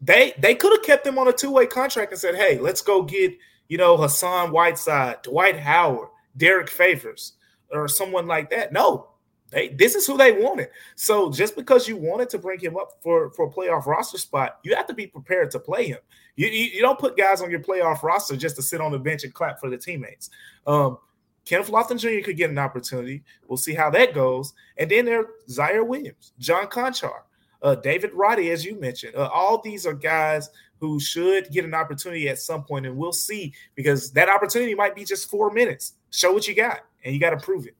they 0.01 0.33
they 0.39 0.55
could 0.55 0.73
have 0.73 0.83
kept 0.83 1.07
him 1.07 1.19
on 1.19 1.29
a 1.29 1.33
two 1.33 1.51
way 1.51 1.67
contract 1.67 2.13
and 2.13 2.21
said, 2.21 2.35
"Hey, 2.35 2.59
let's 2.59 2.81
go 2.81 3.03
get 3.03 3.37
you 3.69 3.79
know 3.79 3.97
Hassan 3.97 4.51
Whiteside, 4.51 5.23
Dwight 5.23 5.59
Howard, 5.59 6.09
Derrick 6.37 6.71
Favors, 6.71 7.35
or 7.71 7.87
someone 7.89 8.27
like 8.27 8.51
that." 8.51 8.73
No, 8.73 9.11
they 9.51 9.69
this 9.69 9.95
is 9.95 10.07
who 10.07 10.17
they 10.17 10.33
wanted. 10.33 10.69
So 10.97 11.31
just 11.31 11.55
because 11.55 11.87
you 11.87 11.97
wanted 11.97 12.31
to 12.31 12.39
bring 12.39 12.61
him 12.61 12.77
up 12.77 12.93
for 13.03 13.31
for 13.33 13.47
a 13.47 13.51
playoff 13.51 13.87
roster 13.87 14.19
spot, 14.19 14.59
you 14.63 14.75
have 14.75 14.87
to 14.87 14.95
be 14.95 15.07
prepared 15.07 15.51
to 15.53 15.59
play 15.59 15.87
him. 15.89 15.99
You 16.37 16.49
you, 16.49 16.65
you 16.65 16.81
don't 16.81 16.99
put 16.99 17.17
guys 17.17 17.43
on 17.43 17.51
your 17.51 17.61
playoff 17.61 18.03
roster 18.03 18.37
just 18.37 18.57
to 18.57 18.63
sit 18.63 18.81
on 18.81 18.93
the 18.93 18.99
bench 18.99 19.25
and 19.25 19.35
clap 19.35 19.61
for 19.61 19.69
the 19.69 19.77
teammates. 19.77 20.31
Um, 20.67 20.99
Kenneth 21.45 21.69
Lofton 21.69 21.99
Jr. 21.99 22.25
could 22.25 22.37
get 22.37 22.51
an 22.51 22.59
opportunity. 22.59 23.23
We'll 23.49 23.57
see 23.57 23.75
how 23.75 23.91
that 23.91 24.15
goes. 24.15 24.53
And 24.77 24.91
then 24.91 25.05
there's 25.05 25.27
Ziaire 25.49 25.87
Williams, 25.87 26.33
John 26.39 26.67
Konchar 26.67 27.23
uh, 27.63 27.75
David 27.77 28.15
Roddy, 28.15 28.51
as 28.51 28.65
you 28.65 28.79
mentioned. 28.79 29.17
Uh, 29.17 29.29
all 29.33 29.61
these 29.61 29.87
are 29.87 29.95
guys 29.95 30.49
who 30.79 30.99
should 30.99 31.51
get 31.51 31.65
an 31.65 31.75
opportunity 31.75 32.29
at 32.29 32.39
some 32.39 32.65
point, 32.65 32.87
and 32.87 32.97
we'll 32.97 33.13
see 33.13 33.53
because 33.75 34.11
that 34.13 34.29
opportunity 34.29 34.75
might 34.75 34.95
be 34.95 35.05
just 35.05 35.31
four 35.31 35.51
minutes. 35.51 35.95
Show 36.11 36.33
what 36.33 36.49
you 36.49 36.55
got, 36.55 36.81
and 37.05 37.15
you 37.15 37.21
got 37.21 37.31
to 37.31 37.37
prove 37.37 37.67
it. 37.67 37.77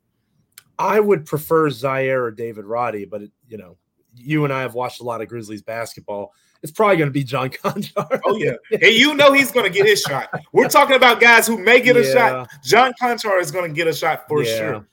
I 0.79 1.01
would 1.01 1.27
prefer 1.27 1.69
Ziaire 1.69 2.23
or 2.23 2.31
David 2.31 2.65
Roddy, 2.65 3.05
but 3.05 3.23
it, 3.23 3.31
you 3.49 3.59
know, 3.59 3.77
you 4.17 4.45
and 4.45 4.53
I 4.53 4.63
have 4.63 4.75
watched 4.75 5.01
a 5.01 5.05
lot 5.05 5.21
of 5.21 5.29
Grizzlies 5.29 5.63
basketball. 5.63 6.33
It's 6.63 6.73
probably 6.73 6.97
going 6.97 7.09
to 7.09 7.13
be 7.13 7.25
John 7.25 7.49
Konchar. 7.51 8.21
oh 8.25 8.37
yeah, 8.37 8.55
and 8.71 8.93
you 8.93 9.15
know 9.15 9.33
he's 9.33 9.51
going 9.51 9.65
to 9.65 9.73
get 9.73 9.87
his 9.87 10.01
shot. 10.03 10.29
We're 10.53 10.69
talking 10.69 10.97
about 10.97 11.21
guys 11.21 11.47
who 11.47 11.59
may 11.59 11.81
get 11.81 11.97
a 11.97 12.05
yeah. 12.05 12.13
shot. 12.13 12.51
John 12.63 12.93
Konchar 13.01 13.41
is 13.41 13.51
going 13.51 13.71
to 13.71 13.75
get 13.75 13.89
a 13.89 13.95
shot 13.95 14.29
for 14.29 14.43
yeah. 14.43 14.57
sure. 14.57 14.87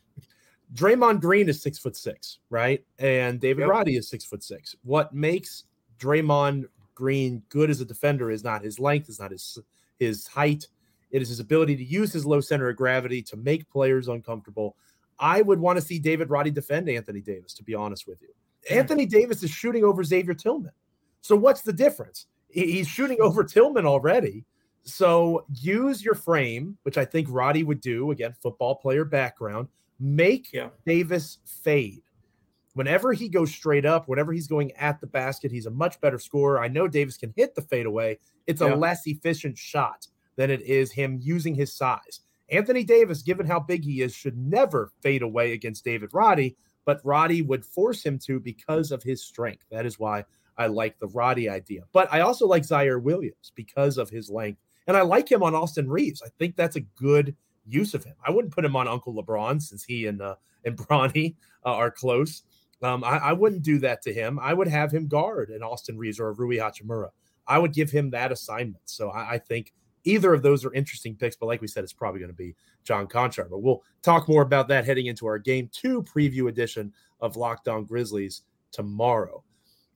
Draymond 0.73 1.21
Green 1.21 1.47
is 1.47 1.61
six 1.61 1.77
foot 1.77 1.95
six, 1.95 2.39
right? 2.49 2.83
And 2.99 3.39
David 3.39 3.61
yep. 3.61 3.69
Roddy 3.69 3.95
is 3.97 4.09
six 4.09 4.25
foot 4.25 4.43
six. 4.43 4.75
What 4.83 5.13
makes 5.13 5.63
Draymond 5.99 6.65
Green 6.95 7.41
good 7.49 7.69
as 7.69 7.79
a 7.79 7.85
defender 7.85 8.31
is 8.31 8.43
not 8.43 8.63
his 8.63 8.79
length, 8.79 9.09
is 9.09 9.19
not 9.19 9.31
his 9.31 9.59
his 9.99 10.27
height. 10.27 10.67
It 11.11 11.21
is 11.21 11.29
his 11.29 11.39
ability 11.39 11.77
to 11.77 11.83
use 11.83 12.11
his 12.11 12.25
low 12.25 12.41
center 12.41 12.69
of 12.69 12.75
gravity 12.75 13.21
to 13.23 13.37
make 13.37 13.69
players 13.69 14.07
uncomfortable. 14.07 14.75
I 15.19 15.41
would 15.41 15.59
want 15.59 15.79
to 15.79 15.85
see 15.85 15.99
David 15.99 16.29
Roddy 16.29 16.51
defend 16.51 16.89
Anthony 16.89 17.21
Davis, 17.21 17.53
to 17.55 17.63
be 17.63 17.73
honest 17.73 18.07
with 18.07 18.21
you. 18.21 18.29
Anthony 18.69 19.05
Davis 19.05 19.41
is 19.41 19.49
shooting 19.49 19.83
over 19.83 20.03
Xavier 20.03 20.33
Tillman. 20.33 20.73
So 21.21 21.35
what's 21.35 21.61
the 21.61 21.73
difference? 21.73 22.27
He's 22.49 22.87
shooting 22.87 23.17
over 23.21 23.43
Tillman 23.43 23.85
already. 23.85 24.45
So 24.83 25.45
use 25.53 26.03
your 26.03 26.15
frame, 26.15 26.77
which 26.83 26.97
I 26.97 27.05
think 27.05 27.27
Roddy 27.29 27.63
would 27.63 27.81
do. 27.81 28.11
Again, 28.11 28.35
football 28.41 28.75
player 28.75 29.05
background. 29.05 29.67
Make 29.99 30.51
yeah. 30.53 30.69
Davis 30.85 31.39
fade. 31.45 32.03
Whenever 32.73 33.13
he 33.13 33.27
goes 33.27 33.51
straight 33.51 33.85
up, 33.85 34.07
whenever 34.07 34.31
he's 34.31 34.47
going 34.47 34.71
at 34.73 35.01
the 35.01 35.07
basket, 35.07 35.51
he's 35.51 35.65
a 35.65 35.71
much 35.71 35.99
better 35.99 36.19
scorer. 36.19 36.61
I 36.61 36.67
know 36.67 36.87
Davis 36.87 37.17
can 37.17 37.33
hit 37.35 37.55
the 37.55 37.63
fadeaway. 37.63 38.19
It's 38.45 38.61
yeah. 38.61 38.73
a 38.73 38.75
less 38.75 39.07
efficient 39.07 39.57
shot 39.57 40.07
than 40.35 40.51
it 40.51 40.61
is 40.61 40.91
him 40.91 41.17
using 41.21 41.55
his 41.55 41.73
size. 41.73 42.21
Anthony 42.49 42.83
Davis, 42.83 43.23
given 43.23 43.47
how 43.47 43.59
big 43.59 43.83
he 43.83 44.01
is, 44.01 44.13
should 44.13 44.37
never 44.37 44.91
fade 45.01 45.21
away 45.21 45.53
against 45.53 45.83
David 45.83 46.11
Roddy, 46.13 46.55
but 46.85 47.01
Roddy 47.03 47.41
would 47.41 47.65
force 47.65 48.03
him 48.03 48.19
to 48.19 48.39
because 48.39 48.91
of 48.91 49.03
his 49.03 49.23
strength. 49.23 49.65
That 49.71 49.85
is 49.85 49.99
why 49.99 50.23
I 50.57 50.67
like 50.67 50.97
the 50.99 51.07
Roddy 51.07 51.49
idea. 51.49 51.81
But 51.91 52.11
I 52.13 52.21
also 52.21 52.47
like 52.47 52.63
Ziaire 52.63 53.01
Williams 53.01 53.51
because 53.55 53.97
of 53.97 54.09
his 54.09 54.29
length. 54.29 54.61
And 54.87 54.95
I 54.95 55.01
like 55.01 55.29
him 55.29 55.43
on 55.43 55.53
Austin 55.53 55.89
Reaves. 55.89 56.21
I 56.25 56.29
think 56.39 56.55
that's 56.55 56.77
a 56.77 56.81
good 56.81 57.35
use 57.67 57.93
of 57.93 58.03
him. 58.03 58.15
I 58.25 58.31
wouldn't 58.31 58.53
put 58.53 58.65
him 58.65 58.75
on 58.75 58.87
Uncle 58.87 59.13
LeBron 59.13 59.61
since 59.61 59.83
he 59.83 60.07
and 60.07 60.21
uh, 60.21 60.35
and 60.65 60.77
Bronny 60.77 61.35
uh, 61.65 61.73
are 61.73 61.91
close. 61.91 62.43
Um, 62.81 63.03
I, 63.03 63.17
I, 63.17 63.33
wouldn't 63.33 63.63
do 63.63 63.79
that 63.79 64.03
to 64.03 64.13
him. 64.13 64.37
I 64.39 64.53
would 64.53 64.67
have 64.67 64.91
him 64.91 65.07
guard 65.07 65.49
an 65.49 65.63
Austin 65.63 65.97
Reaves 65.97 66.19
or 66.19 66.29
a 66.29 66.33
Rui 66.33 66.57
Hachimura. 66.57 67.09
I 67.47 67.57
would 67.57 67.73
give 67.73 67.89
him 67.89 68.11
that 68.11 68.31
assignment. 68.31 68.83
So 68.85 69.09
I, 69.09 69.31
I 69.31 69.37
think 69.39 69.73
either 70.03 70.31
of 70.31 70.43
those 70.43 70.63
are 70.63 70.73
interesting 70.73 71.15
picks. 71.15 71.35
But 71.35 71.47
like 71.47 71.61
we 71.61 71.67
said, 71.67 71.83
it's 71.83 71.93
probably 71.93 72.19
going 72.19 72.31
to 72.31 72.37
be 72.37 72.55
John 72.83 73.07
Konchar. 73.07 73.49
But 73.49 73.63
we'll 73.63 73.83
talk 74.03 74.29
more 74.29 74.43
about 74.43 74.67
that 74.67 74.85
heading 74.85 75.07
into 75.07 75.25
our 75.25 75.39
game 75.39 75.69
two 75.73 76.03
preview 76.03 76.49
edition 76.49 76.93
of 77.19 77.35
Locked 77.35 77.67
On 77.67 77.83
Grizzlies 77.83 78.43
tomorrow. 78.71 79.43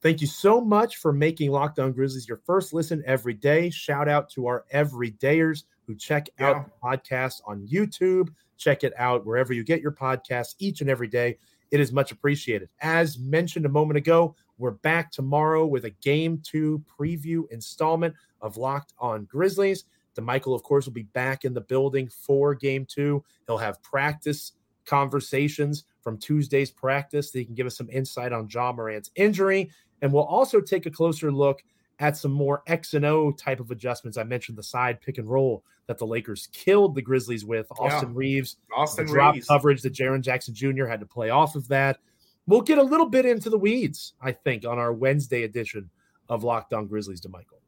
Thank 0.01 0.19
you 0.19 0.27
so 0.27 0.59
much 0.59 0.97
for 0.97 1.13
making 1.13 1.51
Locked 1.51 1.77
On 1.77 1.91
Grizzlies 1.91 2.27
your 2.27 2.41
first 2.45 2.73
listen 2.73 3.03
every 3.05 3.35
day. 3.35 3.69
Shout 3.69 4.09
out 4.09 4.29
to 4.31 4.47
our 4.47 4.65
everydayers 4.73 5.63
who 5.91 5.97
check 5.97 6.29
yeah. 6.39 6.49
out 6.49 6.65
the 6.65 6.71
podcast 6.81 7.41
on 7.45 7.67
YouTube. 7.67 8.29
Check 8.57 8.83
it 8.83 8.93
out 8.97 9.25
wherever 9.25 9.51
you 9.51 9.63
get 9.63 9.81
your 9.81 9.91
podcasts 9.91 10.55
each 10.59 10.79
and 10.79 10.89
every 10.89 11.07
day. 11.07 11.37
It 11.69 11.79
is 11.81 11.91
much 11.91 12.11
appreciated. 12.11 12.69
As 12.79 13.19
mentioned 13.19 13.65
a 13.65 13.69
moment 13.69 13.97
ago, 13.97 14.35
we're 14.57 14.71
back 14.71 15.11
tomorrow 15.11 15.65
with 15.65 15.85
a 15.85 15.89
game 15.89 16.41
two 16.45 16.81
preview 16.87 17.43
installment 17.51 18.15
of 18.41 18.55
Locked 18.55 18.93
on 18.99 19.25
Grizzlies. 19.25 19.83
Damichael, 20.17 20.55
of 20.55 20.63
course, 20.63 20.85
will 20.85 20.93
be 20.93 21.03
back 21.03 21.43
in 21.43 21.53
the 21.53 21.61
building 21.61 22.09
for 22.09 22.55
game 22.55 22.85
two. 22.85 23.23
He'll 23.47 23.57
have 23.57 23.81
practice 23.83 24.53
conversations 24.85 25.83
from 26.01 26.17
Tuesday's 26.17 26.71
practice. 26.71 27.31
He 27.31 27.43
can 27.43 27.55
give 27.55 27.67
us 27.67 27.77
some 27.77 27.89
insight 27.89 28.31
on 28.31 28.47
Ja 28.49 28.71
Morant's 28.71 29.11
injury. 29.15 29.69
And 30.01 30.11
we'll 30.11 30.23
also 30.23 30.61
take 30.61 30.85
a 30.85 30.91
closer 30.91 31.31
look 31.31 31.63
at 32.01 32.17
some 32.17 32.31
more 32.31 32.63
X 32.67 32.95
and 32.95 33.05
O 33.05 33.31
type 33.31 33.59
of 33.59 33.69
adjustments. 33.71 34.17
I 34.17 34.23
mentioned 34.23 34.57
the 34.57 34.63
side 34.63 34.99
pick 34.99 35.19
and 35.19 35.29
roll 35.29 35.63
that 35.85 35.99
the 35.99 36.05
Lakers 36.05 36.49
killed 36.51 36.95
the 36.95 37.01
Grizzlies 37.01 37.45
with. 37.45 37.67
Austin 37.79 38.09
yeah. 38.09 38.15
Reaves, 38.17 38.57
Austin 38.75 39.05
drop 39.05 39.35
Reaves. 39.35 39.47
coverage 39.47 39.81
that 39.83 39.93
Jaren 39.93 40.21
Jackson 40.21 40.53
Jr. 40.53 40.85
had 40.85 40.99
to 40.99 41.05
play 41.05 41.29
off 41.29 41.55
of 41.55 41.67
that. 41.69 41.99
We'll 42.47 42.61
get 42.61 42.79
a 42.79 42.83
little 42.83 43.05
bit 43.05 43.25
into 43.25 43.51
the 43.51 43.57
weeds, 43.57 44.13
I 44.19 44.31
think, 44.31 44.65
on 44.65 44.79
our 44.79 44.91
Wednesday 44.91 45.43
edition 45.43 45.89
of 46.27 46.43
Locked 46.43 46.73
On 46.73 46.87
Grizzlies. 46.87 47.21
Damichael. 47.21 47.59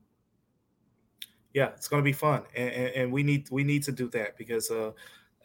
Yeah, 1.54 1.68
it's 1.68 1.88
going 1.88 2.02
to 2.02 2.04
be 2.04 2.14
fun, 2.14 2.42
and, 2.56 2.72
and, 2.72 2.96
and, 2.96 3.12
we 3.12 3.22
need 3.22 3.48
we 3.52 3.64
need 3.64 3.84
to 3.84 3.92
do 3.92 4.10
that 4.10 4.36
because 4.40 4.72
uh, 4.72 4.92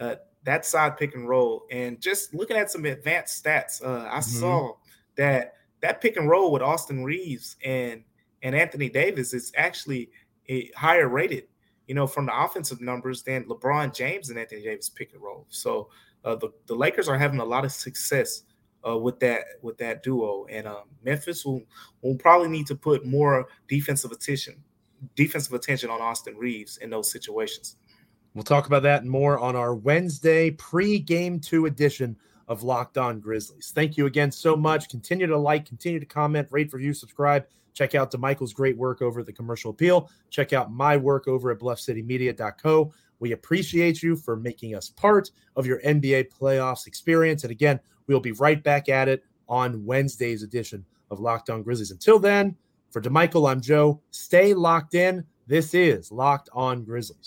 uh, 0.00 0.14
that 0.44 0.64
side 0.64 0.96
pick 0.96 1.14
and 1.14 1.28
roll, 1.28 1.66
and 1.70 2.00
just 2.00 2.32
looking 2.32 2.56
at 2.56 2.70
some 2.70 2.86
advanced 2.86 3.44
stats, 3.44 3.84
uh, 3.84 4.06
I 4.06 4.20
mm-hmm. 4.20 4.20
saw 4.20 4.76
that 5.16 5.56
that 5.82 6.00
pick 6.00 6.16
and 6.16 6.26
roll 6.26 6.50
with 6.50 6.62
Austin 6.62 7.04
Reaves 7.04 7.56
and 7.62 8.02
and 8.42 8.54
Anthony 8.54 8.88
Davis 8.88 9.34
is 9.34 9.52
actually 9.56 10.10
a 10.48 10.70
higher 10.76 11.08
rated, 11.08 11.44
you 11.86 11.94
know, 11.94 12.06
from 12.06 12.26
the 12.26 12.38
offensive 12.38 12.80
numbers 12.80 13.22
than 13.22 13.44
LeBron 13.44 13.94
James 13.94 14.30
and 14.30 14.38
Anthony 14.38 14.62
Davis 14.62 14.88
pick 14.88 15.12
and 15.12 15.22
roll. 15.22 15.46
So 15.48 15.88
uh, 16.24 16.36
the 16.36 16.50
the 16.66 16.74
Lakers 16.74 17.08
are 17.08 17.18
having 17.18 17.40
a 17.40 17.44
lot 17.44 17.64
of 17.64 17.72
success 17.72 18.42
uh, 18.86 18.96
with 18.96 19.20
that 19.20 19.42
with 19.62 19.78
that 19.78 20.02
duo, 20.02 20.46
and 20.50 20.66
um, 20.66 20.84
Memphis 21.02 21.44
will 21.44 21.62
will 22.02 22.16
probably 22.16 22.48
need 22.48 22.66
to 22.68 22.74
put 22.74 23.04
more 23.04 23.48
defensive 23.68 24.12
attention 24.12 24.62
defensive 25.14 25.52
attention 25.52 25.90
on 25.90 26.00
Austin 26.00 26.36
Reaves 26.36 26.78
in 26.78 26.90
those 26.90 27.10
situations. 27.10 27.76
We'll 28.34 28.44
talk 28.44 28.66
about 28.66 28.82
that 28.84 29.04
more 29.04 29.38
on 29.38 29.56
our 29.56 29.74
Wednesday 29.74 30.50
pre-game 30.50 31.40
two 31.40 31.66
edition 31.66 32.16
of 32.46 32.62
Locked 32.62 32.98
On 32.98 33.20
Grizzlies. 33.20 33.72
Thank 33.74 33.96
you 33.96 34.06
again 34.06 34.30
so 34.30 34.56
much. 34.56 34.88
Continue 34.88 35.26
to 35.26 35.36
like, 35.36 35.66
continue 35.66 36.00
to 36.00 36.06
comment, 36.06 36.48
rate, 36.50 36.72
review, 36.72 36.94
subscribe. 36.94 37.46
Check 37.74 37.94
out 37.94 38.10
Damichael's 38.10 38.52
great 38.52 38.76
work 38.76 39.02
over 39.02 39.20
at 39.20 39.26
the 39.26 39.32
Commercial 39.32 39.70
Appeal. 39.70 40.10
Check 40.30 40.52
out 40.52 40.72
my 40.72 40.96
work 40.96 41.28
over 41.28 41.50
at 41.50 41.58
BluffCityMedia.co. 41.58 42.92
We 43.20 43.32
appreciate 43.32 44.02
you 44.02 44.16
for 44.16 44.36
making 44.36 44.74
us 44.74 44.90
part 44.90 45.30
of 45.56 45.66
your 45.66 45.80
NBA 45.80 46.28
playoffs 46.32 46.86
experience. 46.86 47.42
And 47.42 47.50
again, 47.50 47.80
we'll 48.06 48.20
be 48.20 48.32
right 48.32 48.62
back 48.62 48.88
at 48.88 49.08
it 49.08 49.24
on 49.48 49.84
Wednesday's 49.84 50.42
edition 50.42 50.84
of 51.10 51.20
Locked 51.20 51.50
On 51.50 51.62
Grizzlies. 51.62 51.90
Until 51.90 52.18
then, 52.18 52.56
for 52.90 53.00
Damichael, 53.00 53.50
I'm 53.50 53.60
Joe. 53.60 54.00
Stay 54.10 54.54
locked 54.54 54.94
in. 54.94 55.24
This 55.46 55.74
is 55.74 56.12
Locked 56.12 56.48
On 56.52 56.84
Grizzlies. 56.84 57.26